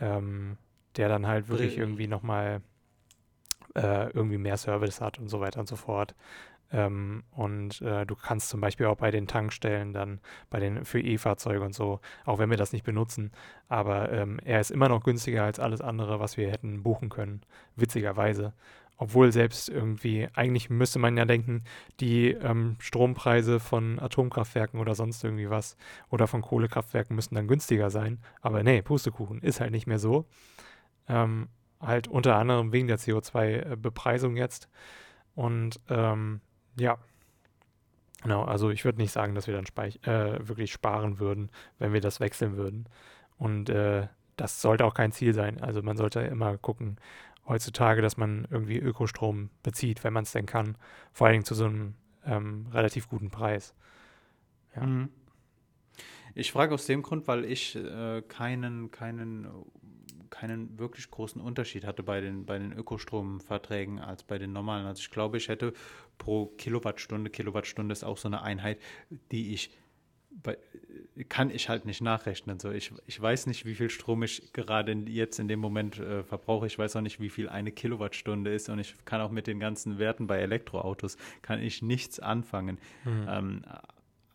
Ähm, 0.00 0.56
der 0.96 1.08
dann 1.08 1.26
halt 1.26 1.48
wirklich 1.48 1.74
Bre- 1.74 1.80
irgendwie 1.80 2.06
nochmal 2.06 2.62
äh, 3.74 4.10
irgendwie 4.10 4.38
mehr 4.38 4.56
Service 4.56 5.00
hat 5.00 5.18
und 5.18 5.28
so 5.28 5.40
weiter 5.40 5.60
und 5.60 5.68
so 5.68 5.76
fort. 5.76 6.14
Ähm, 6.72 7.24
und 7.32 7.82
äh, 7.82 8.06
du 8.06 8.14
kannst 8.14 8.48
zum 8.48 8.60
Beispiel 8.60 8.86
auch 8.86 8.96
bei 8.96 9.10
den 9.10 9.26
Tankstellen 9.26 9.92
dann, 9.92 10.20
bei 10.50 10.60
den 10.60 10.84
für 10.84 11.00
E-Fahrzeuge 11.00 11.64
und 11.64 11.74
so, 11.74 12.00
auch 12.24 12.38
wenn 12.38 12.50
wir 12.50 12.56
das 12.56 12.72
nicht 12.72 12.84
benutzen, 12.84 13.32
aber 13.68 14.12
ähm, 14.12 14.38
er 14.44 14.60
ist 14.60 14.70
immer 14.70 14.88
noch 14.88 15.02
günstiger 15.02 15.42
als 15.42 15.58
alles 15.58 15.80
andere, 15.80 16.20
was 16.20 16.36
wir 16.36 16.48
hätten 16.50 16.82
buchen 16.84 17.08
können, 17.08 17.42
witzigerweise. 17.74 18.52
Obwohl 18.96 19.32
selbst 19.32 19.70
irgendwie, 19.70 20.28
eigentlich 20.34 20.68
müsste 20.68 20.98
man 20.98 21.16
ja 21.16 21.24
denken, 21.24 21.64
die 22.00 22.32
ähm, 22.32 22.76
Strompreise 22.80 23.58
von 23.58 23.98
Atomkraftwerken 23.98 24.78
oder 24.78 24.94
sonst 24.94 25.24
irgendwie 25.24 25.48
was 25.48 25.76
oder 26.10 26.26
von 26.26 26.42
Kohlekraftwerken 26.42 27.16
müssten 27.16 27.34
dann 27.34 27.48
günstiger 27.48 27.88
sein. 27.88 28.20
Aber 28.42 28.62
nee, 28.62 28.82
Pustekuchen 28.82 29.40
ist 29.40 29.60
halt 29.60 29.70
nicht 29.70 29.86
mehr 29.86 29.98
so. 29.98 30.26
Ähm, 31.08 31.48
halt 31.80 32.08
unter 32.08 32.36
anderem 32.36 32.72
wegen 32.72 32.88
der 32.88 32.98
CO2-Bepreisung 32.98 34.36
jetzt. 34.36 34.68
Und 35.34 35.80
ähm, 35.88 36.40
ja, 36.78 36.98
genau, 38.22 38.44
also 38.44 38.70
ich 38.70 38.84
würde 38.84 38.98
nicht 38.98 39.12
sagen, 39.12 39.34
dass 39.34 39.46
wir 39.46 39.54
dann 39.54 39.64
äh, 40.02 40.46
wirklich 40.46 40.72
sparen 40.72 41.18
würden, 41.18 41.50
wenn 41.78 41.92
wir 41.92 42.00
das 42.00 42.20
wechseln 42.20 42.56
würden. 42.56 42.88
Und 43.38 43.70
äh, 43.70 44.08
das 44.36 44.60
sollte 44.60 44.84
auch 44.84 44.94
kein 44.94 45.12
Ziel 45.12 45.34
sein. 45.34 45.60
Also 45.60 45.82
man 45.82 45.96
sollte 45.96 46.20
immer 46.20 46.56
gucken, 46.58 46.96
heutzutage, 47.46 48.02
dass 48.02 48.16
man 48.16 48.46
irgendwie 48.50 48.78
Ökostrom 48.78 49.50
bezieht, 49.62 50.04
wenn 50.04 50.12
man 50.12 50.24
es 50.24 50.32
denn 50.32 50.46
kann. 50.46 50.76
Vor 51.12 51.26
allen 51.26 51.34
Dingen 51.34 51.44
zu 51.44 51.54
so 51.54 51.64
einem 51.64 51.94
ähm, 52.24 52.66
relativ 52.72 53.08
guten 53.08 53.30
Preis. 53.30 53.74
Ja. 54.76 54.82
Mhm. 54.82 55.10
Ich 56.34 56.52
frage 56.52 56.72
aus 56.74 56.86
dem 56.86 57.02
Grund, 57.02 57.26
weil 57.26 57.44
ich 57.44 57.74
äh, 57.74 58.22
keinen, 58.22 58.90
keinen, 58.90 59.48
keinen 60.30 60.78
wirklich 60.78 61.10
großen 61.10 61.40
Unterschied 61.40 61.84
hatte 61.84 62.02
bei 62.02 62.20
den, 62.20 62.46
bei 62.46 62.58
den 62.58 62.72
Ökostromverträgen 62.72 63.98
als 63.98 64.22
bei 64.22 64.38
den 64.38 64.52
normalen. 64.52 64.86
Also 64.86 65.00
ich 65.00 65.10
glaube, 65.10 65.36
ich 65.36 65.48
hätte 65.48 65.72
pro 66.18 66.46
Kilowattstunde, 66.46 67.30
Kilowattstunde 67.30 67.92
ist 67.92 68.04
auch 68.04 68.16
so 68.16 68.28
eine 68.28 68.42
Einheit, 68.42 68.78
die 69.30 69.52
ich 69.52 69.70
kann 71.28 71.50
ich 71.50 71.68
halt 71.68 71.86
nicht 71.86 72.00
nachrechnen. 72.00 72.60
So, 72.60 72.70
ich, 72.70 72.92
ich 73.06 73.20
weiß 73.20 73.46
nicht, 73.46 73.64
wie 73.66 73.74
viel 73.74 73.90
Strom 73.90 74.22
ich 74.22 74.52
gerade 74.52 74.92
jetzt 74.92 75.38
in 75.38 75.48
dem 75.48 75.58
Moment 75.58 75.98
äh, 75.98 76.22
verbrauche. 76.22 76.66
Ich 76.66 76.78
weiß 76.78 76.96
auch 76.96 77.00
nicht, 77.00 77.20
wie 77.20 77.30
viel 77.30 77.48
eine 77.48 77.72
Kilowattstunde 77.72 78.52
ist. 78.52 78.68
Und 78.68 78.78
ich 78.78 78.94
kann 79.04 79.20
auch 79.20 79.30
mit 79.30 79.46
den 79.46 79.58
ganzen 79.58 79.98
Werten 79.98 80.26
bei 80.26 80.38
Elektroautos 80.38 81.16
kann 81.42 81.60
ich 81.60 81.82
nichts 81.82 82.20
anfangen. 82.20 82.78
Mhm. 83.04 83.26
Ähm, 83.28 83.62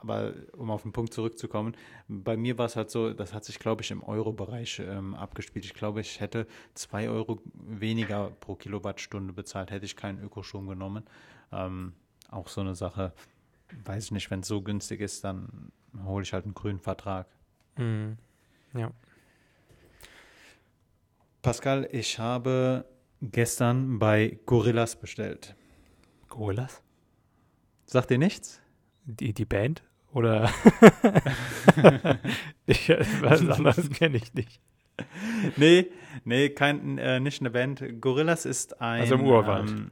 aber 0.06 0.34
um 0.53 0.70
auf 0.70 0.84
den 0.84 0.91
Punkt 0.91 1.14
zurückzukommen, 1.14 1.76
bei 2.08 2.38
mir 2.38 2.58
war 2.58 2.68
es 2.68 2.76
halt 2.76 2.91
so, 2.91 3.14
das 3.14 3.34
hat 3.34 3.43
sich, 3.43 3.60
glaube 3.60 3.82
ich, 3.82 3.91
im 3.91 4.03
Euro-Bereich 4.03 4.80
ähm, 4.80 5.16
abgespielt. 5.16 5.66
Ich 5.66 5.74
glaube, 5.74 6.01
ich 6.01 6.20
hätte 6.20 6.47
zwei 6.76 7.10
Euro 7.10 7.41
weniger 7.53 8.32
pro 8.39 8.56
Kilowattstunde 8.56 9.34
bezahlt, 9.34 9.72
hätte 9.72 9.86
ich 9.86 9.95
keinen 9.95 10.24
Ökostrom 10.24 10.68
genommen. 10.68 11.06
Ähm, 11.51 11.93
auch 12.30 12.47
so 12.47 12.62
eine 12.62 12.76
Sache, 12.76 13.14
weiß 13.84 14.06
ich 14.06 14.12
nicht, 14.12 14.32
wenn 14.32 14.41
es 14.41 14.47
so 14.47 14.62
günstig 14.62 15.01
ist, 15.01 15.24
dann 15.24 15.72
hole 16.06 16.24
ich 16.24 16.34
halt 16.34 16.45
einen 16.45 16.53
grünen 16.53 16.80
Vertrag. 16.80 17.28
Mhm. 17.78 18.18
Ja. 18.74 18.91
Pascal, 21.41 21.88
ich 21.91 22.20
habe 22.20 22.86
gestern 23.22 23.99
bei 23.99 24.39
Gorillas 24.45 24.95
bestellt. 24.95 25.56
Gorillas? 26.28 26.82
Sagt 27.86 28.10
dir 28.10 28.18
nichts? 28.18 28.62
Die, 29.06 29.34
die 29.34 29.45
Band? 29.45 29.84
Oder 30.16 30.49
ich, 32.66 32.89
was 33.20 33.49
anderes 33.49 33.89
kenne 33.89 34.16
ich 34.16 34.34
nicht. 34.34 34.61
Nee, 35.57 35.88
nee, 36.24 36.47
kein, 36.49 36.97
äh, 36.97 37.20
nicht 37.20 37.41
eine 37.41 37.49
Band. 37.49 37.84
Gorillas 37.99 38.45
ist 38.45 38.80
ein. 38.80 39.01
Also 39.01 39.16
im 39.16 39.26
Urwald. 39.26 39.70
Ähm, 39.70 39.91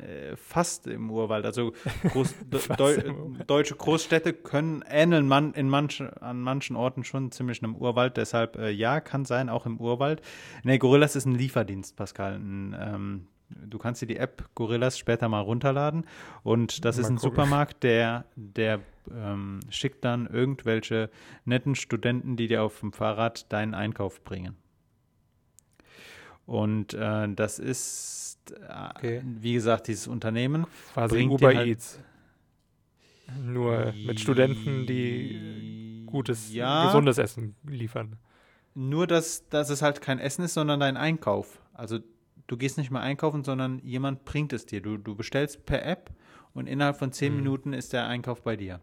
äh, 0.00 0.36
fast 0.36 0.86
im 0.86 1.10
Urwald. 1.10 1.46
Also 1.46 1.72
Groß, 2.10 2.32
Deu 2.78 2.96
deutsche 3.44 3.74
Großstädte 3.74 4.34
können 4.34 4.84
ähneln 4.88 5.26
man 5.26 5.52
in 5.54 5.68
manche, 5.68 6.22
an 6.22 6.40
manchen 6.40 6.76
Orten 6.76 7.02
schon 7.02 7.32
ziemlich 7.32 7.60
einem 7.60 7.74
Urwald. 7.74 8.16
Deshalb 8.16 8.56
äh, 8.56 8.70
ja, 8.70 9.00
kann 9.00 9.24
sein, 9.24 9.48
auch 9.48 9.66
im 9.66 9.80
Urwald. 9.80 10.22
Nee, 10.62 10.78
Gorillas 10.78 11.16
ist 11.16 11.26
ein 11.26 11.34
Lieferdienst, 11.34 11.96
Pascal. 11.96 12.34
Ein, 12.36 12.76
ähm, 12.78 13.26
du 13.66 13.78
kannst 13.78 14.02
dir 14.02 14.06
die 14.06 14.16
App 14.16 14.48
Gorillas 14.54 14.98
später 14.98 15.28
mal 15.28 15.40
runterladen. 15.40 16.06
Und 16.42 16.84
das 16.84 16.96
mal 16.96 17.02
ist 17.02 17.06
ein 17.08 17.16
gucken. 17.16 17.30
Supermarkt, 17.30 17.82
der, 17.82 18.24
der 18.36 18.80
ähm, 19.10 19.60
schickt 19.70 20.04
dann 20.04 20.26
irgendwelche 20.26 21.10
netten 21.44 21.74
Studenten, 21.74 22.36
die 22.36 22.48
dir 22.48 22.62
auf 22.62 22.80
dem 22.80 22.92
Fahrrad 22.92 23.52
deinen 23.52 23.74
Einkauf 23.74 24.22
bringen. 24.24 24.56
Und 26.46 26.94
äh, 26.94 27.28
das 27.34 27.58
ist, 27.58 28.38
äh, 28.50 28.90
okay. 28.96 29.22
wie 29.24 29.54
gesagt, 29.54 29.88
dieses 29.88 30.06
Unternehmen 30.06 30.66
quasi 30.92 31.14
bringt 31.14 31.32
Uber 31.32 31.54
halt 31.54 31.66
Eats. 31.66 32.00
Nur 33.42 33.94
mit 34.06 34.20
Studenten, 34.20 34.86
die 34.86 36.04
gutes, 36.04 36.52
ja, 36.52 36.84
gesundes 36.86 37.16
Essen 37.16 37.56
liefern. 37.66 38.16
Nur, 38.74 39.06
dass, 39.06 39.48
dass 39.48 39.70
es 39.70 39.80
halt 39.80 40.02
kein 40.02 40.18
Essen 40.18 40.44
ist, 40.44 40.54
sondern 40.54 40.80
dein 40.80 40.96
Einkauf. 40.98 41.60
Also 41.72 42.00
du 42.46 42.56
gehst 42.56 42.78
nicht 42.78 42.90
mehr 42.90 43.02
einkaufen, 43.02 43.44
sondern 43.44 43.78
jemand 43.80 44.24
bringt 44.24 44.52
es 44.52 44.66
dir. 44.66 44.80
Du, 44.80 44.96
du 44.96 45.14
bestellst 45.14 45.66
per 45.66 45.84
App 45.84 46.10
und 46.52 46.66
innerhalb 46.66 46.96
von 46.96 47.12
zehn 47.12 47.32
mhm. 47.32 47.38
Minuten 47.38 47.72
ist 47.72 47.92
der 47.92 48.06
Einkauf 48.06 48.42
bei 48.42 48.56
dir. 48.56 48.80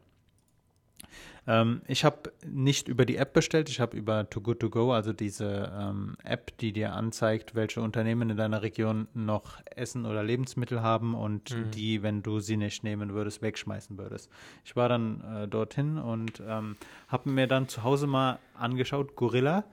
Ähm, 1.48 1.82
ich 1.88 2.06
habe 2.06 2.32
nicht 2.46 2.88
über 2.88 3.06
die 3.06 3.16
App 3.16 3.34
bestellt, 3.34 3.70
ich 3.70 3.80
habe 3.80 3.98
über 3.98 4.30
Too 4.30 4.42
Good 4.42 4.60
To 4.60 4.70
Go, 4.70 4.94
also 4.94 5.12
diese 5.12 5.72
ähm, 5.76 6.16
App, 6.24 6.56
die 6.60 6.72
dir 6.72 6.94
anzeigt, 6.94 7.56
welche 7.56 7.82
Unternehmen 7.82 8.30
in 8.30 8.38
deiner 8.38 8.62
Region 8.62 9.08
noch 9.14 9.60
Essen 9.76 10.06
oder 10.06 10.24
Lebensmittel 10.24 10.82
haben 10.84 11.16
und 11.16 11.56
mhm. 11.56 11.72
die, 11.72 12.04
wenn 12.04 12.22
du 12.22 12.40
sie 12.40 12.58
nicht 12.58 12.84
nehmen 12.84 13.14
würdest, 13.14 13.42
wegschmeißen 13.42 13.98
würdest. 13.98 14.30
Ich 14.64 14.76
war 14.76 14.88
dann 14.88 15.22
äh, 15.22 15.48
dorthin 15.48 15.98
und 15.98 16.42
ähm, 16.46 16.76
habe 17.08 17.30
mir 17.30 17.48
dann 17.48 17.68
zu 17.68 17.84
Hause 17.84 18.06
mal 18.06 18.40
angeschaut, 18.54 19.16
Gorilla 19.16 19.64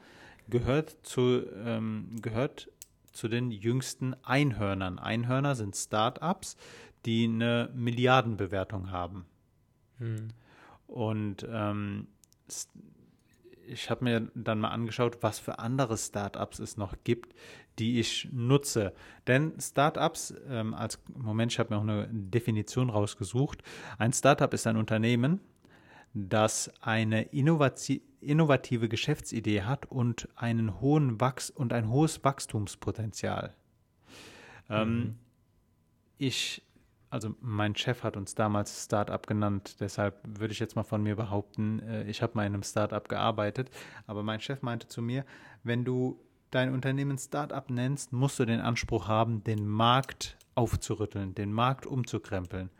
gehört 0.48 0.96
zu, 1.02 1.42
ähm, 1.64 2.16
gehört 2.22 2.70
zu 3.18 3.26
den 3.26 3.50
jüngsten 3.50 4.14
Einhörnern. 4.22 5.00
Einhörner 5.00 5.56
sind 5.56 5.74
Startups, 5.74 6.56
die 7.04 7.24
eine 7.24 7.68
Milliardenbewertung 7.74 8.92
haben. 8.92 9.26
Mhm. 9.98 10.28
Und 10.86 11.44
ähm, 11.50 12.06
ich 13.66 13.90
habe 13.90 14.04
mir 14.04 14.30
dann 14.36 14.60
mal 14.60 14.70
angeschaut, 14.70 15.18
was 15.20 15.40
für 15.40 15.58
andere 15.58 15.98
Startups 15.98 16.60
es 16.60 16.76
noch 16.76 16.94
gibt, 17.02 17.34
die 17.80 17.98
ich 17.98 18.28
nutze. 18.30 18.94
Denn 19.26 19.58
Startups, 19.60 20.32
ähm, 20.48 20.72
als 20.72 21.00
Moment, 21.12 21.50
ich 21.52 21.58
habe 21.58 21.74
mir 21.74 21.78
auch 21.78 21.82
eine 21.84 22.08
Definition 22.12 22.88
rausgesucht. 22.88 23.64
Ein 23.98 24.12
Startup 24.12 24.52
ist 24.54 24.66
ein 24.68 24.76
Unternehmen, 24.76 25.40
das 26.14 26.72
eine 26.80 27.22
innovative 27.22 28.88
Geschäftsidee 28.88 29.62
hat 29.62 29.86
und 29.86 30.28
einen 30.36 30.80
hohen 30.80 31.20
Wachs 31.20 31.50
und 31.50 31.72
ein 31.72 31.88
hohes 31.90 32.24
Wachstumspotenzial. 32.24 33.54
Ähm, 34.70 34.98
mhm. 34.98 35.14
ich 36.18 36.62
also 37.10 37.34
mein 37.40 37.74
Chef 37.74 38.02
hat 38.02 38.16
uns 38.16 38.34
damals 38.34 38.84
Startup 38.84 39.26
genannt, 39.26 39.76
deshalb 39.80 40.20
würde 40.24 40.52
ich 40.52 40.58
jetzt 40.58 40.76
mal 40.76 40.82
von 40.82 41.02
mir 41.02 41.16
behaupten, 41.16 41.80
äh, 41.80 42.04
ich 42.04 42.22
habe 42.22 42.34
mal 42.34 42.46
in 42.46 42.54
einem 42.54 42.62
Startup 42.62 43.08
gearbeitet, 43.08 43.70
aber 44.06 44.22
mein 44.22 44.40
Chef 44.40 44.62
meinte 44.62 44.88
zu 44.88 45.00
mir, 45.00 45.24
wenn 45.62 45.84
du 45.84 46.20
dein 46.50 46.72
Unternehmen 46.72 47.18
Startup 47.18 47.68
nennst, 47.70 48.12
musst 48.12 48.38
du 48.38 48.44
den 48.44 48.60
Anspruch 48.60 49.08
haben, 49.08 49.44
den 49.44 49.66
Markt 49.66 50.36
aufzurütteln, 50.54 51.34
den 51.34 51.52
Markt 51.52 51.86
umzukrempeln. 51.86 52.70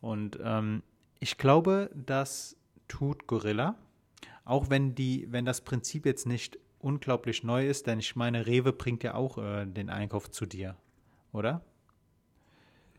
Und 0.00 0.38
ähm, 0.42 0.82
ich 1.18 1.38
glaube, 1.38 1.90
das 1.94 2.56
tut 2.88 3.26
Gorilla, 3.26 3.76
auch 4.44 4.70
wenn 4.70 4.94
die, 4.94 5.26
wenn 5.30 5.44
das 5.44 5.60
Prinzip 5.60 6.06
jetzt 6.06 6.26
nicht 6.26 6.58
unglaublich 6.78 7.42
neu 7.42 7.66
ist, 7.66 7.86
denn 7.86 7.98
ich 7.98 8.16
meine, 8.16 8.46
Rewe 8.46 8.72
bringt 8.72 9.02
ja 9.02 9.14
auch 9.14 9.38
äh, 9.38 9.66
den 9.66 9.90
Einkauf 9.90 10.30
zu 10.30 10.46
dir, 10.46 10.76
oder? 11.32 11.62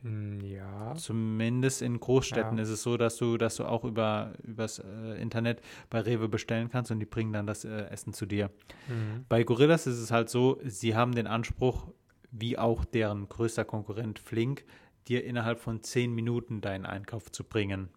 Hm, 0.04 0.42
ja. 0.42 0.94
Zumindest 0.96 1.82
in 1.82 2.00
Großstädten 2.00 2.58
ja. 2.58 2.64
ist 2.64 2.70
es 2.70 2.84
so, 2.84 2.98
dass 2.98 3.18
du, 3.18 3.38
dass 3.38 3.56
du 3.56 3.66
auch 3.66 3.84
über 3.84 4.34
übers 4.44 4.80
äh, 4.80 5.22
Internet 5.22 5.62
bei 5.90 6.02
Rewe 6.02 6.28
bestellen 6.28 6.70
kannst 6.70 6.92
und 6.92 7.00
die 7.00 7.06
bringen 7.06 7.34
dann 7.34 7.48
das 7.48 7.66
äh, 7.66 7.86
Essen 7.90 8.14
zu 8.14 8.26
dir. 8.26 8.52
Mhm. 8.88 9.26
Bei 9.30 9.44
Gorillas 9.44 9.88
ist 9.88 10.00
es 10.00 10.12
halt 10.12 10.30
so, 10.30 10.60
sie 10.64 10.96
haben 10.96 11.16
den 11.16 11.28
Anspruch, 11.28 11.88
wie 12.32 12.58
auch 12.58 12.86
deren 12.86 13.28
größter 13.28 13.66
Konkurrent 13.66 14.20
Flink, 14.20 14.66
dir 15.08 15.24
innerhalb 15.24 15.60
von 15.60 15.82
zehn 15.82 16.14
Minuten 16.14 16.62
deinen 16.62 16.86
Einkauf 16.86 17.32
zu 17.32 17.44
bringen. 17.44 17.90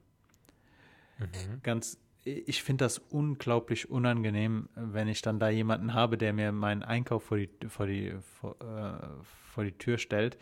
Mhm. 1.21 1.63
Ganz, 1.63 1.99
ich 2.25 2.63
finde 2.63 2.85
das 2.85 2.99
unglaublich 2.99 3.91
unangenehm, 3.91 4.69
wenn 4.75 5.09
ich 5.09 5.23
dann 5.23 5.39
da 5.39 5.49
jemanden 5.49 5.95
habe, 5.95 6.19
der 6.19 6.33
mir 6.33 6.53
meinen 6.53 6.83
Einkauf 6.83 7.25
vor 7.25 7.39
die, 7.39 7.51
vor 7.69 7.87
die, 7.87 8.15
vor, 8.41 8.57
äh, 8.61 9.23
vor 9.23 9.65
die 9.65 9.73
Tür 9.73 9.99
stellt 9.99 10.39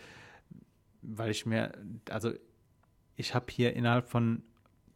weil 1.03 1.31
ich 1.31 1.47
mir, 1.47 1.73
also 2.11 2.33
ich 3.17 3.35
habe 3.35 3.47
hier 3.51 3.75
innerhalb 3.75 4.09
von 4.09 4.43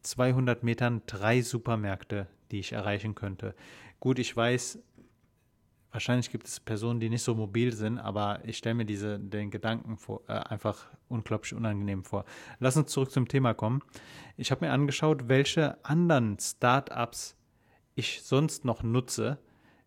200 0.03 0.63
Metern 0.63 1.03
drei 1.07 1.43
Supermärkte, 1.43 2.27
die 2.51 2.61
ich 2.61 2.73
erreichen 2.73 3.15
könnte. 3.15 3.55
Gut, 4.01 4.19
ich 4.19 4.37
weiß, 4.37 4.79
wahrscheinlich 5.93 6.31
gibt 6.31 6.49
es 6.49 6.59
Personen, 6.59 6.99
die 6.99 7.11
nicht 7.11 7.23
so 7.23 7.35
mobil 7.35 7.73
sind, 7.73 7.99
aber 7.99 8.41
ich 8.45 8.57
stelle 8.57 8.75
mir 8.75 8.85
diese, 8.85 9.19
den 9.19 9.51
Gedanken 9.51 9.97
vor, 9.97 10.23
äh, 10.27 10.33
einfach 10.33 10.87
unglaublich 11.09 11.55
unangenehm 11.55 12.03
vor. 12.03 12.25
Lass 12.59 12.77
uns 12.77 12.91
zurück 12.91 13.11
zum 13.11 13.29
Thema 13.29 13.55
kommen. 13.55 13.83
Ich 14.37 14.51
habe 14.51 14.65
mir 14.65 14.73
angeschaut, 14.73 15.29
welche 15.29 15.83
anderen 15.85 16.39
Startups 16.41 17.37
ich 17.95 18.23
sonst 18.23 18.65
noch 18.65 18.83
nutze, 18.83 19.39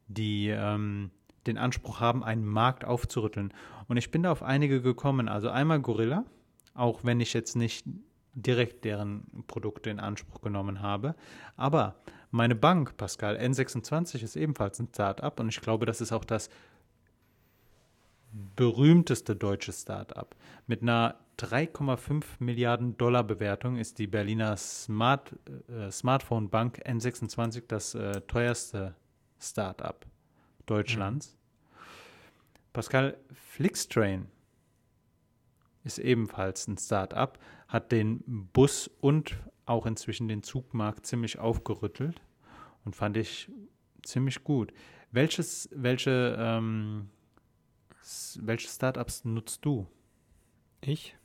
die 0.07 0.49
ähm, 0.49 1.09
den 1.47 1.57
Anspruch 1.57 1.99
haben, 1.99 2.23
einen 2.23 2.45
Markt 2.45 2.85
aufzurütteln. 2.85 3.53
Und 3.87 3.97
ich 3.97 4.11
bin 4.11 4.23
da 4.23 4.31
auf 4.31 4.43
einige 4.43 4.81
gekommen. 4.81 5.27
Also 5.27 5.49
einmal 5.49 5.79
Gorilla, 5.79 6.25
auch 6.75 7.03
wenn 7.03 7.19
ich 7.19 7.33
jetzt 7.33 7.55
nicht 7.55 7.85
direkt 8.33 8.85
deren 8.85 9.25
Produkte 9.47 9.89
in 9.89 9.99
Anspruch 9.99 10.41
genommen 10.41 10.81
habe. 10.81 11.15
Aber 11.55 11.95
meine 12.35 12.55
Bank, 12.55 12.97
Pascal, 12.97 13.37
N26 13.37 14.21
ist 14.21 14.35
ebenfalls 14.35 14.79
ein 14.79 14.89
Start-up 14.89 15.39
und 15.39 15.47
ich 15.47 15.61
glaube, 15.61 15.85
das 15.85 16.01
ist 16.01 16.11
auch 16.11 16.25
das 16.25 16.49
berühmteste 18.57 19.37
deutsche 19.37 19.71
Start-up. 19.71 20.35
Mit 20.67 20.81
einer 20.81 21.15
3,5 21.39 22.25
Milliarden 22.39 22.97
Dollar 22.97 23.23
Bewertung 23.23 23.77
ist 23.77 23.99
die 23.99 24.07
Berliner 24.07 24.57
Smart, 24.57 25.33
äh, 25.69 25.89
Smartphone 25.89 26.49
Bank 26.49 26.81
N26 26.85 27.63
das 27.69 27.95
äh, 27.95 28.19
teuerste 28.21 28.95
Start-up 29.39 30.05
Deutschlands. 30.65 31.37
Pascal, 32.73 33.17
Flixtrain 33.33 34.27
ist 35.85 35.99
ebenfalls 35.99 36.67
ein 36.67 36.77
Start-up, 36.77 37.39
hat 37.69 37.93
den 37.93 38.49
Bus 38.51 38.89
und 38.99 39.37
auch 39.65 39.85
inzwischen 39.85 40.27
den 40.27 40.43
Zugmarkt 40.43 41.05
ziemlich 41.05 41.39
aufgerüttelt 41.39 42.21
und 42.83 42.95
fand 42.95 43.17
ich 43.17 43.49
ziemlich 44.03 44.43
gut. 44.43 44.71
Welches, 45.11 45.69
welche, 45.71 46.35
ähm, 46.37 47.09
welche 48.39 48.67
Startups 48.67 49.25
nutzt 49.25 49.65
du? 49.65 49.87
Ich? 50.81 51.15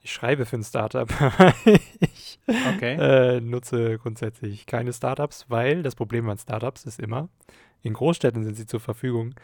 Ich 0.00 0.12
schreibe 0.12 0.44
für 0.44 0.56
ein 0.56 0.64
Startup. 0.64 1.08
ich 2.00 2.38
Okay. 2.74 2.96
äh, 2.98 3.40
nutze 3.40 3.98
grundsätzlich 3.98 4.66
keine 4.66 4.92
Startups, 4.92 5.46
weil 5.48 5.82
das 5.82 5.94
Problem 5.94 6.28
an 6.28 6.36
Startups 6.36 6.84
ist 6.84 7.00
immer, 7.00 7.30
in 7.80 7.94
Großstädten 7.94 8.44
sind 8.44 8.54
sie 8.54 8.66
zur 8.66 8.80
Verfügung, 8.80 9.34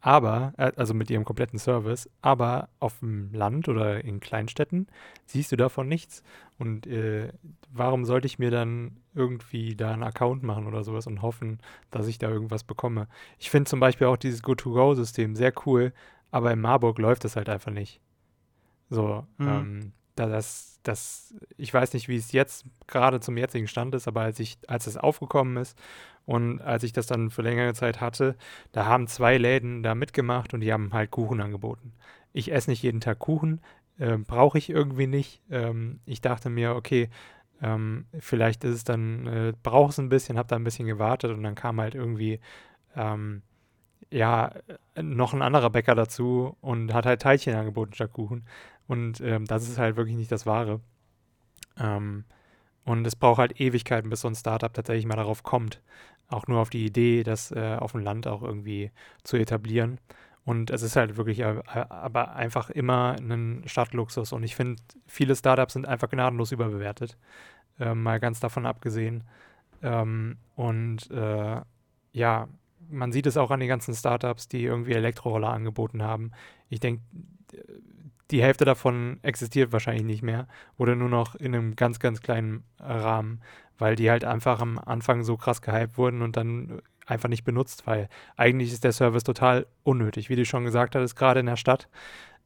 aber, 0.00 0.52
äh, 0.56 0.72
also 0.76 0.94
mit 0.94 1.10
ihrem 1.10 1.24
kompletten 1.24 1.58
Service, 1.58 2.08
aber 2.22 2.68
auf 2.80 3.00
dem 3.00 3.32
Land 3.32 3.68
oder 3.68 4.04
in 4.04 4.20
Kleinstädten 4.20 4.86
siehst 5.26 5.50
du 5.52 5.56
davon 5.56 5.88
nichts. 5.88 6.22
Und 6.58 6.86
äh, 6.86 7.32
warum 7.72 8.04
sollte 8.04 8.26
ich 8.26 8.38
mir 8.38 8.50
dann 8.50 8.98
irgendwie 9.14 9.74
da 9.76 9.92
einen 9.92 10.02
Account 10.02 10.42
machen 10.42 10.66
oder 10.66 10.84
sowas 10.84 11.06
und 11.06 11.22
hoffen, 11.22 11.58
dass 11.90 12.06
ich 12.06 12.18
da 12.18 12.28
irgendwas 12.30 12.64
bekomme? 12.64 13.08
Ich 13.38 13.50
finde 13.50 13.68
zum 13.68 13.80
Beispiel 13.80 14.06
auch 14.06 14.16
dieses 14.16 14.42
Go-to-Go-System 14.42 15.34
sehr 15.34 15.52
cool, 15.66 15.92
aber 16.30 16.52
in 16.52 16.60
Marburg 16.60 16.98
läuft 16.98 17.24
das 17.24 17.36
halt 17.36 17.48
einfach 17.48 17.72
nicht. 17.72 18.00
So, 18.90 19.26
Mhm. 19.38 19.46
ähm, 19.48 19.92
da 20.18 20.26
das, 20.26 20.80
das, 20.82 21.34
ich 21.56 21.72
weiß 21.72 21.92
nicht, 21.94 22.08
wie 22.08 22.16
es 22.16 22.32
jetzt 22.32 22.64
gerade 22.86 23.20
zum 23.20 23.36
jetzigen 23.36 23.68
Stand 23.68 23.94
ist, 23.94 24.08
aber 24.08 24.22
als 24.22 24.40
ich, 24.40 24.58
als 24.66 24.86
es 24.86 24.96
aufgekommen 24.96 25.56
ist 25.56 25.78
und 26.26 26.60
als 26.60 26.82
ich 26.82 26.92
das 26.92 27.06
dann 27.06 27.30
für 27.30 27.42
längere 27.42 27.74
Zeit 27.74 28.00
hatte, 28.00 28.36
da 28.72 28.86
haben 28.86 29.06
zwei 29.06 29.38
Läden 29.38 29.82
da 29.82 29.94
mitgemacht 29.94 30.54
und 30.54 30.60
die 30.60 30.72
haben 30.72 30.92
halt 30.92 31.10
Kuchen 31.10 31.40
angeboten. 31.40 31.92
Ich 32.32 32.52
esse 32.52 32.70
nicht 32.70 32.82
jeden 32.82 33.00
Tag 33.00 33.18
Kuchen, 33.18 33.60
ähm, 33.98 34.24
brauche 34.24 34.58
ich 34.58 34.70
irgendwie 34.70 35.06
nicht. 35.06 35.42
Ähm, 35.50 36.00
ich 36.06 36.20
dachte 36.20 36.50
mir, 36.50 36.74
okay, 36.76 37.08
ähm, 37.62 38.06
vielleicht 38.18 38.64
ist 38.64 38.74
es 38.76 38.84
dann, 38.84 39.26
äh, 39.26 39.52
brauche 39.62 39.90
es 39.90 39.98
ein 39.98 40.08
bisschen, 40.08 40.38
habe 40.38 40.48
da 40.48 40.56
ein 40.56 40.64
bisschen 40.64 40.86
gewartet 40.86 41.32
und 41.32 41.42
dann 41.42 41.54
kam 41.54 41.80
halt 41.80 41.94
irgendwie, 41.94 42.40
ähm, 42.96 43.42
ja, 44.10 44.52
äh, 44.94 45.02
noch 45.02 45.34
ein 45.34 45.42
anderer 45.42 45.70
Bäcker 45.70 45.94
dazu 45.94 46.56
und 46.60 46.94
hat 46.94 47.06
halt 47.06 47.22
Teilchen 47.22 47.54
angeboten 47.54 47.94
statt 47.94 48.12
Kuchen. 48.12 48.44
Und 48.86 49.20
ähm, 49.20 49.44
das 49.46 49.68
ist 49.68 49.78
halt 49.78 49.96
wirklich 49.96 50.16
nicht 50.16 50.32
das 50.32 50.46
Wahre. 50.46 50.80
Ähm, 51.78 52.24
und 52.84 53.06
es 53.06 53.16
braucht 53.16 53.38
halt 53.38 53.60
Ewigkeiten, 53.60 54.10
bis 54.10 54.22
so 54.22 54.28
ein 54.28 54.34
Startup 54.34 54.72
tatsächlich 54.72 55.06
mal 55.06 55.16
darauf 55.16 55.42
kommt. 55.42 55.82
Auch 56.28 56.46
nur 56.46 56.60
auf 56.60 56.70
die 56.70 56.86
Idee, 56.86 57.22
das 57.22 57.50
äh, 57.52 57.76
auf 57.78 57.92
dem 57.92 58.02
Land 58.02 58.26
auch 58.26 58.42
irgendwie 58.42 58.90
zu 59.24 59.36
etablieren. 59.36 60.00
Und 60.44 60.70
es 60.70 60.82
ist 60.82 60.96
halt 60.96 61.18
wirklich 61.18 61.40
äh, 61.40 61.60
aber 61.66 62.34
einfach 62.34 62.70
immer 62.70 63.16
ein 63.20 63.62
Stadtluxus. 63.66 64.32
Und 64.32 64.42
ich 64.42 64.56
finde, 64.56 64.82
viele 65.06 65.36
Startups 65.36 65.74
sind 65.74 65.86
einfach 65.86 66.08
gnadenlos 66.08 66.52
überbewertet. 66.52 67.18
Ähm, 67.78 68.02
mal 68.02 68.20
ganz 68.20 68.40
davon 68.40 68.64
abgesehen. 68.64 69.24
Ähm, 69.82 70.38
und 70.56 71.10
äh, 71.10 71.60
ja, 72.12 72.48
man 72.90 73.12
sieht 73.12 73.26
es 73.26 73.36
auch 73.36 73.50
an 73.50 73.60
den 73.60 73.68
ganzen 73.68 73.94
Startups, 73.94 74.48
die 74.48 74.64
irgendwie 74.64 74.92
Elektroroller 74.92 75.50
angeboten 75.50 76.02
haben. 76.02 76.32
Ich 76.68 76.80
denke, 76.80 77.02
die 78.30 78.42
Hälfte 78.42 78.64
davon 78.64 79.18
existiert 79.22 79.72
wahrscheinlich 79.72 80.04
nicht 80.04 80.22
mehr 80.22 80.48
oder 80.76 80.94
nur 80.94 81.08
noch 81.08 81.34
in 81.34 81.54
einem 81.54 81.76
ganz, 81.76 81.98
ganz 81.98 82.20
kleinen 82.20 82.64
Rahmen, 82.78 83.40
weil 83.78 83.96
die 83.96 84.10
halt 84.10 84.24
einfach 84.24 84.60
am 84.60 84.78
Anfang 84.78 85.22
so 85.22 85.36
krass 85.36 85.62
gehypt 85.62 85.96
wurden 85.96 86.22
und 86.22 86.36
dann 86.36 86.82
einfach 87.06 87.28
nicht 87.28 87.44
benutzt, 87.44 87.86
weil 87.86 88.08
eigentlich 88.36 88.72
ist 88.72 88.84
der 88.84 88.92
Service 88.92 89.24
total 89.24 89.66
unnötig. 89.82 90.28
Wie 90.28 90.36
du 90.36 90.44
schon 90.44 90.64
gesagt 90.64 90.94
hattest, 90.94 91.16
gerade 91.16 91.40
in 91.40 91.46
der 91.46 91.56
Stadt 91.56 91.88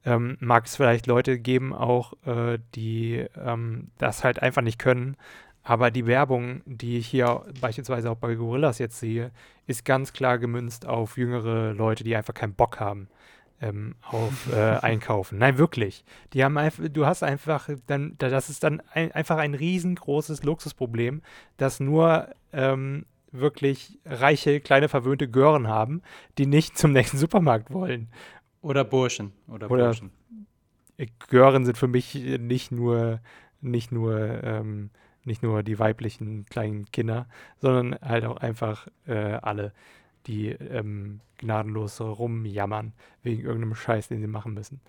ähm, 0.04 0.36
mag 0.40 0.66
es 0.66 0.76
vielleicht 0.76 1.06
Leute 1.06 1.38
geben, 1.38 1.72
auch 1.72 2.12
äh, 2.26 2.58
die 2.74 3.26
ähm, 3.36 3.90
das 3.98 4.24
halt 4.24 4.40
einfach 4.40 4.62
nicht 4.62 4.78
können. 4.78 5.16
Aber 5.64 5.90
die 5.90 6.06
Werbung, 6.06 6.62
die 6.66 6.98
ich 6.98 7.06
hier 7.06 7.44
beispielsweise 7.60 8.10
auch 8.10 8.16
bei 8.16 8.34
Gorillas 8.34 8.78
jetzt 8.78 8.98
sehe, 8.98 9.30
ist 9.66 9.84
ganz 9.84 10.12
klar 10.12 10.38
gemünzt 10.38 10.86
auf 10.86 11.16
jüngere 11.16 11.72
Leute, 11.72 12.02
die 12.04 12.16
einfach 12.16 12.34
keinen 12.34 12.54
Bock 12.54 12.80
haben 12.80 13.08
ähm, 13.60 13.94
auf 14.02 14.52
äh, 14.52 14.56
Einkaufen. 14.82 15.38
Nein, 15.38 15.56
wirklich. 15.56 16.04
Die 16.32 16.44
haben 16.44 16.58
einfach, 16.58 16.84
du 16.90 17.06
hast 17.06 17.22
einfach 17.22 17.68
dann, 17.86 18.16
das 18.18 18.50
ist 18.50 18.64
dann 18.64 18.82
ein, 18.92 19.12
einfach 19.12 19.38
ein 19.38 19.54
riesengroßes 19.54 20.42
Luxusproblem, 20.42 21.22
das 21.56 21.78
nur 21.80 22.28
ähm, 22.52 23.06
wirklich 23.30 23.98
reiche, 24.04 24.60
kleine, 24.60 24.88
verwöhnte 24.88 25.28
Gören 25.28 25.68
haben, 25.68 26.02
die 26.38 26.46
nicht 26.46 26.76
zum 26.76 26.92
nächsten 26.92 27.16
Supermarkt 27.18 27.72
wollen. 27.72 28.08
Oder 28.60 28.84
Burschen. 28.84 29.32
Oder, 29.46 29.70
Oder- 29.70 29.86
Burschen. 29.86 30.10
Gören 31.28 31.64
sind 31.64 31.78
für 31.78 31.88
mich 31.88 32.14
nicht 32.14 32.70
nur, 32.70 33.20
nicht 33.60 33.90
nur, 33.90 34.44
ähm, 34.44 34.90
nicht 35.24 35.42
nur 35.42 35.62
die 35.62 35.78
weiblichen 35.78 36.46
kleinen 36.46 36.86
Kinder, 36.92 37.26
sondern 37.60 37.98
halt 38.02 38.24
auch 38.24 38.38
einfach 38.38 38.88
äh, 39.06 39.14
alle, 39.42 39.72
die 40.26 40.50
ähm, 40.50 41.20
gnadenlos 41.38 42.00
rumjammern 42.00 42.92
wegen 43.22 43.42
irgendeinem 43.42 43.74
Scheiß, 43.74 44.08
den 44.08 44.20
sie 44.20 44.26
machen 44.28 44.54
müssen. 44.54 44.80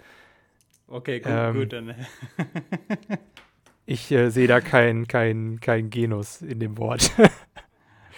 Okay, 0.88 1.20
gut, 1.20 1.50
Ähm, 1.50 1.50
gut. 1.50 1.74
Dann. 1.74 1.96
Ich 3.86 4.12
äh, 4.12 4.30
sehe 4.30 4.48
da 4.48 4.60
kein, 4.62 5.08
kein, 5.08 5.60
kein 5.62 5.90
Genus 5.90 6.42
in 6.42 6.60
dem 6.60 6.78
Wort. 6.78 7.12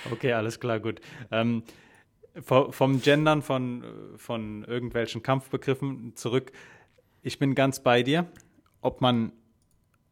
Okay, 0.03 0.33
alles 0.33 0.59
klar, 0.59 0.79
gut. 0.79 1.01
Ähm, 1.31 1.63
vo- 2.35 2.71
vom 2.71 3.01
Gendern 3.01 3.41
von, 3.41 3.83
von 4.17 4.63
irgendwelchen 4.65 5.23
Kampfbegriffen 5.23 6.15
zurück. 6.15 6.51
Ich 7.23 7.39
bin 7.39 7.55
ganz 7.55 7.81
bei 7.83 8.03
dir. 8.03 8.27
Ob 8.81 9.01
man, 9.01 9.33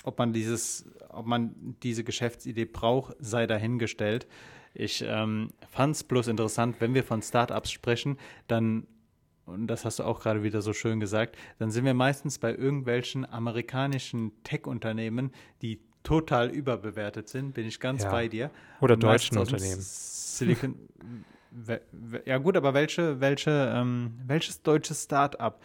ob 0.03 0.19
man 0.19 0.33
dieses, 0.33 0.85
ob 1.09 1.25
man 1.25 1.75
diese 1.81 2.03
Geschäftsidee 2.03 2.65
braucht, 2.65 3.15
sei 3.19 3.47
dahingestellt. 3.47 4.27
Ich 4.73 5.03
ähm, 5.07 5.51
fand 5.69 5.95
es 5.95 6.03
bloß 6.03 6.27
interessant, 6.27 6.77
wenn 6.79 6.93
wir 6.93 7.03
von 7.03 7.21
Startups 7.21 7.71
sprechen, 7.71 8.17
dann, 8.47 8.87
und 9.45 9.67
das 9.67 9.85
hast 9.85 9.99
du 9.99 10.03
auch 10.03 10.19
gerade 10.19 10.43
wieder 10.43 10.61
so 10.61 10.73
schön 10.73 10.99
gesagt, 10.99 11.37
dann 11.59 11.71
sind 11.71 11.85
wir 11.85 11.93
meistens 11.93 12.39
bei 12.39 12.53
irgendwelchen 12.53 13.25
amerikanischen 13.29 14.31
Tech-Unternehmen, 14.43 15.31
die 15.61 15.79
total 16.01 16.49
überbewertet 16.49 17.29
sind, 17.29 17.53
bin 17.53 17.65
ich 17.65 17.79
ganz 17.79 18.03
Ja. 18.03 18.11
bei 18.11 18.27
dir. 18.27 18.51
Oder 18.81 18.97
deutschen 18.97 19.37
Unternehmen. 19.37 19.79
Silicon 19.79 20.75
ja 22.25 22.37
gut, 22.39 22.57
aber 22.57 22.73
welche, 22.73 23.19
welche, 23.19 23.71
ähm, 23.75 24.13
welches 24.25 24.61
deutsches 24.61 25.03
Start-up 25.03 25.61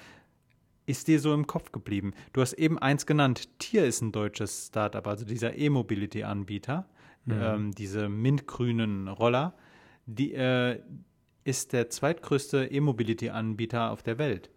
ist 0.89 1.07
dir 1.09 1.21
so 1.21 1.35
im 1.35 1.47
Kopf 1.47 1.71
geblieben? 1.73 2.13
Du 2.33 2.41
hast 2.41 2.55
eben 2.55 2.79
eins 2.79 3.07
genannt, 3.07 3.49
Tier 3.59 3.85
ist 3.87 4.01
ein 4.01 4.13
deutsches 4.13 4.69
Start-up, 4.69 5.07
also 5.07 5.25
dieser 5.25 5.57
E-Mobility-Anbieter, 5.57 6.87
Mhm. 7.27 7.33
ähm, 7.41 7.71
diese 7.73 8.09
mintgrünen 8.09 9.07
Roller, 9.09 9.55
die 10.07 10.33
äh, 10.33 10.81
ist 11.45 11.73
der 11.75 11.91
zweitgrößte 11.91 12.67
E-Mobility-Anbieter 12.67 13.91
auf 13.91 14.03
der 14.03 14.17
Welt. 14.19 14.51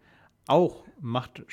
Auch 0.48 0.86
macht, 1.00 1.44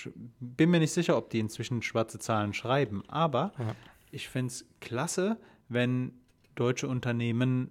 bin 0.41 0.71
mir 0.71 0.79
nicht 0.81 0.93
sicher, 0.93 1.17
ob 1.17 1.31
die 1.31 1.41
inzwischen 1.41 1.83
schwarze 1.83 2.19
Zahlen 2.19 2.55
schreiben, 2.55 3.03
aber 3.09 3.53
Ja. 3.59 3.75
ich 4.13 4.29
finde 4.29 4.49
es 4.49 4.67
klasse, 4.81 5.39
wenn 5.69 6.13
deutsche 6.55 6.89
Unternehmen 6.89 7.71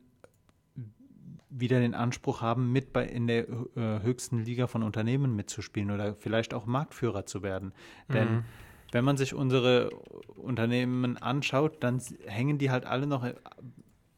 wieder 1.49 1.79
den 1.79 1.93
Anspruch 1.93 2.41
haben, 2.41 2.71
mit 2.71 2.93
bei 2.93 3.05
in 3.05 3.27
der 3.27 3.47
äh, 3.47 4.01
höchsten 4.01 4.43
Liga 4.43 4.67
von 4.67 4.83
Unternehmen 4.83 5.35
mitzuspielen 5.35 5.91
oder 5.91 6.15
vielleicht 6.15 6.53
auch 6.53 6.65
Marktführer 6.65 7.25
zu 7.25 7.41
werden. 7.41 7.73
Denn 8.09 8.27
Mhm. 8.29 8.43
wenn 8.91 9.05
man 9.05 9.17
sich 9.17 9.33
unsere 9.33 9.89
Unternehmen 10.35 11.17
anschaut, 11.17 11.77
dann 11.83 12.01
hängen 12.25 12.57
die 12.57 12.71
halt 12.71 12.85
alle 12.85 13.07
noch 13.07 13.25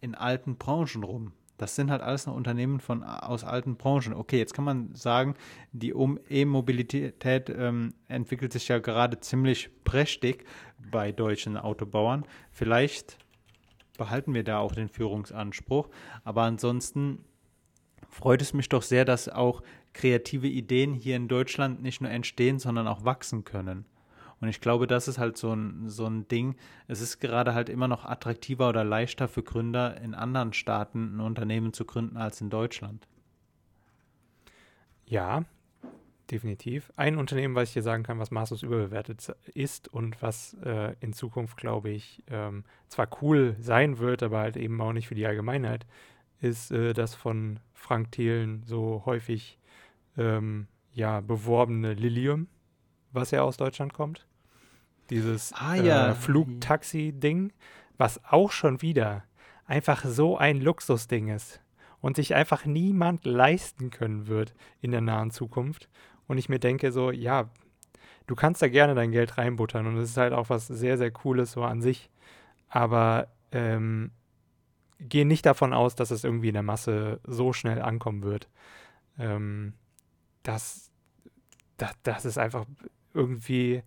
in 0.02 0.16
alten 0.16 0.56
Branchen 0.58 1.04
rum. 1.04 1.34
Das 1.58 1.76
sind 1.76 1.92
halt 1.92 2.02
alles 2.02 2.26
noch 2.26 2.36
Unternehmen 2.36 2.80
von, 2.80 3.04
aus 3.04 3.44
alten 3.44 3.76
Branchen. 3.76 4.14
Okay, 4.14 4.38
jetzt 4.38 4.54
kann 4.54 4.64
man 4.64 4.96
sagen, 4.96 5.36
die 5.74 5.90
E-Mobilität 6.30 7.50
ähm, 7.50 7.94
entwickelt 8.08 8.54
sich 8.54 8.70
ja 8.70 8.80
gerade 8.80 9.20
ziemlich 9.20 9.70
prächtig 9.84 10.46
bei 10.90 11.12
deutschen 11.12 11.58
Autobauern. 11.58 12.24
Vielleicht 12.52 13.18
behalten 14.00 14.34
wir 14.34 14.44
da 14.44 14.58
auch 14.58 14.74
den 14.74 14.90
Führungsanspruch. 14.90 15.90
Aber 16.24 16.42
ansonsten 16.42 17.24
freut 18.10 18.42
es 18.42 18.54
mich 18.54 18.70
doch 18.70 18.82
sehr, 18.82 19.06
dass 19.06 19.30
auch 19.30 19.62
kreative 19.94 20.48
Ideen 20.48 20.96
hier 20.96 21.16
in 21.16 21.28
Deutschland 21.28 21.84
nicht 21.84 22.02
nur 22.02 22.10
entstehen, 22.10 22.58
sondern 22.58 22.88
auch 22.88 23.06
wachsen 23.06 23.44
können. 23.44 23.86
Und 24.42 24.48
ich 24.48 24.62
glaube, 24.62 24.88
das 24.88 25.08
ist 25.08 25.18
halt 25.18 25.38
so 25.38 25.54
ein, 25.54 25.90
so 25.90 26.06
ein 26.06 26.28
Ding. 26.28 26.56
Es 26.88 27.02
ist 27.02 27.20
gerade 27.20 27.54
halt 27.54 27.70
immer 27.70 27.88
noch 27.88 28.06
attraktiver 28.06 28.70
oder 28.70 28.84
leichter 28.84 29.28
für 29.28 29.44
Gründer 29.44 30.00
in 30.02 30.16
anderen 30.16 30.54
Staaten 30.54 31.18
ein 31.18 31.20
Unternehmen 31.20 31.74
zu 31.74 31.86
gründen 31.86 32.18
als 32.18 32.40
in 32.40 32.50
Deutschland. 32.50 33.06
Ja, 35.06 35.44
definitiv. 36.32 36.92
Ein 36.96 37.18
Unternehmen, 37.18 37.56
was 37.56 37.70
ich 37.70 37.74
dir 37.74 37.84
sagen 37.84 38.04
kann, 38.04 38.20
was 38.20 38.32
maßlos 38.32 38.64
überbewertet 38.64 39.36
ist 39.54 39.88
und 39.88 40.22
was 40.22 40.56
äh, 40.64 40.96
in 41.00 41.14
Zukunft, 41.14 41.58
glaube 41.58 41.90
ich, 41.90 42.24
ähm, 42.30 42.64
zwar 42.88 43.08
cool 43.22 43.56
sein 43.60 44.00
wird, 44.00 44.24
aber 44.24 44.40
halt 44.40 44.58
eben 44.58 44.80
auch 44.82 44.94
nicht 44.94 45.08
für 45.08 45.16
die 45.16 45.26
Allgemeinheit, 45.26 45.86
ist 46.42 46.72
äh, 46.72 46.94
das 46.94 47.16
von 47.16 47.60
Frank 47.74 48.12
Thelen 48.12 48.64
so 48.64 49.04
häufig 49.06 49.60
ähm, 50.18 50.68
ja, 50.94 51.22
beworbene 51.22 51.94
Lilium, 51.94 52.48
was 53.12 53.32
ja 53.32 53.42
aus 53.42 53.58
Deutschland 53.58 53.94
kommt. 53.94 54.28
Dieses 55.10 55.54
Ah, 55.54 55.76
ja. 55.76 56.12
äh, 56.12 56.16
Flugtaxi-Ding, 56.16 57.52
was 57.98 58.24
auch 58.26 58.52
schon 58.52 58.82
wieder 58.82 59.24
einfach 59.66 60.04
so 60.06 60.38
ein 60.38 60.62
Luxusding 60.62 61.30
ist 61.30 61.62
und 62.02 62.16
sich 62.16 62.36
einfach 62.36 62.66
niemand 62.66 63.26
leisten 63.26 63.90
können 63.90 64.28
wird 64.28 64.54
in 64.82 64.92
der 64.92 65.02
nahen 65.02 65.32
Zukunft. 65.32 65.90
Und 66.30 66.38
ich 66.38 66.48
mir 66.48 66.60
denke 66.60 66.92
so, 66.92 67.10
ja, 67.10 67.50
du 68.28 68.36
kannst 68.36 68.62
da 68.62 68.68
gerne 68.68 68.94
dein 68.94 69.12
Geld 69.12 69.40
reinbuttern 69.40 69.88
und 69.88 69.98
es 69.98 70.12
ist 70.12 70.18
halt 70.18 70.32
auch 70.32 70.50
was 70.50 70.68
sehr, 70.68 70.96
sehr 71.00 71.10
Cooles 71.10 71.54
so 71.54 71.64
an 71.64 71.82
sich. 71.82 72.12
Aber 72.70 73.30
ähm, 73.52 74.12
geh 75.00 75.26
nicht 75.26 75.44
davon 75.48 75.74
aus, 75.74 75.96
dass 75.96 76.12
es 76.12 76.24
irgendwie 76.24 76.50
in 76.50 76.54
der 76.54 76.62
Masse 76.62 77.20
so 77.26 77.52
schnell 77.52 77.82
ankommen 77.82 78.22
wird. 78.22 78.48
Ähm, 79.18 79.74
das, 80.44 80.92
das, 81.78 81.94
das 82.04 82.26
ist 82.26 82.38
einfach 82.38 82.66
irgendwie, 83.16 83.82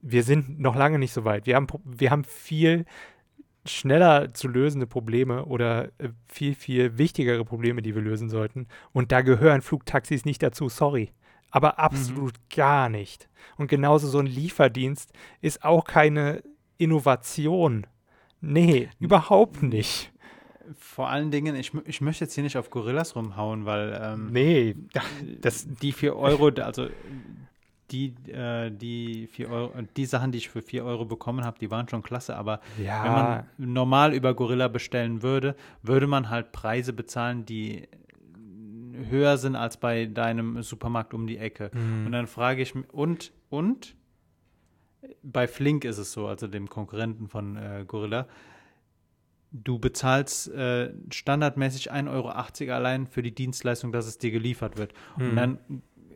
wir 0.00 0.22
sind 0.22 0.60
noch 0.60 0.76
lange 0.76 1.00
nicht 1.00 1.12
so 1.12 1.24
weit. 1.24 1.46
Wir 1.46 1.56
haben, 1.56 1.66
wir 1.84 2.12
haben 2.12 2.22
viel 2.22 2.84
schneller 3.64 4.32
zu 4.34 4.46
lösende 4.46 4.86
Probleme 4.86 5.46
oder 5.46 5.86
äh, 5.98 6.10
viel, 6.28 6.54
viel 6.54 6.96
wichtigere 6.96 7.44
Probleme, 7.44 7.82
die 7.82 7.96
wir 7.96 8.02
lösen 8.02 8.28
sollten. 8.28 8.68
Und 8.92 9.10
da 9.10 9.22
gehören 9.22 9.62
Flugtaxis 9.62 10.24
nicht 10.24 10.44
dazu, 10.44 10.68
sorry. 10.68 11.10
Aber 11.50 11.78
absolut 11.78 12.34
gar 12.54 12.88
nicht. 12.88 13.28
Und 13.56 13.68
genauso 13.68 14.08
so 14.08 14.18
ein 14.18 14.26
Lieferdienst 14.26 15.12
ist 15.40 15.64
auch 15.64 15.84
keine 15.84 16.42
Innovation. 16.76 17.86
Nee, 18.40 18.88
überhaupt 19.00 19.62
nicht. 19.62 20.12
Vor 20.78 21.08
allen 21.08 21.30
Dingen, 21.30 21.56
ich, 21.56 21.72
ich 21.86 22.00
möchte 22.00 22.24
jetzt 22.24 22.34
hier 22.34 22.44
nicht 22.44 22.58
auf 22.58 22.70
Gorillas 22.70 23.16
rumhauen, 23.16 23.64
weil 23.64 23.98
ähm, 24.02 24.28
Nee, 24.32 24.76
das, 25.40 25.66
die 25.66 25.92
4 25.92 26.14
Euro, 26.14 26.48
also 26.48 26.88
die, 27.90 28.14
äh, 28.30 28.70
die 28.70 29.28
4 29.28 29.50
Euro, 29.50 29.72
die 29.96 30.04
Sachen, 30.04 30.30
die 30.30 30.38
ich 30.38 30.50
für 30.50 30.60
4 30.60 30.84
Euro 30.84 31.06
bekommen 31.06 31.44
habe, 31.44 31.58
die 31.58 31.70
waren 31.70 31.88
schon 31.88 32.02
klasse, 32.02 32.36
aber 32.36 32.60
ja, 32.82 33.04
wenn 33.04 33.12
man 33.12 33.46
normal 33.74 34.12
über 34.12 34.34
Gorilla 34.34 34.68
bestellen 34.68 35.22
würde, 35.22 35.56
würde 35.82 36.06
man 36.06 36.28
halt 36.28 36.52
Preise 36.52 36.92
bezahlen, 36.92 37.46
die 37.46 37.88
höher 39.10 39.36
sind 39.38 39.56
als 39.56 39.76
bei 39.76 40.06
deinem 40.06 40.62
Supermarkt 40.62 41.14
um 41.14 41.26
die 41.26 41.38
Ecke. 41.38 41.70
Mhm. 41.72 42.06
Und 42.06 42.12
dann 42.12 42.26
frage 42.26 42.62
ich 42.62 42.74
mich, 42.74 42.88
und, 42.92 43.32
und? 43.50 43.94
Bei 45.22 45.46
Flink 45.46 45.84
ist 45.84 45.98
es 45.98 46.12
so, 46.12 46.26
also 46.26 46.46
dem 46.48 46.68
Konkurrenten 46.68 47.28
von 47.28 47.56
äh, 47.56 47.84
Gorilla, 47.86 48.26
du 49.52 49.78
bezahlst 49.78 50.48
äh, 50.52 50.92
standardmäßig 51.10 51.92
1,80 51.92 52.10
Euro 52.10 52.28
allein 52.74 53.06
für 53.06 53.22
die 53.22 53.34
Dienstleistung, 53.34 53.92
dass 53.92 54.06
es 54.06 54.18
dir 54.18 54.30
geliefert 54.30 54.76
wird. 54.76 54.92
Und 55.16 55.32
Mhm. 55.32 55.36
dann, 55.36 55.58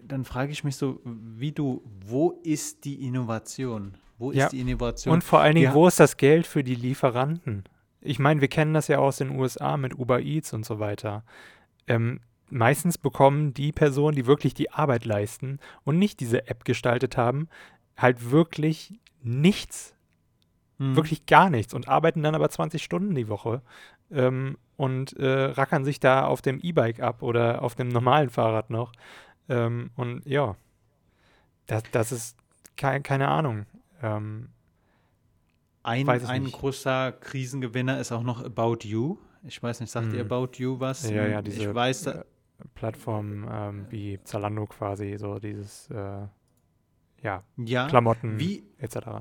dann 0.03 0.25
frage 0.25 0.53
ich 0.53 0.65
mich 0.65 0.77
so, 0.77 1.01
wie 1.05 1.53
du, 1.53 1.83
wo 2.07 2.41
ist 2.43 2.85
die 2.85 3.07
Innovation? 3.07 3.95
Wo 4.19 4.31
ist 4.33 4.39
Ja. 4.39 4.49
die 4.49 4.61
Innovation? 4.61 5.15
Und 5.15 5.25
vor 5.25 5.41
allen 5.41 5.55
Dingen, 5.55 5.69
Ja. 5.69 5.75
wo 5.75 5.87
ist 5.87 5.99
das 6.01 6.17
Geld 6.17 6.47
für 6.47 6.63
die 6.63 6.75
Lieferanten? 6.75 7.65
Ich 8.01 8.19
meine, 8.19 8.41
wir 8.41 8.49
kennen 8.49 8.75
das 8.75 8.89
ja 8.89 8.99
aus 8.99 9.19
den 9.19 9.31
USA 9.31 9.77
mit 9.77 9.97
Uber 9.99 10.21
Eats 10.21 10.53
und 10.53 10.67
so 10.67 10.81
weiter. 10.81 11.25
Ähm, 11.87 12.21
meistens 12.53 12.99
bekommen 12.99 13.55
die 13.55 13.73
Personen, 13.73 14.15
die 14.15 14.27
wirklich 14.27 14.55
die 14.55 14.71
Arbeit 14.71 15.05
leisten 15.05 15.59
und 15.85 15.99
nicht 15.99 16.21
diese 16.21 16.47
App 16.49 16.65
gestaltet 16.65 17.17
haben, 17.17 17.49
halt 17.97 18.31
wirklich 18.31 19.01
nichts, 19.23 19.95
Hm. 20.79 20.97
wirklich 20.97 21.27
gar 21.27 21.51
nichts 21.51 21.75
und 21.75 21.89
arbeiten 21.89 22.23
dann 22.23 22.35
aber 22.35 22.49
20 22.49 22.83
Stunden 22.83 23.15
die 23.15 23.29
Woche 23.29 23.63
ähm, 24.11 24.57
und 24.77 25.13
äh, 25.19 25.45
rackern 25.45 25.85
sich 25.85 26.01
da 26.01 26.25
auf 26.27 26.43
dem 26.43 26.59
E-Bike 26.61 27.01
ab 27.01 27.23
oder 27.23 27.63
auf 27.63 27.75
dem 27.75 27.89
normalen 27.89 28.31
Fahrrad 28.31 28.71
noch. 28.71 28.93
Ähm, 29.49 29.91
und 29.97 30.25
ja, 30.27 30.57
das, 31.67 31.83
das 31.93 32.13
ist 32.13 32.37
kei 32.77 33.01
keine 33.01 33.29
Ahnung. 33.29 33.67
Ähm, 34.03 34.49
Ein, 35.83 36.09
ein 36.09 36.51
großer 36.51 37.13
Krisengewinner 37.13 38.01
ist 38.01 38.13
auch 38.13 38.23
noch 38.23 38.45
About 38.45 38.79
You. 38.83 39.19
Ich 39.45 39.63
weiß 39.63 39.81
nicht, 39.81 39.91
sagt 39.91 40.13
ihr 40.13 40.25
Mhm. 40.25 40.33
About 40.33 40.53
You 40.57 40.79
was? 40.81 41.09
Ja, 41.11 41.27
ja, 41.27 41.43
diese 41.43 41.69
ich 41.69 41.75
weiß, 41.75 42.03
da, 42.03 42.25
äh, 42.63 42.69
Plattform 42.75 43.49
ähm, 43.51 43.87
wie 43.91 44.19
Zalando 44.25 44.67
quasi, 44.67 45.17
so 45.19 45.39
dieses, 45.39 45.91
äh, 45.91 46.27
ja, 47.23 47.45
ja. 47.57 47.87
Klamotten 47.87 48.39
Wie 48.39 48.65
etc. 48.79 49.21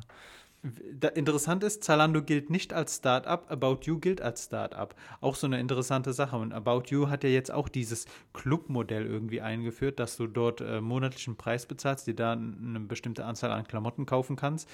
da, 0.64 1.08
interessant 1.10 1.64
ist, 1.64 1.84
Zalando 1.84 2.24
gilt 2.24 2.50
nicht 2.50 2.74
als 2.74 2.98
Startup, 2.98 3.50
About 3.50 3.80
You 3.84 4.00
gilt 4.00 4.22
als 4.22 4.46
Startup. 4.46 4.96
Auch 5.20 5.36
so 5.36 5.48
eine 5.48 5.60
interessante 5.60 6.14
Sache. 6.14 6.36
Und 6.36 6.52
About 6.52 6.84
You 6.88 7.10
hat 7.10 7.24
ja 7.24 7.30
jetzt 7.30 7.52
auch 7.52 7.70
dieses 7.70 8.06
Club-Modell 8.34 9.06
irgendwie 9.06 9.42
eingeführt, 9.42 10.00
dass 10.00 10.18
du 10.18 10.28
dort 10.28 10.62
äh, 10.62 10.82
monatlichen 10.82 11.36
Preis 11.36 11.66
bezahlst, 11.66 12.08
dir 12.08 12.16
da 12.16 12.34
eine 12.34 12.80
bestimmte 12.80 13.26
Anzahl 13.26 13.52
an 13.52 13.68
Klamotten 13.68 14.06
kaufen 14.06 14.36
kannst. 14.36 14.70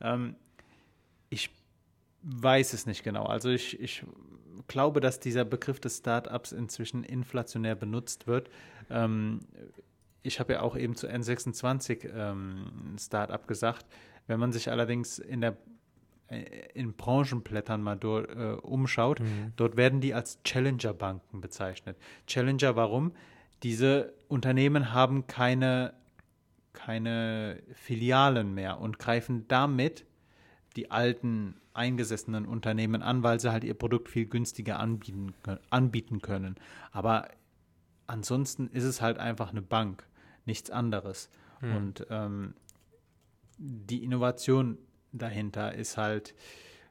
Ähm, 0.00 0.36
ich 1.28 1.50
weiß 2.22 2.72
es 2.72 2.86
nicht 2.86 3.02
genau. 3.02 3.24
Also 3.24 3.50
ich, 3.50 3.80
ich 3.80 4.04
glaube, 4.68 5.00
dass 5.00 5.20
dieser 5.20 5.44
Begriff 5.44 5.80
des 5.80 5.98
Startups 5.98 6.52
inzwischen 6.52 7.04
inflationär 7.04 7.74
benutzt 7.74 8.26
wird. 8.26 8.50
Ähm, 8.90 9.40
ich 10.22 10.38
habe 10.40 10.54
ja 10.54 10.60
auch 10.62 10.76
eben 10.76 10.94
zu 10.94 11.08
N26 11.08 12.08
ähm, 12.14 12.96
Startup 12.98 13.46
gesagt. 13.48 13.86
Wenn 14.26 14.38
man 14.38 14.52
sich 14.52 14.70
allerdings 14.70 15.18
in 15.18 15.40
der 15.40 15.56
äh, 16.28 16.44
in 16.74 16.94
Branchenblättern 16.94 17.82
mal 17.82 17.96
dort, 17.96 18.30
äh, 18.30 18.52
umschaut, 18.62 19.20
Mhm. 19.20 19.52
dort 19.56 19.76
werden 19.76 20.00
die 20.00 20.14
als 20.14 20.42
Challenger-Banken 20.44 21.40
bezeichnet. 21.40 21.96
Challenger, 22.26 22.76
warum? 22.76 23.12
Diese 23.62 24.12
Unternehmen 24.28 24.92
haben 24.92 25.26
keine, 25.26 25.92
keine 26.72 27.62
Filialen 27.74 28.54
mehr 28.54 28.80
und 28.80 28.98
greifen 28.98 29.46
damit 29.48 30.04
die 30.76 30.90
alten 30.90 31.56
eingesessenen 31.74 32.46
Unternehmen 32.46 33.02
an, 33.02 33.22
weil 33.22 33.40
sie 33.40 33.52
halt 33.52 33.64
ihr 33.64 33.74
Produkt 33.74 34.08
viel 34.08 34.26
günstiger 34.26 34.78
anbieten, 34.78 35.34
anbieten 35.70 36.20
können. 36.20 36.56
Aber 36.90 37.28
ansonsten 38.06 38.68
ist 38.68 38.84
es 38.84 39.00
halt 39.00 39.18
einfach 39.18 39.50
eine 39.50 39.62
Bank, 39.62 40.06
nichts 40.44 40.70
anderes. 40.70 41.30
Mhm. 41.60 41.76
Und 41.76 42.06
ähm, 42.10 42.54
die 43.58 44.02
Innovation 44.02 44.78
dahinter 45.12 45.74
ist 45.74 45.96
halt, 45.96 46.34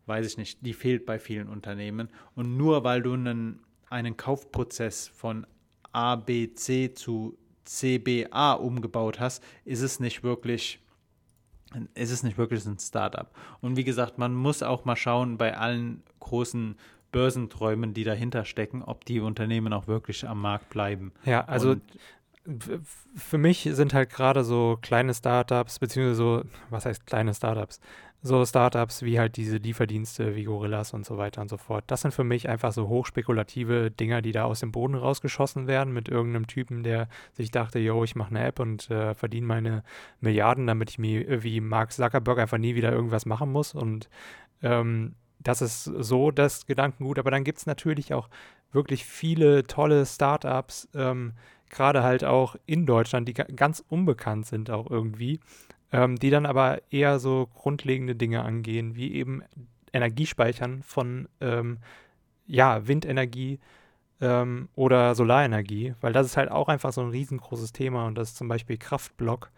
weiß 0.06 0.26
ich 0.26 0.38
nicht, 0.38 0.66
die 0.66 0.74
fehlt 0.74 1.06
bei 1.06 1.20
vielen 1.20 1.48
Unternehmen. 1.48 2.10
Und 2.36 2.58
nur 2.58 2.84
weil 2.84 3.02
du 3.02 3.14
einen, 3.14 3.60
einen 3.90 4.18
Kaufprozess 4.18 5.08
von 5.08 5.46
A, 5.92 6.16
B, 6.16 6.54
C 6.54 6.94
zu 6.94 7.38
CBA 7.66 8.54
umgebaut 8.54 9.20
hast, 9.20 9.44
ist 9.66 9.82
es 9.82 10.00
nicht 10.00 10.24
wirklich 10.24 10.80
ist 11.94 12.12
es 12.12 12.24
nicht 12.24 12.38
wirklich 12.38 12.66
ein 12.66 12.80
Startup. 12.80 13.30
Und 13.62 13.76
wie 13.76 13.84
gesagt, 13.84 14.18
man 14.18 14.34
muss 14.34 14.64
auch 14.64 14.86
mal 14.86 14.96
schauen 14.96 15.38
bei 15.38 15.58
allen 15.58 16.04
großen 16.20 16.76
Börsenträumen, 17.12 17.94
die 17.94 18.04
dahinter 18.04 18.46
stecken, 18.46 18.84
ob 18.84 19.06
die 19.06 19.20
Unternehmen 19.20 19.74
auch 19.74 19.88
wirklich 19.88 20.28
am 20.28 20.42
Markt 20.42 20.70
bleiben. 20.70 21.12
Ja, 21.26 21.46
also 21.46 21.72
Und 21.72 21.82
für 23.16 23.38
mich 23.38 23.70
sind 23.72 23.94
halt 23.94 24.10
gerade 24.10 24.44
so 24.44 24.78
kleine 24.82 25.14
Startups, 25.14 25.80
beziehungsweise 25.80 26.16
so, 26.16 26.44
was 26.70 26.86
heißt 26.86 27.06
kleine 27.06 27.34
Startups? 27.34 27.80
So 28.24 28.46
Startups 28.46 29.02
wie 29.02 29.20
halt 29.20 29.36
diese 29.36 29.58
Lieferdienste 29.58 30.36
wie 30.36 30.44
Gorillas 30.44 30.94
und 30.94 31.06
so 31.06 31.18
weiter 31.18 31.42
und 31.42 31.50
so 31.50 31.58
fort. 31.58 31.84
Das 31.88 32.02
sind 32.02 32.14
für 32.14 32.24
mich 32.24 32.50
einfach 32.50 32.72
so 32.72 32.88
hochspekulative 32.88 33.90
Dinger, 33.90 34.22
die 34.22 34.32
da 34.32 34.44
aus 34.44 34.60
dem 34.60 34.72
Boden 34.72 34.96
rausgeschossen 34.96 35.68
werden 35.68 35.92
mit 35.94 36.08
irgendeinem 36.08 36.46
Typen, 36.46 36.84
der 36.84 37.08
sich 37.34 37.50
dachte, 37.50 37.80
yo, 37.80 38.04
ich 38.04 38.16
mache 38.16 38.30
eine 38.30 38.46
App 38.46 38.60
und 38.60 38.92
äh, 38.92 39.16
verdiene 39.16 39.48
meine 39.48 39.84
Milliarden, 40.20 40.68
damit 40.68 40.92
ich 40.92 41.00
mir 41.00 41.44
wie 41.44 41.62
Mark 41.62 41.92
Zuckerberg 41.92 42.38
einfach 42.38 42.60
nie 42.60 42.76
wieder 42.76 42.92
irgendwas 42.92 43.26
machen 43.26 43.52
muss. 43.52 43.74
Und 43.74 44.08
ähm, 44.62 45.16
das 45.40 45.62
ist 45.62 45.86
so 45.86 46.30
das 46.30 46.68
Gedankengut. 46.68 47.18
Aber 47.18 47.32
dann 47.32 47.44
gibt 47.44 47.58
es 47.58 47.66
natürlich 47.66 48.14
auch 48.14 48.30
wirklich 48.72 49.04
viele 49.06 49.64
tolle 49.64 50.06
Startups, 50.06 50.88
ähm, 50.94 51.34
gerade 51.72 52.04
halt 52.04 52.24
auch 52.24 52.56
in 52.68 52.86
Deutschland, 52.86 53.28
die 53.28 53.34
ga- 53.34 53.48
ganz 53.56 53.84
unbekannt 53.90 54.46
sind 54.46 54.70
auch 54.70 54.92
irgendwie, 54.92 55.40
ähm, 55.92 56.18
die 56.18 56.30
dann 56.30 56.46
aber 56.46 56.82
eher 56.92 57.18
so 57.20 57.50
grundlegende 57.56 58.16
Dinge 58.16 58.44
angehen, 58.44 58.96
wie 58.96 59.14
eben 59.14 59.42
Energiespeichern 59.94 60.84
von 60.84 61.28
ähm, 61.40 61.80
ja, 62.46 62.88
Windenergie 62.88 63.60
ähm, 64.20 64.70
oder 64.76 65.16
Solarenergie, 65.16 65.96
weil 66.02 66.14
das 66.14 66.28
ist 66.28 66.38
halt 66.38 66.52
auch 66.52 66.68
einfach 66.68 66.94
so 66.94 67.02
ein 67.02 67.10
riesengroßes 67.10 67.74
Thema 67.74 68.06
und 68.06 68.16
das 68.16 68.30
ist 68.30 68.38
zum 68.38 68.48
Beispiel 68.48 68.78
Kraftblock, 68.78 69.52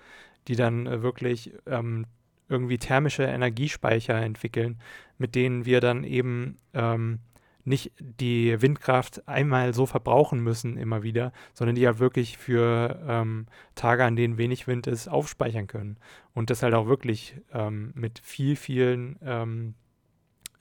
die 0.47 0.55
dann 0.55 0.87
äh, 0.87 1.01
wirklich 1.01 1.53
ähm, 1.65 2.05
irgendwie 2.49 2.77
thermische 2.77 3.23
Energiespeicher 3.23 4.15
entwickeln, 4.15 4.79
mit 5.17 5.35
denen 5.35 5.65
wir 5.65 5.81
dann 5.81 6.03
eben 6.03 6.57
ähm, 6.73 7.19
nicht 7.65 7.91
die 7.99 8.61
Windkraft 8.61 9.27
einmal 9.27 9.73
so 9.73 9.85
verbrauchen 9.85 10.39
müssen 10.41 10.77
immer 10.77 11.03
wieder, 11.03 11.31
sondern 11.53 11.75
die 11.75 11.85
halt 11.85 11.99
wirklich 11.99 12.37
für 12.37 12.99
ähm, 13.07 13.47
Tage, 13.75 14.03
an 14.03 14.15
denen 14.15 14.37
wenig 14.37 14.67
Wind 14.67 14.87
ist, 14.87 15.07
aufspeichern 15.07 15.67
können. 15.67 15.97
Und 16.33 16.49
das 16.49 16.63
halt 16.63 16.73
auch 16.73 16.87
wirklich 16.87 17.35
ähm, 17.53 17.91
mit 17.95 18.19
viel, 18.19 18.55
vielen 18.55 19.17
ähm, 19.23 19.75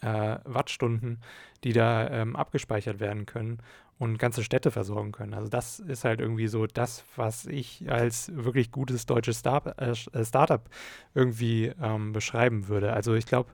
äh, 0.01 0.39
Wattstunden, 0.45 1.21
die 1.65 1.73
da 1.73 2.09
ähm, 2.09 2.37
abgespeichert 2.37 3.01
werden 3.01 3.27
können. 3.27 3.59
und 3.99 4.19
ganze 4.19 4.43
Städte 4.43 4.73
versorgen 4.73 5.13
können. 5.13 5.33
Also 5.33 5.49
das 5.49 5.79
ist 5.79 6.05
halt 6.05 6.19
irgendwie 6.21 6.49
so 6.49 6.67
das, 6.67 7.05
was 7.15 7.47
ich 7.47 7.89
als 7.89 8.33
wirklich 8.35 8.73
gutes 8.73 9.07
deutsches 9.07 9.39
Start 9.39 9.79
äh, 9.81 9.93
äh, 9.93 10.25
Startup 10.25 10.69
irgendwie 11.15 11.73
ähm, 11.81 12.13
beschreiben 12.13 12.67
würde. 12.67 12.93
Also 12.95 13.15
ich 13.15 13.27
glaube, 13.27 13.51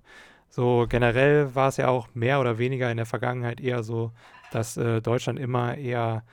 so 0.49 0.87
generell 0.89 1.55
war 1.55 1.69
es 1.69 1.77
ja 1.77 1.89
auch 1.89 2.09
mehr 2.15 2.41
oder 2.41 2.59
weniger 2.59 2.91
in 2.91 2.97
der 2.97 3.07
Vergangenheit 3.07 3.61
eher 3.61 3.83
so, 3.83 4.13
dass 4.51 4.77
äh, 4.77 5.01
Deutschland 5.01 5.39
immer 5.39 5.77
eher, 5.77 6.25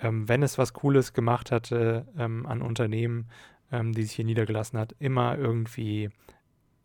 ähm, 0.00 0.28
wenn 0.28 0.42
es 0.42 0.58
was 0.58 0.72
Cooles 0.72 1.12
gemacht 1.12 1.50
hatte 1.50 2.06
ähm, 2.18 2.46
an 2.46 2.62
Unternehmen, 2.62 3.28
ähm, 3.70 3.92
die 3.92 4.02
sich 4.02 4.12
hier 4.12 4.24
niedergelassen 4.24 4.78
hat, 4.78 4.94
immer 4.98 5.36
irgendwie 5.38 6.10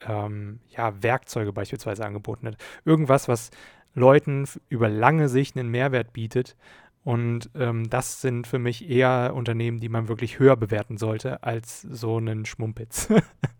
ähm, 0.07 0.59
ja, 0.69 1.01
Werkzeuge 1.03 1.53
beispielsweise 1.53 2.05
angeboten 2.05 2.47
hat. 2.47 2.57
Irgendwas, 2.85 3.27
was 3.27 3.51
Leuten 3.93 4.47
über 4.69 4.89
lange 4.89 5.27
Sicht 5.27 5.57
einen 5.57 5.69
Mehrwert 5.69 6.13
bietet. 6.13 6.55
Und 7.03 7.49
ähm, 7.55 7.89
das 7.89 8.21
sind 8.21 8.47
für 8.47 8.59
mich 8.59 8.89
eher 8.89 9.33
Unternehmen, 9.33 9.79
die 9.79 9.89
man 9.89 10.07
wirklich 10.07 10.39
höher 10.39 10.57
bewerten 10.57 10.97
sollte 10.97 11.41
als 11.43 11.81
so 11.81 12.17
einen 12.17 12.45
Schmumpitz. 12.45 13.09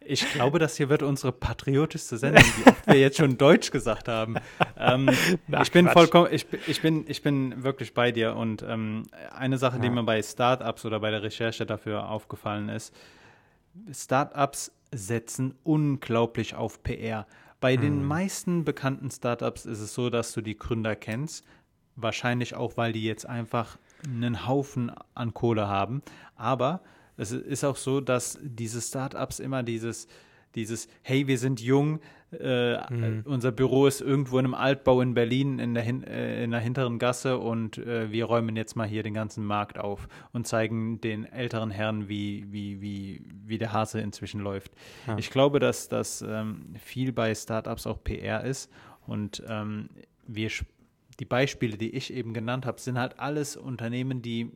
Ich 0.00 0.32
glaube, 0.32 0.58
das 0.58 0.76
hier 0.76 0.88
wird 0.88 1.02
unsere 1.02 1.32
patriotischste 1.32 2.18
Sendung, 2.18 2.44
wie 2.58 2.70
oft 2.70 2.86
wir 2.86 2.98
jetzt 2.98 3.16
schon 3.16 3.38
Deutsch 3.38 3.70
gesagt 3.70 4.08
haben. 4.08 4.36
Ähm, 4.76 5.08
Na, 5.46 5.62
ich 5.62 5.72
bin 5.72 5.86
Quatsch. 5.86 5.94
vollkommen, 5.94 6.28
ich, 6.30 6.46
ich, 6.66 6.82
bin, 6.82 7.04
ich 7.08 7.22
bin 7.22 7.62
wirklich 7.62 7.94
bei 7.94 8.12
dir. 8.12 8.36
Und 8.36 8.62
ähm, 8.62 9.06
eine 9.34 9.58
Sache, 9.58 9.76
ja. 9.76 9.82
die 9.82 9.90
mir 9.90 10.02
bei 10.02 10.22
Startups 10.22 10.84
oder 10.84 11.00
bei 11.00 11.10
der 11.10 11.22
Recherche 11.22 11.64
dafür 11.64 12.08
aufgefallen 12.08 12.68
ist, 12.68 12.94
Startups 13.92 14.72
setzen 14.92 15.54
unglaublich 15.62 16.54
auf 16.54 16.82
PR. 16.82 17.26
Bei 17.60 17.74
hm. 17.74 17.80
den 17.80 18.04
meisten 18.04 18.64
bekannten 18.64 19.10
Startups 19.10 19.64
ist 19.64 19.80
es 19.80 19.94
so, 19.94 20.10
dass 20.10 20.32
du 20.32 20.42
die 20.42 20.56
Gründer 20.56 20.96
kennst. 20.96 21.44
Wahrscheinlich 21.96 22.54
auch, 22.54 22.76
weil 22.76 22.92
die 22.92 23.04
jetzt 23.04 23.26
einfach 23.26 23.78
einen 24.06 24.46
Haufen 24.46 24.92
an 25.14 25.32
Kohle 25.32 25.68
haben. 25.68 26.02
Aber 26.36 26.80
es 27.16 27.32
ist 27.32 27.64
auch 27.64 27.76
so, 27.76 28.00
dass 28.00 28.38
diese 28.42 28.80
Startups 28.80 29.38
immer 29.38 29.62
dieses, 29.62 30.08
dieses, 30.54 30.88
hey, 31.02 31.26
wir 31.26 31.38
sind 31.38 31.60
jung, 31.60 32.00
äh, 32.32 32.92
mhm. 32.92 33.22
unser 33.26 33.52
Büro 33.52 33.86
ist 33.86 34.00
irgendwo 34.00 34.38
in 34.38 34.44
einem 34.44 34.54
Altbau 34.54 35.00
in 35.00 35.14
Berlin 35.14 35.58
in 35.58 35.74
der, 35.74 35.86
äh, 35.86 36.44
in 36.44 36.50
der 36.50 36.60
hinteren 36.60 36.98
Gasse 36.98 37.38
und 37.38 37.78
äh, 37.78 38.10
wir 38.10 38.24
räumen 38.24 38.56
jetzt 38.56 38.74
mal 38.74 38.86
hier 38.86 39.02
den 39.02 39.14
ganzen 39.14 39.44
Markt 39.44 39.78
auf 39.78 40.08
und 40.32 40.46
zeigen 40.46 41.00
den 41.00 41.24
älteren 41.24 41.70
Herren, 41.70 42.08
wie, 42.08 42.46
wie, 42.50 42.80
wie, 42.80 43.22
wie 43.46 43.58
der 43.58 43.72
Hase 43.72 44.00
inzwischen 44.00 44.40
läuft. 44.40 44.72
Ja. 45.06 45.16
Ich 45.18 45.30
glaube, 45.30 45.60
dass 45.60 45.88
das 45.88 46.22
ähm, 46.22 46.74
viel 46.82 47.12
bei 47.12 47.34
Startups 47.34 47.86
auch 47.86 48.02
PR 48.02 48.44
ist 48.44 48.70
und 49.06 49.42
ähm, 49.48 49.90
wir 50.26 50.50
die 51.20 51.24
Beispiele, 51.24 51.76
die 51.76 51.90
ich 51.90 52.12
eben 52.12 52.34
genannt 52.34 52.66
habe, 52.66 52.80
sind 52.80 52.98
halt 52.98 53.20
alles 53.20 53.56
Unternehmen, 53.56 54.22
die 54.22 54.50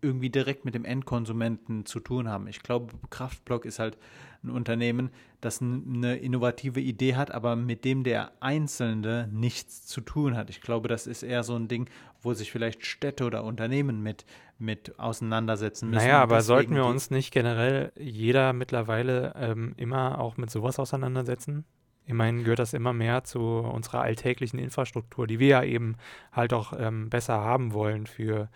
irgendwie 0.00 0.30
direkt 0.30 0.64
mit 0.64 0.74
dem 0.74 0.84
Endkonsumenten 0.84 1.86
zu 1.86 2.00
tun 2.00 2.28
haben. 2.28 2.46
Ich 2.46 2.62
glaube, 2.62 2.94
Kraftblock 3.10 3.64
ist 3.64 3.78
halt 3.78 3.98
ein 4.42 4.50
Unternehmen, 4.50 5.10
das 5.40 5.60
eine 5.60 6.16
innovative 6.16 6.80
Idee 6.80 7.16
hat, 7.16 7.30
aber 7.30 7.56
mit 7.56 7.84
dem 7.84 8.04
der 8.04 8.32
Einzelne 8.40 9.28
nichts 9.32 9.86
zu 9.86 10.00
tun 10.00 10.36
hat. 10.36 10.50
Ich 10.50 10.60
glaube, 10.60 10.88
das 10.88 11.06
ist 11.06 11.22
eher 11.22 11.42
so 11.42 11.56
ein 11.56 11.68
Ding, 11.68 11.88
wo 12.22 12.34
sich 12.34 12.50
vielleicht 12.52 12.86
Städte 12.86 13.24
oder 13.24 13.44
Unternehmen 13.44 14.02
mit, 14.02 14.24
mit 14.58 14.98
auseinandersetzen 14.98 15.90
müssen. 15.90 16.04
Naja, 16.04 16.22
aber 16.22 16.42
sollten 16.42 16.74
wir 16.74 16.86
uns 16.86 17.10
nicht 17.10 17.32
generell 17.32 17.92
jeder 17.96 18.52
mittlerweile 18.52 19.34
ähm, 19.36 19.74
immer 19.76 20.20
auch 20.20 20.36
mit 20.36 20.50
sowas 20.50 20.78
auseinandersetzen? 20.78 21.64
Meine, 22.10 22.42
gehört 22.42 22.58
das 22.58 22.72
immer 22.72 22.94
mehr 22.94 23.24
zu 23.24 23.40
unserer 23.40 24.00
alltäglichen 24.00 24.58
Infrastruktur, 24.58 25.26
die 25.26 25.38
wir 25.38 25.48
ja 25.48 25.62
eben 25.62 25.96
halt 26.32 26.54
auch 26.54 26.72
ähm, 26.76 27.10
besser 27.10 27.34
haben 27.34 27.74
wollen 27.74 28.06
für 28.06 28.48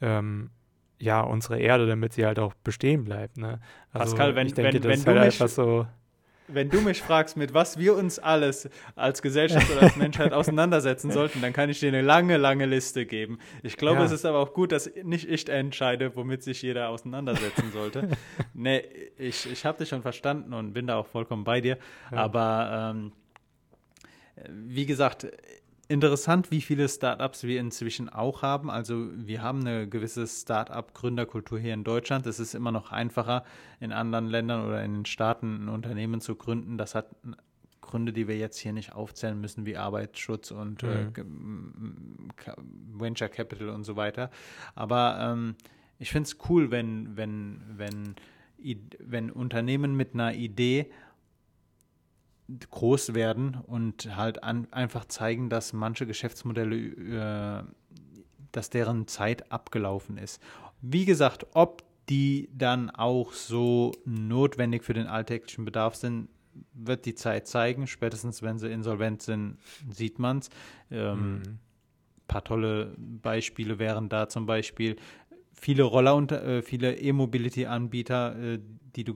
ähm, 0.00 0.50
ja, 1.00 1.20
unsere 1.22 1.58
Erde, 1.58 1.86
damit 1.86 2.12
sie 2.12 2.26
halt 2.26 2.38
auch 2.38 2.54
bestehen 2.62 3.04
bleibt. 3.04 3.38
Ne? 3.38 3.58
Also 3.92 4.12
Pascal, 4.12 4.36
wenn, 4.36 4.46
ich 4.46 4.54
denke, 4.54 4.74
wenn, 4.74 4.82
das 4.82 5.06
wenn 5.06 5.16
ist 5.16 5.40
halt 5.40 5.40
mich, 5.40 5.52
so. 5.52 5.86
Wenn 6.52 6.68
du 6.68 6.80
mich 6.80 7.00
fragst, 7.00 7.36
mit 7.36 7.54
was 7.54 7.78
wir 7.78 7.94
uns 7.94 8.18
alles 8.18 8.68
als 8.96 9.22
Gesellschaft 9.22 9.70
oder 9.70 9.82
als 9.82 9.96
Menschheit 9.96 10.32
auseinandersetzen 10.34 11.10
sollten, 11.12 11.40
dann 11.40 11.52
kann 11.52 11.70
ich 11.70 11.78
dir 11.80 11.88
eine 11.88 12.02
lange, 12.02 12.36
lange 12.36 12.66
Liste 12.66 13.06
geben. 13.06 13.38
Ich 13.62 13.76
glaube, 13.76 14.00
ja. 14.00 14.04
es 14.04 14.12
ist 14.12 14.24
aber 14.26 14.38
auch 14.38 14.52
gut, 14.52 14.72
dass 14.72 14.90
nicht 15.02 15.28
ich 15.28 15.48
entscheide, 15.48 16.16
womit 16.16 16.42
sich 16.42 16.60
jeder 16.62 16.88
auseinandersetzen 16.88 17.70
sollte. 17.72 18.08
nee, 18.54 18.82
ich, 19.16 19.50
ich 19.50 19.64
habe 19.64 19.78
dich 19.78 19.88
schon 19.88 20.02
verstanden 20.02 20.52
und 20.52 20.72
bin 20.72 20.88
da 20.88 20.96
auch 20.96 21.06
vollkommen 21.06 21.44
bei 21.44 21.60
dir. 21.60 21.78
Ja. 22.10 22.18
Aber 22.18 22.92
ähm, 22.92 23.12
wie 24.48 24.86
gesagt, 24.86 25.28
Interessant, 25.90 26.52
wie 26.52 26.60
viele 26.60 26.88
Startups 26.88 27.42
wir 27.42 27.58
inzwischen 27.58 28.08
auch 28.08 28.42
haben. 28.42 28.70
Also 28.70 29.08
wir 29.12 29.42
haben 29.42 29.62
eine 29.62 29.88
gewisse 29.88 30.24
Startup-Gründerkultur 30.24 31.58
hier 31.58 31.74
in 31.74 31.82
Deutschland. 31.82 32.28
Es 32.28 32.38
ist 32.38 32.54
immer 32.54 32.70
noch 32.70 32.92
einfacher, 32.92 33.42
in 33.80 33.90
anderen 33.90 34.28
Ländern 34.28 34.64
oder 34.64 34.84
in 34.84 34.98
den 34.98 35.04
Staaten 35.04 35.64
ein 35.64 35.68
Unternehmen 35.68 36.20
zu 36.20 36.36
gründen. 36.36 36.78
Das 36.78 36.94
hat 36.94 37.08
Gründe, 37.80 38.12
die 38.12 38.28
wir 38.28 38.38
jetzt 38.38 38.58
hier 38.58 38.72
nicht 38.72 38.92
aufzählen 38.92 39.40
müssen, 39.40 39.66
wie 39.66 39.76
Arbeitsschutz 39.76 40.52
und 40.52 40.84
äh, 40.84 41.06
mhm. 41.06 42.28
äh, 42.46 42.52
Venture 42.92 43.28
Capital 43.28 43.70
und 43.70 43.82
so 43.82 43.96
weiter. 43.96 44.30
Aber 44.76 45.18
ähm, 45.20 45.56
ich 45.98 46.12
finde 46.12 46.28
es 46.28 46.36
cool, 46.48 46.70
wenn, 46.70 47.16
wenn, 47.16 47.62
wenn, 47.76 48.14
wenn 49.00 49.28
Unternehmen 49.32 49.96
mit 49.96 50.14
einer 50.14 50.34
Idee 50.34 50.88
groß 52.70 53.14
werden 53.14 53.56
und 53.66 54.16
halt 54.16 54.42
an, 54.42 54.66
einfach 54.70 55.04
zeigen, 55.04 55.48
dass 55.50 55.72
manche 55.72 56.06
Geschäftsmodelle, 56.06 56.76
äh, 56.76 57.64
dass 58.52 58.70
deren 58.70 59.06
Zeit 59.06 59.52
abgelaufen 59.52 60.18
ist. 60.18 60.42
Wie 60.80 61.04
gesagt, 61.04 61.46
ob 61.54 61.82
die 62.08 62.48
dann 62.52 62.90
auch 62.90 63.32
so 63.32 63.92
notwendig 64.04 64.84
für 64.84 64.94
den 64.94 65.06
alltäglichen 65.06 65.64
Bedarf 65.64 65.94
sind, 65.94 66.28
wird 66.74 67.06
die 67.06 67.14
Zeit 67.14 67.46
zeigen. 67.46 67.86
Spätestens, 67.86 68.42
wenn 68.42 68.58
sie 68.58 68.70
insolvent 68.70 69.22
sind, 69.22 69.58
sieht 69.90 70.18
man 70.18 70.38
es. 70.38 70.50
Ähm, 70.90 71.34
mhm. 71.34 71.58
paar 72.26 72.42
tolle 72.42 72.96
Beispiele 72.98 73.78
wären 73.78 74.08
da 74.08 74.28
zum 74.28 74.46
Beispiel 74.46 74.96
viele 75.52 75.84
Roller 75.84 76.16
und 76.16 76.32
äh, 76.32 76.62
viele 76.62 76.98
E-Mobility-Anbieter, 76.98 78.54
äh, 78.54 78.58
die 78.96 79.04
du 79.04 79.14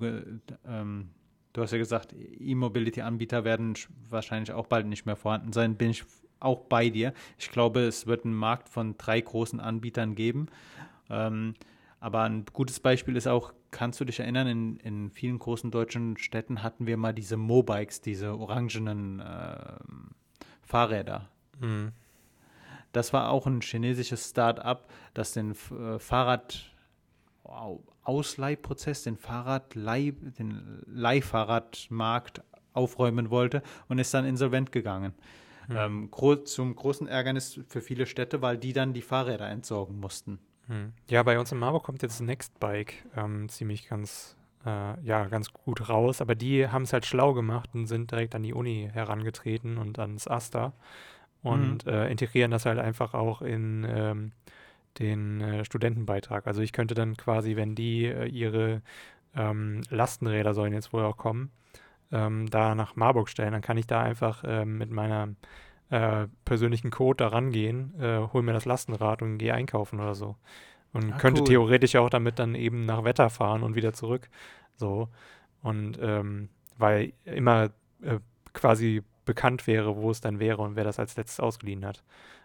ähm, 0.66 1.11
Du 1.55 1.62
hast 1.62 1.70
ja 1.70 1.78
gesagt, 1.78 2.12
E-Mobility-Anbieter 2.12 3.44
werden 3.44 3.74
wahrscheinlich 4.11 4.52
auch 4.52 4.66
bald 4.66 4.86
nicht 4.86 5.07
mehr 5.07 5.16
vorhanden 5.16 5.52
sein. 5.52 5.76
Bin 5.76 5.90
ich 5.90 6.05
auch 6.40 6.62
bei 6.62 6.90
dir. 6.90 7.14
Ich 7.38 7.50
glaube, 7.50 7.80
es 7.80 8.07
wird 8.07 8.24
einen 8.24 8.34
Markt 8.34 8.68
von 8.68 8.98
drei 8.98 9.20
großen 9.20 9.61
Anbietern 9.61 10.16
geben. 10.16 10.48
Ähm, 11.09 11.55
aber 12.00 12.22
ein 12.22 12.44
gutes 12.52 12.80
Beispiel 12.80 13.16
ist 13.16 13.28
auch, 13.28 13.55
kannst 13.70 14.00
du 14.00 14.05
dich 14.05 14.18
erinnern, 14.18 14.48
in, 14.48 14.76
in 14.78 15.11
vielen 15.11 15.38
großen 15.38 15.70
deutschen 15.70 16.16
Städten 16.16 16.64
hatten 16.64 16.86
wir 16.88 16.96
mal 16.96 17.14
diese 17.14 17.36
Mobikes, 17.36 18.00
diese 18.00 18.36
orangenen 18.36 19.20
äh, 19.20 19.76
Fahrräder. 20.61 21.28
Mhm. 21.61 21.92
Das 22.92 23.12
war 23.12 23.30
auch 23.30 23.46
ein 23.46 23.61
chinesisches 23.61 24.30
Start-up, 24.30 24.90
das 25.14 25.32
den 25.32 25.52
äh, 25.52 26.00
Fahrrad 26.00 26.74
Ausleihprozess, 28.05 29.02
den 29.02 29.16
Fahrradleih, 29.16 30.12
den 30.38 30.82
Leihfahrradmarkt 30.86 32.42
aufräumen 32.72 33.30
wollte 33.30 33.62
und 33.88 33.98
ist 33.98 34.12
dann 34.14 34.24
insolvent 34.24 34.72
gegangen. 34.72 35.14
Hm. 35.68 35.76
Ähm, 35.76 36.11
gro 36.11 36.36
zum 36.36 36.74
großen 36.76 37.07
Ärgernis 37.09 37.61
für 37.68 37.80
viele 37.80 38.07
Städte, 38.07 38.42
weil 38.42 38.59
die 38.59 38.72
dann 38.72 38.92
die 38.92 39.02
Fahrräder 39.02 39.48
entsorgen 39.48 39.98
mussten. 39.98 40.38
Hm. 40.66 40.92
Ja, 41.09 41.22
bei 41.22 41.38
uns 41.38 41.52
in 41.52 41.59
Marburg 41.59 41.84
kommt 41.84 42.02
jetzt 42.02 42.20
Nextbike 42.20 43.07
ähm, 43.16 43.48
ziemlich 43.48 43.88
ganz, 43.88 44.36
äh, 44.64 45.00
ja, 45.02 45.26
ganz 45.26 45.52
gut 45.52 45.88
raus, 45.88 46.20
aber 46.20 46.34
die 46.34 46.68
haben 46.68 46.82
es 46.82 46.92
halt 46.92 47.07
schlau 47.07 47.32
gemacht 47.32 47.70
und 47.74 47.86
sind 47.86 48.11
direkt 48.11 48.34
an 48.34 48.42
die 48.42 48.55
Uni 48.55 48.90
herangetreten 48.92 49.78
und 49.78 49.98
ans 49.98 50.28
Asta 50.28 50.72
und 51.42 51.86
mhm. 51.86 51.92
äh, 51.92 52.11
integrieren 52.11 52.50
das 52.50 52.66
halt 52.66 52.78
einfach 52.78 53.14
auch 53.14 53.42
in 53.42 53.86
ähm, 53.88 54.32
den 54.99 55.40
äh, 55.40 55.64
Studentenbeitrag. 55.64 56.47
Also 56.47 56.62
ich 56.62 56.72
könnte 56.72 56.95
dann 56.95 57.16
quasi, 57.16 57.57
wenn 57.57 57.74
die 57.74 58.07
äh, 58.07 58.26
ihre 58.26 58.82
ähm, 59.34 59.82
Lastenräder 59.90 60.55
sollen 60.55 60.72
jetzt 60.72 60.92
wohl 60.92 61.03
auch 61.03 61.16
kommen, 61.16 61.51
ähm, 62.12 62.49
da 62.51 62.74
nach 62.74 62.97
Marburg 62.97 63.28
stellen, 63.28 63.53
dann 63.53 63.62
kann 63.62 63.76
ich 63.76 63.86
da 63.86 64.03
einfach 64.03 64.45
ähm, 64.47 64.78
mit 64.78 64.90
meiner 64.90 65.28
äh, 65.90 66.28
persönlichen 66.45 66.90
Code 66.90 67.24
da 67.24 67.28
rangehen, 67.28 67.95
äh, 68.01 68.26
hol 68.32 68.42
mir 68.42 68.53
das 68.53 68.64
Lastenrad 68.64 69.22
und 69.22 69.38
gehe 69.38 69.55
einkaufen 69.55 70.01
oder 70.01 70.14
so. 70.14 70.36
Und 70.92 71.12
ah, 71.12 71.18
könnte 71.18 71.42
cool. 71.42 71.49
theoretisch 71.49 71.97
auch 71.97 72.09
damit 72.09 72.38
dann 72.38 72.55
eben 72.55 72.86
nach 72.86 73.05
Wetter 73.05 73.28
fahren 73.30 73.62
und 73.62 73.74
wieder 73.74 73.92
zurück. 73.92 74.28
So. 74.76 75.09
Und 75.62 75.99
ähm, 76.01 76.49
weil 76.78 77.12
immer 77.24 77.70
äh, 78.03 78.18
quasi 78.53 79.03
bekannt 79.25 79.66
wäre, 79.66 79.97
wo 79.97 80.11
es 80.11 80.20
dann 80.20 80.39
wäre 80.39 80.62
und 80.62 80.77
wer 80.77 80.85
das 80.85 80.99
als 80.99 81.16
letztes 81.16 81.41
ausgeliehen 81.41 81.85
hat. 81.85 82.03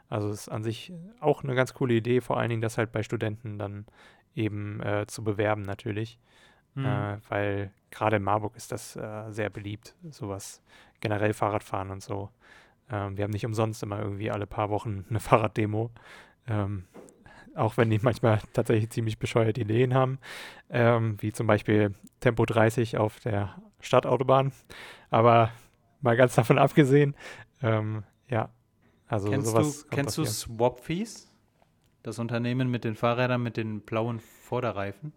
Also 0.09 0.29
es 0.29 0.41
ist 0.41 0.49
an 0.49 0.63
sich 0.63 0.91
auch 1.19 1.43
eine 1.43 1.55
ganz 1.55 1.73
coole 1.73 1.93
Idee, 1.93 2.21
vor 2.21 2.37
allen 2.37 2.49
Dingen 2.49 2.61
das 2.61 2.77
halt 2.77 2.91
bei 2.91 3.03
Studenten 3.03 3.59
dann 3.59 3.85
eben 4.35 4.81
äh, 4.81 5.05
zu 5.07 5.23
bewerben 5.23 5.61
natürlich. 5.61 6.19
Mhm. 6.75 6.85
Äh, 6.85 7.17
weil 7.29 7.71
gerade 7.91 8.17
in 8.17 8.23
Marburg 8.23 8.55
ist 8.55 8.71
das 8.71 8.95
äh, 8.95 9.31
sehr 9.31 9.49
beliebt, 9.49 9.95
sowas 10.09 10.61
generell 10.99 11.33
Fahrradfahren 11.33 11.91
und 11.91 12.01
so. 12.01 12.29
Ähm, 12.91 13.17
wir 13.17 13.23
haben 13.23 13.31
nicht 13.31 13.45
umsonst 13.45 13.83
immer 13.83 13.99
irgendwie 13.99 14.31
alle 14.31 14.47
paar 14.47 14.69
Wochen 14.69 15.05
eine 15.09 15.19
Fahrraddemo. 15.19 15.91
Ähm, 16.47 16.85
auch 17.55 17.77
wenn 17.77 17.89
die 17.89 17.99
manchmal 18.01 18.39
tatsächlich 18.53 18.89
ziemlich 18.91 19.19
bescheuerte 19.19 19.61
Ideen 19.61 19.93
haben, 19.93 20.19
ähm, 20.69 21.17
wie 21.19 21.31
zum 21.31 21.47
Beispiel 21.47 21.93
Tempo 22.19 22.45
30 22.45 22.97
auf 22.97 23.19
der 23.19 23.55
Stadtautobahn. 23.81 24.51
Aber 25.09 25.51
mal 26.01 26.15
ganz 26.15 26.35
davon 26.35 26.57
abgesehen, 26.57 27.15
ähm, 27.61 28.03
ja, 28.29 28.49
also 29.07 29.29
kennst 29.29 29.47
sowas. 29.47 29.83
Du, 29.83 29.95
kennst 29.95 30.17
passieren. 30.17 30.25
du 30.25 30.57
Swapfees? 30.57 31.27
Das 32.03 32.19
Unternehmen 32.19 32.71
mit 32.71 32.85
den 32.85 32.95
Fahrrädern 32.95 33.43
mit 33.43 33.57
den 33.57 33.81
blauen 33.81 34.19
Vorderreifen? 34.19 35.11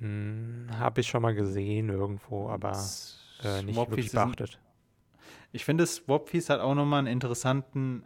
Hm, 0.00 0.66
Habe 0.78 1.02
ich 1.02 1.08
schon 1.08 1.22
mal 1.22 1.34
gesehen 1.34 1.88
irgendwo, 1.88 2.48
aber 2.48 2.72
äh, 3.44 3.62
nicht 3.62 3.76
wirklich 3.76 4.10
beachtet. 4.10 4.58
Ich 5.52 5.64
finde, 5.64 5.86
Swapfees 5.86 6.48
hat 6.48 6.60
auch 6.60 6.74
nochmal 6.74 7.00
einen 7.00 7.08
interessanten 7.08 8.04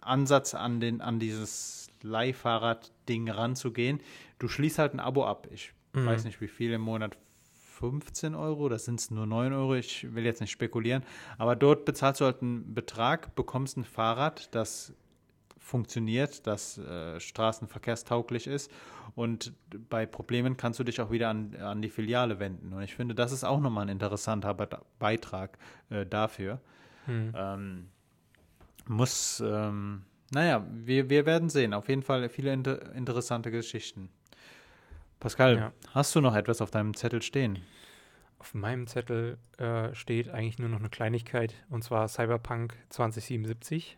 Ansatz 0.00 0.54
an, 0.54 0.80
den, 0.80 1.00
an 1.00 1.18
dieses 1.18 1.88
Leihfahrrad-Ding 2.02 3.28
ranzugehen. 3.30 4.00
Du 4.38 4.48
schließt 4.48 4.78
halt 4.78 4.94
ein 4.94 5.00
Abo 5.00 5.26
ab. 5.26 5.48
Ich 5.50 5.72
mhm. 5.92 6.06
weiß 6.06 6.24
nicht, 6.24 6.40
wie 6.40 6.48
viel 6.48 6.72
im 6.72 6.82
Monat. 6.82 7.16
15 7.78 8.34
Euro, 8.34 8.68
das 8.68 8.84
sind 8.84 9.00
es 9.00 9.10
nur 9.10 9.26
9 9.26 9.52
Euro, 9.52 9.74
ich 9.74 10.14
will 10.14 10.24
jetzt 10.24 10.40
nicht 10.40 10.50
spekulieren, 10.50 11.02
aber 11.38 11.56
dort 11.56 11.84
bezahlst 11.84 12.20
du 12.20 12.24
halt 12.24 12.42
einen 12.42 12.74
Betrag, 12.74 13.34
bekommst 13.34 13.76
ein 13.76 13.84
Fahrrad, 13.84 14.54
das 14.54 14.92
funktioniert, 15.58 16.46
das 16.46 16.78
äh, 16.78 17.18
straßenverkehrstauglich 17.18 18.46
ist 18.46 18.70
und 19.14 19.52
bei 19.90 20.06
Problemen 20.06 20.56
kannst 20.56 20.78
du 20.78 20.84
dich 20.84 21.00
auch 21.00 21.10
wieder 21.10 21.30
an, 21.30 21.54
an 21.56 21.82
die 21.82 21.88
Filiale 21.88 22.38
wenden. 22.38 22.72
Und 22.72 22.82
ich 22.82 22.94
finde, 22.94 23.14
das 23.14 23.32
ist 23.32 23.44
auch 23.44 23.60
nochmal 23.60 23.86
ein 23.86 23.88
interessanter 23.88 24.54
Beitrag 24.98 25.58
äh, 25.90 26.04
dafür. 26.04 26.60
Hm. 27.06 27.32
Ähm, 27.34 27.86
muss, 28.86 29.42
ähm, 29.44 30.02
naja, 30.32 30.66
wir, 30.70 31.08
wir 31.10 31.26
werden 31.26 31.48
sehen. 31.48 31.74
Auf 31.74 31.88
jeden 31.88 32.02
Fall 32.02 32.28
viele 32.28 32.52
inter 32.52 32.92
interessante 32.94 33.50
Geschichten. 33.50 34.10
Pascal, 35.24 35.56
ja. 35.56 35.72
hast 35.94 36.14
du 36.14 36.20
noch 36.20 36.34
etwas 36.34 36.60
auf 36.60 36.70
deinem 36.70 36.92
Zettel 36.92 37.22
stehen? 37.22 37.62
Auf 38.38 38.52
meinem 38.52 38.86
Zettel 38.86 39.38
äh, 39.56 39.94
steht 39.94 40.28
eigentlich 40.28 40.58
nur 40.58 40.68
noch 40.68 40.80
eine 40.80 40.90
Kleinigkeit 40.90 41.54
und 41.70 41.82
zwar 41.82 42.08
Cyberpunk 42.08 42.76
2077. 42.90 43.96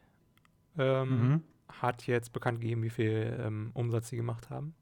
Ähm, 0.78 1.08
mhm. 1.08 1.42
Hat 1.68 2.06
jetzt 2.06 2.32
bekannt 2.32 2.60
gegeben, 2.60 2.84
wie 2.84 2.90
viel 2.90 3.36
ähm, 3.44 3.72
Umsatz 3.74 4.10
sie 4.10 4.16
gemacht 4.16 4.50
haben 4.50 4.76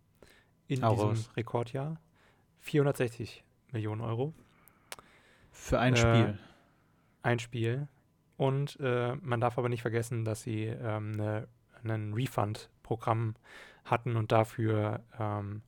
in 0.69 0.85
Auch 0.85 0.93
diesem 0.93 1.09
raus. 1.09 1.31
Rekordjahr. 1.35 1.97
460 2.61 3.43
Millionen 3.73 4.03
Euro. 4.03 4.35
Für 5.51 5.81
ein 5.81 5.95
äh, 5.95 5.97
Spiel. 5.97 6.39
Ein 7.23 7.39
Spiel. 7.39 7.89
Und 8.37 8.79
äh, 8.81 9.17
man 9.23 9.41
darf 9.41 9.57
aber 9.57 9.71
nicht 9.71 9.81
vergessen, 9.81 10.27
dass 10.27 10.43
sie 10.43 10.65
ähm, 10.65 11.13
ne, 11.13 11.49
ein 11.85 12.13
Refund-Programm 12.13 13.35
hatten 13.87 14.17
und 14.17 14.31
dafür 14.31 15.03
ähm, 15.19 15.63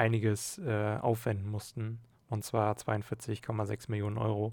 einiges 0.00 0.58
äh, 0.58 0.96
aufwenden 1.00 1.48
mussten. 1.50 2.00
Und 2.28 2.44
zwar 2.44 2.74
42,6 2.74 3.90
Millionen 3.90 4.18
Euro. 4.18 4.52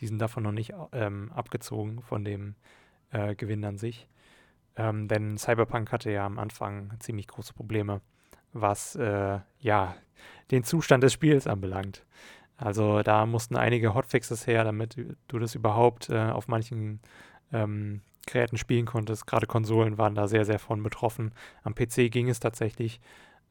Die 0.00 0.06
sind 0.06 0.18
davon 0.18 0.42
noch 0.42 0.52
nicht 0.52 0.72
ähm, 0.92 1.30
abgezogen 1.34 2.02
von 2.02 2.24
dem 2.24 2.54
äh, 3.10 3.34
Gewinn 3.34 3.64
an 3.64 3.78
sich. 3.78 4.08
Ähm, 4.76 5.08
denn 5.08 5.38
Cyberpunk 5.38 5.92
hatte 5.92 6.10
ja 6.10 6.24
am 6.24 6.38
Anfang 6.38 6.92
ziemlich 7.00 7.26
große 7.26 7.52
Probleme 7.52 8.00
was 8.52 8.96
äh, 8.96 9.38
ja 9.60 9.94
den 10.50 10.64
Zustand 10.64 11.02
des 11.02 11.12
Spiels 11.12 11.46
anbelangt. 11.46 12.04
Also 12.56 13.02
da 13.02 13.26
mussten 13.26 13.56
einige 13.56 13.94
Hotfixes 13.94 14.46
her, 14.46 14.64
damit 14.64 14.96
du 15.28 15.38
das 15.38 15.54
überhaupt 15.54 16.10
äh, 16.10 16.30
auf 16.30 16.48
manchen 16.48 17.00
ähm, 17.52 18.00
Geräten 18.26 18.58
spielen 18.58 18.86
konntest. 18.86 19.26
Gerade 19.26 19.46
Konsolen 19.46 19.96
waren 19.96 20.14
da 20.14 20.26
sehr, 20.26 20.44
sehr 20.44 20.58
von 20.58 20.82
betroffen. 20.82 21.32
Am 21.62 21.74
PC 21.74 22.10
ging 22.10 22.28
es 22.28 22.40
tatsächlich. 22.40 23.00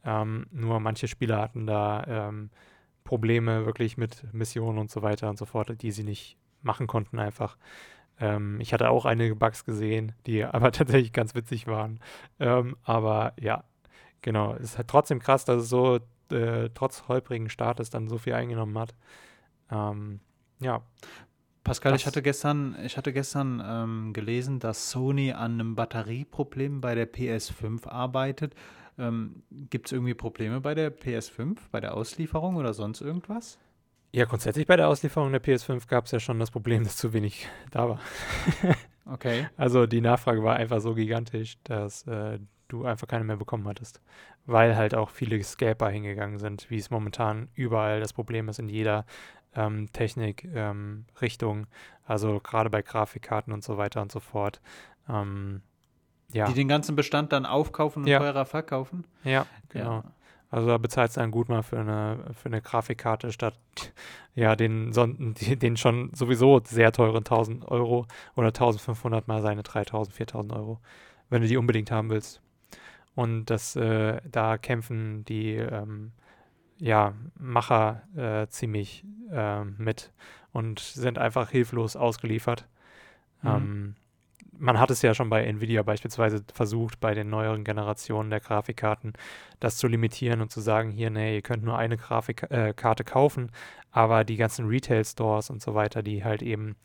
Ähm, 0.03 0.47
nur 0.51 0.79
manche 0.79 1.07
Spieler 1.07 1.41
hatten 1.41 1.67
da 1.67 2.03
ähm, 2.07 2.49
Probleme 3.03 3.65
wirklich 3.65 3.97
mit 3.97 4.33
Missionen 4.33 4.77
und 4.77 4.91
so 4.91 5.01
weiter 5.01 5.29
und 5.29 5.37
so 5.37 5.45
fort, 5.45 5.81
die 5.81 5.91
sie 5.91 6.03
nicht 6.03 6.37
machen 6.61 6.87
konnten 6.87 7.19
einfach. 7.19 7.57
Ähm, 8.19 8.59
ich 8.59 8.73
hatte 8.73 8.89
auch 8.89 9.05
einige 9.05 9.35
Bugs 9.35 9.65
gesehen, 9.65 10.13
die 10.25 10.43
aber 10.45 10.71
tatsächlich 10.71 11.13
ganz 11.13 11.35
witzig 11.35 11.67
waren. 11.67 11.99
Ähm, 12.39 12.77
aber 12.83 13.33
ja, 13.39 13.63
Genau, 14.21 14.55
es 14.55 14.71
ist 14.71 14.77
halt 14.77 14.87
trotzdem 14.87 15.19
krass, 15.19 15.45
dass 15.45 15.63
es 15.63 15.69
so 15.69 15.99
äh, 16.31 16.69
trotz 16.73 17.07
holprigen 17.07 17.49
Startes 17.49 17.89
dann 17.89 18.09
so 18.09 18.17
viel 18.17 18.33
eingenommen 18.33 18.77
hat. 18.77 18.95
Ähm, 19.71 20.19
ja. 20.59 20.81
Pascal, 21.63 21.95
ich 21.95 22.05
hatte 22.05 22.21
gestern, 22.21 22.77
ich 22.83 22.97
hatte 22.97 23.11
gestern 23.11 23.61
ähm, 23.65 24.13
gelesen, 24.13 24.59
dass 24.59 24.89
Sony 24.89 25.33
an 25.33 25.53
einem 25.53 25.75
Batterieproblem 25.75 26.81
bei 26.81 26.95
der 26.95 27.11
PS5 27.11 27.87
arbeitet. 27.87 28.55
Ähm, 28.97 29.43
Gibt 29.51 29.87
es 29.87 29.91
irgendwie 29.91 30.13
Probleme 30.13 30.61
bei 30.61 30.73
der 30.73 30.91
PS5, 30.91 31.57
bei 31.71 31.79
der 31.79 31.95
Auslieferung 31.95 32.55
oder 32.55 32.73
sonst 32.73 33.01
irgendwas? 33.01 33.59
Ja, 34.11 34.25
grundsätzlich 34.25 34.65
bei 34.65 34.77
der 34.77 34.87
Auslieferung 34.87 35.31
der 35.31 35.43
PS5 35.43 35.87
gab 35.87 36.05
es 36.05 36.11
ja 36.11 36.19
schon 36.19 36.39
das 36.39 36.51
Problem, 36.51 36.83
dass 36.83 36.97
zu 36.97 37.13
wenig 37.13 37.47
da 37.71 37.89
war. 37.89 37.99
okay. 39.05 39.47
Also 39.57 39.85
die 39.85 40.01
Nachfrage 40.01 40.43
war 40.43 40.55
einfach 40.55 40.79
so 40.79 40.95
gigantisch, 40.95 41.57
dass 41.63 42.07
äh, 42.07 42.39
du 42.67 42.85
einfach 42.85 43.07
keine 43.07 43.25
mehr 43.25 43.37
bekommen 43.37 43.67
hattest. 43.67 44.01
Weil 44.45 44.75
halt 44.75 44.95
auch 44.95 45.09
viele 45.09 45.41
Scalper 45.43 45.89
hingegangen 45.89 46.39
sind, 46.39 46.69
wie 46.69 46.77
es 46.77 46.89
momentan 46.89 47.49
überall 47.53 47.99
das 47.99 48.13
Problem 48.13 48.47
ist 48.49 48.59
in 48.59 48.69
jeder 48.69 49.05
ähm, 49.55 49.91
Technik-Richtung. 49.91 51.57
Ähm, 51.59 51.67
also 52.05 52.39
gerade 52.39 52.69
bei 52.69 52.81
Grafikkarten 52.81 53.51
und 53.51 53.63
so 53.63 53.77
weiter 53.77 54.01
und 54.01 54.11
so 54.11 54.21
fort. 54.21 54.61
Ähm, 55.09 55.61
ja. 56.31 56.47
Die 56.47 56.53
den 56.53 56.67
ganzen 56.67 56.95
Bestand 56.95 57.31
dann 57.31 57.45
aufkaufen 57.45 58.03
und 58.03 58.09
ja. 58.09 58.19
teurer 58.19 58.45
verkaufen? 58.45 59.05
Ja, 59.23 59.45
genau. 59.69 59.97
Ja. 59.97 60.03
Also 60.49 60.67
da 60.67 60.77
bezahlst 60.77 61.17
du 61.17 61.21
dann 61.21 61.31
gut 61.31 61.49
mal 61.49 61.61
für 61.61 61.79
eine, 61.79 62.19
für 62.33 62.47
eine 62.47 62.61
Grafikkarte 62.61 63.31
statt 63.31 63.59
ja 64.35 64.55
den, 64.55 64.91
den 64.93 65.77
schon 65.77 66.11
sowieso 66.13 66.61
sehr 66.63 66.91
teuren 66.91 67.17
1000 67.17 67.67
Euro 67.67 68.07
oder 68.35 68.47
1500 68.47 69.27
mal 69.27 69.41
seine 69.41 69.63
3000, 69.63 70.15
4000 70.15 70.53
Euro, 70.53 70.79
wenn 71.29 71.41
du 71.41 71.47
die 71.47 71.57
unbedingt 71.57 71.91
haben 71.91 72.09
willst. 72.09 72.41
Und 73.15 73.45
das, 73.45 73.75
äh, 73.75 74.21
da 74.29 74.57
kämpfen 74.57 75.25
die 75.25 75.55
ähm, 75.55 76.11
ja, 76.77 77.13
Macher 77.35 78.03
äh, 78.15 78.47
ziemlich 78.47 79.03
äh, 79.31 79.63
mit 79.63 80.11
und 80.53 80.79
sind 80.79 81.17
einfach 81.17 81.49
hilflos 81.49 81.95
ausgeliefert. 81.95 82.67
Mhm. 83.41 83.49
Ähm, 83.49 83.95
man 84.59 84.79
hat 84.79 84.91
es 84.91 85.01
ja 85.01 85.13
schon 85.13 85.29
bei 85.29 85.43
Nvidia 85.45 85.83
beispielsweise 85.83 86.43
versucht, 86.53 86.99
bei 86.99 87.13
den 87.13 87.29
neueren 87.29 87.63
Generationen 87.63 88.29
der 88.29 88.39
Grafikkarten, 88.39 89.13
das 89.59 89.77
zu 89.77 89.87
limitieren 89.87 90.41
und 90.41 90.51
zu 90.51 90.61
sagen, 90.61 90.91
hier, 90.91 91.09
nee, 91.09 91.35
ihr 91.35 91.41
könnt 91.41 91.63
nur 91.63 91.77
eine 91.77 91.97
Grafikkarte 91.97 93.03
äh, 93.03 93.05
kaufen, 93.05 93.51
aber 93.91 94.23
die 94.23 94.37
ganzen 94.37 94.67
Retail-Stores 94.67 95.49
und 95.49 95.61
so 95.61 95.75
weiter, 95.75 96.03
die 96.03 96.23
halt 96.23 96.41
eben 96.41 96.75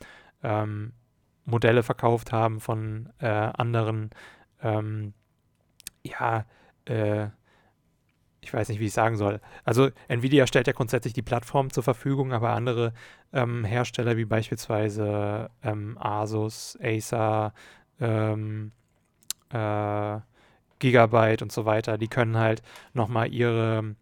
ähm, 0.43 0.93
Modelle 1.45 1.83
verkauft 1.83 2.31
haben 2.31 2.59
von 2.59 3.09
äh, 3.19 3.27
anderen 3.27 4.11
ähm, 4.61 5.13
ja, 6.03 6.45
äh, 6.85 7.27
ich 8.43 8.53
weiß 8.53 8.69
nicht, 8.69 8.79
wie 8.79 8.87
ich 8.87 8.93
sagen 8.93 9.15
soll. 9.15 9.39
Also 9.63 9.89
Nvidia 10.07 10.47
stellt 10.47 10.67
ja 10.67 10.73
grundsätzlich 10.73 11.13
die 11.13 11.21
Plattform 11.21 11.71
zur 11.71 11.83
Verfügung, 11.83 12.33
aber 12.33 12.51
andere 12.51 12.93
ähm, 13.31 13.63
Hersteller 13.63 14.17
wie 14.17 14.25
beispielsweise 14.25 15.49
ähm, 15.63 15.97
Asus, 15.99 16.77
Acer, 16.81 17.53
ähm, 17.99 18.71
äh, 19.49 20.19
Gigabyte 20.79 21.41
und 21.41 21.51
so 21.51 21.65
weiter, 21.65 21.97
die 21.97 22.09
können 22.09 22.37
halt 22.37 22.61
nochmal 22.93 23.33
ihre 23.33 23.95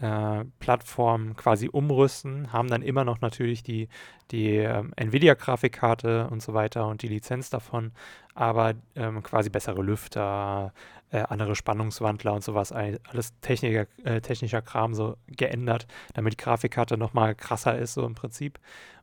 äh, 0.00 0.44
Plattform 0.60 1.34
quasi 1.36 1.68
umrüsten, 1.68 2.52
haben 2.52 2.68
dann 2.68 2.82
immer 2.82 3.04
noch 3.04 3.20
natürlich 3.20 3.62
die, 3.62 3.88
die 4.30 4.56
ähm, 4.56 4.92
Nvidia-Grafikkarte 4.96 6.28
und 6.28 6.42
so 6.42 6.54
weiter 6.54 6.86
und 6.86 7.02
die 7.02 7.08
Lizenz 7.08 7.50
davon, 7.50 7.92
aber 8.34 8.74
ähm, 8.94 9.22
quasi 9.22 9.50
bessere 9.50 9.82
Lüfter, 9.82 10.72
äh, 11.12 11.22
andere 11.28 11.54
Spannungswandler 11.54 12.32
und 12.32 12.42
sowas, 12.42 12.72
alles 12.72 13.38
Techniker, 13.40 13.86
äh, 14.04 14.20
technischer 14.20 14.62
Kram 14.62 14.94
so 14.94 15.16
geändert, 15.28 15.86
damit 16.14 16.32
die 16.32 16.36
Grafikkarte 16.38 16.96
nochmal 16.96 17.34
krasser 17.34 17.78
ist, 17.78 17.94
so 17.94 18.04
im 18.04 18.14
Prinzip. 18.14 18.58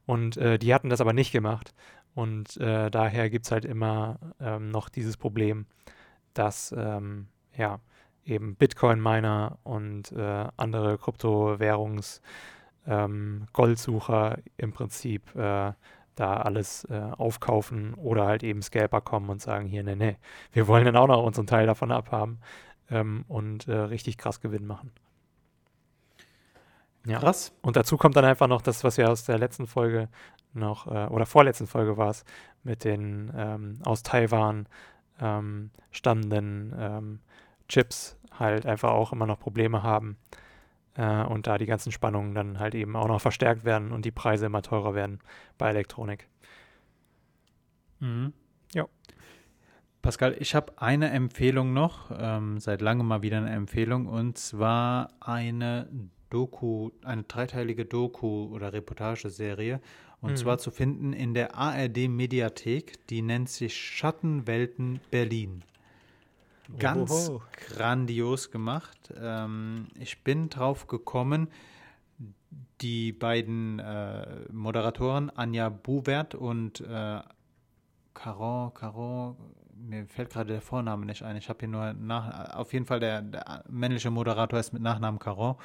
Und 0.05 0.37
äh, 0.37 0.57
die 0.59 0.73
hatten 0.73 0.89
das 0.89 1.01
aber 1.01 1.13
nicht 1.13 1.31
gemacht. 1.31 1.73
Und 2.15 2.57
äh, 2.57 2.89
daher 2.89 3.29
gibt 3.29 3.45
es 3.45 3.51
halt 3.51 3.63
immer 3.63 4.19
ähm, 4.41 4.69
noch 4.69 4.89
dieses 4.89 5.15
Problem, 5.15 5.67
dass 6.33 6.73
ähm, 6.75 7.27
ja 7.55 7.79
eben 8.25 8.55
Bitcoin-Miner 8.55 9.59
und 9.63 10.11
äh, 10.11 10.47
andere 10.57 10.95
Kryptowährungs- 10.95 12.21
ähm, 12.87 13.45
Goldsucher 13.53 14.39
im 14.57 14.73
Prinzip 14.73 15.35
äh, 15.35 15.73
da 16.19 16.37
alles 16.37 16.83
äh, 16.85 16.99
aufkaufen 17.17 17.93
oder 17.93 18.25
halt 18.25 18.43
eben 18.43 18.61
Scalper 18.61 18.99
kommen 18.99 19.29
und 19.29 19.41
sagen, 19.41 19.65
hier, 19.65 19.83
nee, 19.83 19.95
nee, 19.95 20.17
wir 20.51 20.67
wollen 20.67 20.85
dann 20.85 20.97
auch 20.97 21.07
noch 21.07 21.23
unseren 21.23 21.47
Teil 21.47 21.65
davon 21.65 21.91
abhaben 21.91 22.39
ähm, 22.91 23.23
und 23.27 23.67
äh, 23.67 23.75
richtig 23.75 24.17
krass 24.17 24.41
Gewinn 24.41 24.67
machen. 24.67 24.91
Ja. 27.05 27.19
Krass. 27.19 27.53
Und 27.61 27.77
dazu 27.77 27.95
kommt 27.95 28.17
dann 28.17 28.25
einfach 28.25 28.47
noch 28.47 28.61
das, 28.61 28.83
was 28.83 28.97
wir 28.97 29.09
aus 29.09 29.23
der 29.23 29.39
letzten 29.39 29.65
Folge 29.65 30.09
noch, 30.53 30.87
äh, 30.87 31.07
oder 31.07 31.25
vorletzten 31.25 31.67
Folge 31.67 31.95
war 31.95 32.09
es, 32.09 32.25
mit 32.63 32.83
den 32.83 33.31
ähm, 33.35 33.79
aus 33.85 34.03
Taiwan 34.03 34.67
ähm, 35.21 35.71
stammenden 35.91 36.75
ähm, 36.77 37.19
Chips 37.69 38.17
halt 38.37 38.65
einfach 38.65 38.91
auch 38.91 39.13
immer 39.13 39.25
noch 39.25 39.39
Probleme 39.39 39.83
haben 39.83 40.17
äh, 40.95 41.23
und 41.23 41.47
da 41.47 41.57
die 41.57 41.65
ganzen 41.65 41.91
Spannungen 41.91 42.33
dann 42.33 42.59
halt 42.59 42.75
eben 42.75 42.95
auch 42.95 43.07
noch 43.07 43.21
verstärkt 43.21 43.65
werden 43.65 43.91
und 43.91 44.05
die 44.05 44.11
Preise 44.11 44.45
immer 44.45 44.61
teurer 44.61 44.95
werden 44.95 45.19
bei 45.57 45.69
Elektronik. 45.69 46.27
Mhm. 47.99 48.33
Ja. 48.73 48.85
Pascal, 50.01 50.35
ich 50.39 50.55
habe 50.55 50.73
eine 50.77 51.09
Empfehlung 51.09 51.73
noch, 51.73 52.11
ähm, 52.17 52.59
seit 52.59 52.81
langem 52.81 53.07
mal 53.07 53.21
wieder 53.21 53.37
eine 53.37 53.49
Empfehlung, 53.49 54.07
und 54.07 54.37
zwar 54.37 55.09
eine 55.19 55.89
Doku, 56.29 56.91
eine 57.03 57.23
dreiteilige 57.23 57.85
Doku- 57.85 58.49
oder 58.53 58.71
Reportageserie. 58.71 59.81
Und 60.21 60.31
mhm. 60.31 60.35
zwar 60.35 60.57
zu 60.57 60.69
finden 60.71 61.13
in 61.13 61.33
der 61.33 61.55
ARD-Mediathek. 61.55 63.07
Die 63.07 63.21
nennt 63.21 63.49
sich 63.49 63.75
Schattenwelten 63.75 64.99
Berlin. 65.11 65.63
Ganz 66.77 67.29
Oho. 67.29 67.41
grandios 67.67 68.51
gemacht. 68.51 69.13
Ähm, 69.19 69.87
ich 69.99 70.23
bin 70.23 70.49
drauf 70.49 70.87
gekommen, 70.87 71.49
die 72.81 73.11
beiden 73.11 73.79
äh, 73.79 74.45
Moderatoren, 74.51 75.29
Anja 75.35 75.69
Buwert 75.69 76.35
und 76.35 76.81
äh, 76.81 77.21
Caron, 78.13 78.73
Caron, 78.73 79.35
mir 79.75 80.05
fällt 80.07 80.31
gerade 80.31 80.51
der 80.53 80.61
Vorname 80.61 81.05
nicht 81.05 81.23
ein. 81.23 81.37
Ich 81.37 81.49
habe 81.49 81.59
hier 81.59 81.69
nur 81.69 81.93
nach, 81.93 82.55
auf 82.55 82.73
jeden 82.73 82.85
Fall 82.85 82.99
der, 82.99 83.21
der 83.21 83.63
männliche 83.69 84.11
Moderator 84.11 84.59
ist 84.59 84.73
mit 84.73 84.81
Nachnamen 84.81 85.19
Caron. 85.19 85.55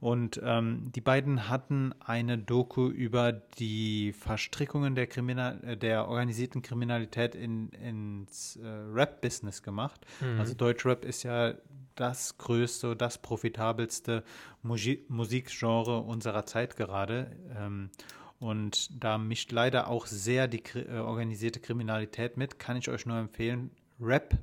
Und 0.00 0.40
ähm, 0.44 0.92
die 0.94 1.00
beiden 1.00 1.48
hatten 1.48 1.94
eine 2.00 2.38
Doku 2.38 2.88
über 2.88 3.32
die 3.32 4.12
Verstrickungen 4.12 4.94
der, 4.94 5.06
Kriminal 5.06 5.62
äh, 5.64 5.76
der 5.76 6.08
organisierten 6.08 6.62
Kriminalität 6.62 7.34
in, 7.34 7.70
ins 7.70 8.56
äh, 8.56 8.66
Rap-Business 8.66 9.62
gemacht. 9.62 10.06
Mhm. 10.20 10.38
Also 10.38 10.54
Deutschrap 10.54 11.04
ist 11.04 11.22
ja 11.22 11.54
das 11.94 12.36
größte, 12.36 12.94
das 12.94 13.18
profitabelste 13.18 14.22
Musi 14.62 15.04
Musikgenre 15.08 16.00
unserer 16.00 16.44
Zeit 16.44 16.76
gerade. 16.76 17.32
Ähm, 17.56 17.90
und 18.38 19.02
da 19.02 19.16
mischt 19.16 19.50
leider 19.50 19.88
auch 19.88 20.06
sehr 20.06 20.46
die 20.46 20.62
äh, 20.74 20.98
organisierte 20.98 21.60
Kriminalität 21.60 22.36
mit. 22.36 22.58
Kann 22.58 22.76
ich 22.76 22.90
euch 22.90 23.06
nur 23.06 23.16
empfehlen, 23.16 23.70
Rap 23.98 24.36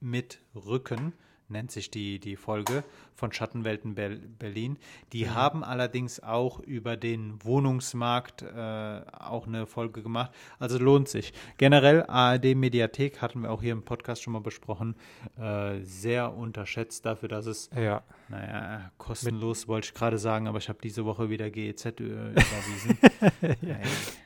mit 0.00 0.40
Rücken 0.54 1.12
nennt 1.48 1.70
sich 1.70 1.90
die, 1.90 2.18
die 2.18 2.36
Folge 2.36 2.82
von 3.16 3.32
Schattenwelten 3.32 3.94
Berlin. 3.94 4.78
Die 5.12 5.24
mhm. 5.24 5.34
haben 5.34 5.64
allerdings 5.64 6.22
auch 6.22 6.60
über 6.60 6.96
den 6.96 7.42
Wohnungsmarkt 7.42 8.42
äh, 8.42 9.00
auch 9.18 9.46
eine 9.46 9.66
Folge 9.66 10.02
gemacht. 10.02 10.30
Also 10.58 10.78
lohnt 10.78 11.08
sich. 11.08 11.32
Generell 11.56 12.04
ARD 12.06 12.54
Mediathek 12.54 13.22
hatten 13.22 13.42
wir 13.42 13.50
auch 13.50 13.62
hier 13.62 13.72
im 13.72 13.82
Podcast 13.82 14.22
schon 14.22 14.34
mal 14.34 14.40
besprochen. 14.40 14.94
Äh, 15.38 15.80
sehr 15.80 16.34
unterschätzt 16.34 17.06
dafür, 17.06 17.28
dass 17.28 17.46
es, 17.46 17.70
ja. 17.74 18.02
naja, 18.28 18.90
kostenlos 18.98 19.66
wollte 19.66 19.86
ich 19.86 19.94
gerade 19.94 20.18
sagen, 20.18 20.46
aber 20.46 20.58
ich 20.58 20.68
habe 20.68 20.78
diese 20.82 21.04
Woche 21.04 21.30
wieder 21.30 21.50
GEZ 21.50 21.86
äh, 21.86 21.90
überwiesen. 21.90 22.98
ja. 23.62 23.76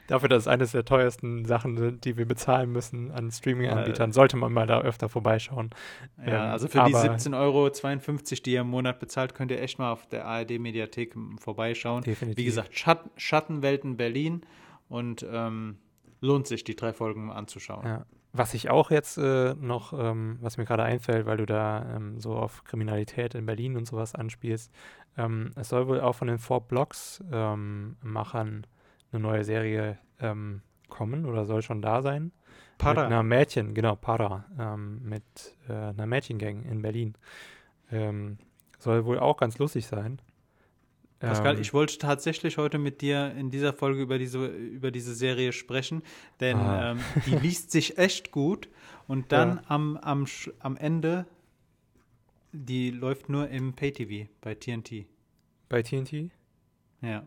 Dafür, 0.09 0.29
dass 0.29 0.43
es 0.43 0.49
eines 0.49 0.73
der 0.73 0.85
teuersten 0.85 1.45
Sachen 1.45 1.77
sind, 1.77 2.05
die 2.05 2.17
wir 2.17 2.27
bezahlen 2.27 2.73
müssen 2.73 3.13
an 3.13 3.31
Streaming-Anbietern, 3.31 4.11
sollte 4.11 4.37
man 4.37 4.53
mal 4.53 4.67
da 4.67 4.81
öfter 4.81 5.09
vorbeischauen. 5.09 5.71
Ja, 6.27 6.47
ähm, 6.47 6.51
also 6.51 6.67
für 6.67 6.83
die 6.85 6.95
17,52 6.95 7.37
Euro, 7.39 7.71
die 8.45 8.53
ihr 8.53 8.61
im 8.63 8.67
Monat 8.67 8.80
bezahlt, 8.83 9.35
könnt 9.35 9.51
ihr 9.51 9.61
echt 9.61 9.79
mal 9.79 9.93
auf 9.93 10.07
der 10.07 10.27
ARD-Mediathek 10.27 11.15
vorbeischauen. 11.39 12.03
Definitiv. 12.03 12.39
Wie 12.39 12.45
gesagt, 12.45 12.77
Schat 12.77 13.11
Schattenwelten 13.17 13.97
Berlin 13.97 14.43
und 14.89 15.27
ähm, 15.31 15.79
lohnt 16.21 16.47
sich, 16.47 16.65
die 16.65 16.77
drei 16.77 16.93
Folgen 16.93 17.31
anzuschauen. 17.31 17.87
Ja. 17.87 18.07
Was 18.33 18.55
ich 18.55 18.71
auch 18.71 18.93
jetzt 18.93 19.19
äh, 19.19 19.55
noch, 19.55 19.93
ähm, 19.93 20.39
was 20.41 20.57
mir 20.57 20.65
gerade 20.65 20.85
einfällt, 20.85 21.27
weil 21.27 21.37
du 21.37 21.47
da 21.47 21.97
ähm, 21.97 22.21
so 22.21 22.35
auf 22.35 22.63
Kriminalität 22.63 23.35
in 23.35 23.45
Berlin 23.45 23.77
und 23.77 23.87
sowas 23.87 24.15
anspielst, 24.15 24.71
ähm, 25.17 25.51
es 25.57 25.69
soll 25.69 25.89
wohl 25.89 26.01
auch 26.01 26.15
von 26.15 26.29
den 26.29 26.39
Four 26.39 26.61
Blocks 26.61 27.25
ähm, 27.33 27.97
Machern 28.03 28.67
eine 29.11 29.21
neue 29.21 29.43
Serie 29.43 29.99
ähm, 30.21 30.63
kommen 30.89 31.27
oder 31.27 31.45
soll 31.45 31.63
schon 31.63 31.83
da 31.83 32.03
sein. 32.03 32.31
Para. 32.79 33.03
Mit 33.03 33.13
einer 33.13 33.23
Mädchen, 33.23 33.75
genau, 33.75 33.97
Para, 33.97 34.45
ähm, 34.59 35.03
mit 35.03 35.25
äh, 35.69 35.73
einer 35.73 36.07
Mädchengang 36.07 36.63
in 36.63 36.83
Berlin. 36.83 37.15
Soll 38.81 39.05
wohl 39.05 39.19
auch 39.19 39.37
ganz 39.37 39.59
lustig 39.59 39.87
sein. 39.87 40.21
Pascal, 41.21 41.57
ähm, 41.57 41.61
ich 41.61 41.75
wollte 41.75 41.99
tatsächlich 41.99 42.57
heute 42.57 42.79
mit 42.79 43.03
dir 43.03 43.35
in 43.37 43.51
dieser 43.51 43.75
Folge 43.75 44.01
über 44.01 44.19
diese, 44.19 44.47
über 44.47 44.91
diese 44.91 45.15
Serie 45.15 45.53
sprechen, 45.53 46.03
denn 46.41 46.57
ah. 46.57 46.93
ähm, 46.93 47.01
die 47.27 47.35
liest 47.43 47.71
sich 47.71 47.99
echt 47.99 48.31
gut 48.31 48.69
und 49.07 49.31
dann 49.31 49.57
ja. 49.57 49.63
am, 49.69 49.99
am, 49.99 50.27
am 50.61 50.77
Ende, 50.79 51.27
die 52.53 52.91
läuft 52.91 53.29
nur 53.29 53.49
im 53.49 53.75
Pay-TV 53.75 54.31
bei 54.41 54.55
TNT. 54.55 55.05
Bei 55.69 55.83
TNT? 55.83 56.31
Ja. 57.03 57.23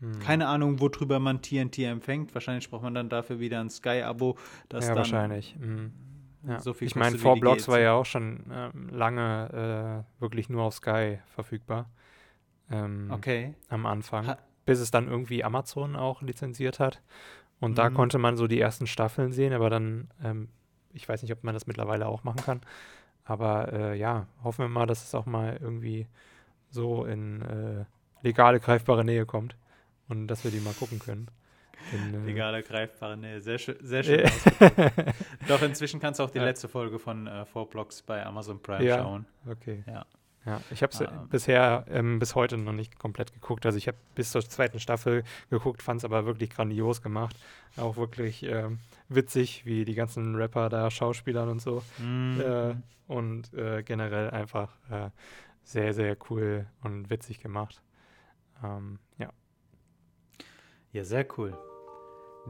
Hm. 0.00 0.18
Keine 0.20 0.46
Ahnung, 0.46 0.80
worüber 0.80 1.18
man 1.18 1.42
TNT 1.42 1.80
empfängt. 1.80 2.32
Wahrscheinlich 2.34 2.70
braucht 2.70 2.82
man 2.82 2.94
dann 2.94 3.08
dafür 3.08 3.40
wieder 3.40 3.60
ein 3.60 3.70
Sky-Abo. 3.70 4.36
Ja, 4.72 4.80
dann 4.80 4.96
wahrscheinlich. 4.96 5.56
Hm. 5.60 5.92
Ja. 6.46 6.60
So 6.60 6.74
ich 6.80 6.96
meine, 6.96 7.18
Four 7.18 7.38
Blocks 7.38 7.68
war 7.68 7.78
ja 7.78 7.92
auch 7.92 8.06
schon 8.06 8.44
ähm, 8.52 8.88
lange 8.90 10.04
äh, 10.18 10.20
wirklich 10.20 10.48
nur 10.48 10.64
auf 10.64 10.74
Sky 10.74 11.18
verfügbar. 11.34 11.88
Ähm, 12.70 13.10
okay. 13.12 13.54
Am 13.68 13.86
Anfang. 13.86 14.26
Ha 14.26 14.38
bis 14.64 14.78
es 14.78 14.90
dann 14.90 15.08
irgendwie 15.08 15.44
Amazon 15.44 15.96
auch 15.96 16.22
lizenziert 16.22 16.78
hat. 16.78 17.00
Und 17.60 17.72
mhm. 17.72 17.76
da 17.76 17.90
konnte 17.90 18.18
man 18.18 18.36
so 18.36 18.46
die 18.46 18.60
ersten 18.60 18.86
Staffeln 18.86 19.32
sehen, 19.32 19.52
aber 19.52 19.70
dann, 19.70 20.08
ähm, 20.22 20.48
ich 20.92 21.08
weiß 21.08 21.22
nicht, 21.22 21.32
ob 21.32 21.42
man 21.44 21.54
das 21.54 21.66
mittlerweile 21.66 22.06
auch 22.06 22.24
machen 22.24 22.42
kann. 22.44 22.60
Aber 23.24 23.72
äh, 23.72 23.98
ja, 23.98 24.26
hoffen 24.42 24.64
wir 24.64 24.68
mal, 24.68 24.86
dass 24.86 25.04
es 25.04 25.14
auch 25.14 25.26
mal 25.26 25.58
irgendwie 25.60 26.06
so 26.70 27.04
in 27.04 27.42
äh, 27.42 27.84
legale, 28.22 28.60
greifbare 28.60 29.04
Nähe 29.04 29.26
kommt 29.26 29.56
und 30.08 30.26
dass 30.26 30.44
wir 30.44 30.50
die 30.50 30.60
mal 30.60 30.74
gucken 30.74 30.98
können. 30.98 31.28
In, 31.92 32.22
äh, 32.22 32.26
Legale, 32.26 32.62
greifbare 32.62 33.16
Nähe. 33.16 33.40
Sehr, 33.40 33.58
schön, 33.58 33.76
sehr 33.80 34.02
schön 34.02 34.22
Doch 35.48 35.62
inzwischen 35.62 36.00
kannst 36.00 36.20
du 36.20 36.24
auch 36.24 36.30
die 36.30 36.38
letzte 36.40 36.68
Folge 36.68 36.98
von 36.98 37.26
äh, 37.26 37.44
Four 37.44 37.68
Blocks 37.68 38.02
bei 38.02 38.24
Amazon 38.24 38.60
Prime 38.62 38.84
ja. 38.84 38.98
schauen. 38.98 39.26
Okay. 39.46 39.84
Ja. 39.86 40.06
Ja, 40.44 40.60
ich 40.70 40.82
habe 40.82 40.92
es 40.92 41.00
ah. 41.00 41.26
bisher 41.30 41.84
ähm, 41.88 42.18
bis 42.18 42.34
heute 42.34 42.58
noch 42.58 42.72
nicht 42.72 42.98
komplett 42.98 43.32
geguckt. 43.32 43.64
Also 43.64 43.78
ich 43.78 43.86
habe 43.86 43.98
bis 44.16 44.32
zur 44.32 44.42
zweiten 44.42 44.80
Staffel 44.80 45.22
geguckt, 45.50 45.82
fand 45.82 45.98
es 45.98 46.04
aber 46.04 46.26
wirklich 46.26 46.50
grandios 46.50 47.00
gemacht. 47.00 47.36
Auch 47.76 47.96
wirklich 47.96 48.42
ähm, 48.42 48.80
witzig, 49.08 49.64
wie 49.66 49.84
die 49.84 49.94
ganzen 49.94 50.34
Rapper 50.34 50.68
da 50.68 50.90
Schauspielern 50.90 51.48
und 51.48 51.62
so. 51.62 51.82
Mm. 51.98 52.40
Äh, 52.40 52.74
und 53.06 53.54
äh, 53.54 53.82
generell 53.84 54.30
einfach 54.30 54.72
äh, 54.90 55.10
sehr, 55.62 55.94
sehr 55.94 56.16
cool 56.30 56.66
und 56.82 57.08
witzig 57.08 57.40
gemacht. 57.40 57.80
Ähm, 58.64 58.98
ja. 59.18 59.30
Ja, 60.92 61.04
sehr 61.04 61.26
cool. 61.38 61.56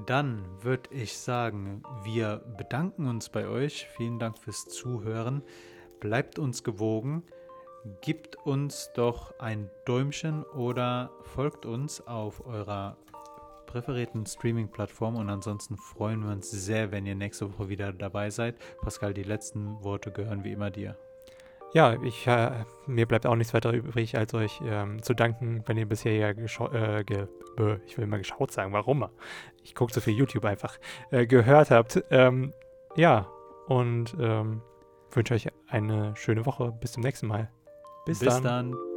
Dann 0.07 0.45
würde 0.63 0.89
ich 0.91 1.19
sagen, 1.19 1.83
wir 2.03 2.43
bedanken 2.57 3.07
uns 3.07 3.29
bei 3.29 3.47
euch. 3.47 3.87
Vielen 3.97 4.19
Dank 4.19 4.39
fürs 4.39 4.67
Zuhören. 4.67 5.43
Bleibt 6.01 6.39
uns 6.39 6.65
gewogen. 6.65 7.25
Gebt 8.01 8.37
uns 8.37 8.91
doch 8.95 9.39
ein 9.39 9.69
Däumchen 9.85 10.45
oder 10.45 11.11
folgt 11.23 11.67
uns 11.67 12.01
auf 12.07 12.47
eurer 12.47 12.97
präferierten 13.67 14.25
Streaming-Plattform 14.25 15.17
und 15.17 15.29
ansonsten 15.29 15.77
freuen 15.77 16.23
wir 16.23 16.31
uns 16.31 16.51
sehr, 16.51 16.93
wenn 16.93 17.07
ihr 17.07 17.15
nächste 17.15 17.53
Woche 17.53 17.69
wieder 17.69 17.93
dabei 17.93 18.31
seid. 18.31 18.57
Pascal, 18.83 19.15
die 19.15 19.23
letzten 19.23 19.83
Worte 19.83 20.13
gehören 20.13 20.45
wie 20.45 20.53
immer 20.53 20.71
dir. 20.71 20.97
Ja, 21.75 21.97
ich, 22.03 22.27
äh, 22.27 22.51
mir 22.87 23.07
bleibt 23.07 23.27
auch 23.27 23.35
nichts 23.35 23.55
weiter 23.55 23.73
übrig, 23.73 24.17
als 24.17 24.35
euch 24.35 24.61
ähm, 24.65 25.03
zu 25.03 25.15
danken, 25.15 25.63
wenn 25.67 25.79
ihr 25.79 25.87
bisher 25.87 26.15
ja 26.15 26.33
geschaut, 26.33 26.75
äh, 26.75 27.05
ge 27.05 27.27
ich 27.87 27.99
will 27.99 28.07
mal 28.07 28.17
geschaut 28.17 28.51
sagen, 28.51 28.73
warum? 28.73 29.07
Ich 29.63 29.75
gucke 29.75 29.93
so 29.93 30.01
viel 30.01 30.15
YouTube 30.15 30.47
einfach, 30.47 30.79
äh, 31.11 31.27
gehört 31.27 31.71
habt. 31.71 32.03
Ähm, 32.11 32.55
ja, 32.97 33.29
und 33.67 34.17
ähm, 34.19 34.63
wünsche 35.11 35.35
euch 35.35 35.49
eine 35.69 36.17
schöne 36.17 36.47
Woche. 36.47 36.73
Bis 36.81 36.93
zum 36.93 37.03
nächsten 37.03 37.27
Mal. 37.27 37.51
Bis, 38.07 38.21
Bis 38.21 38.29
dann. 38.29 38.43
dann. 38.43 38.92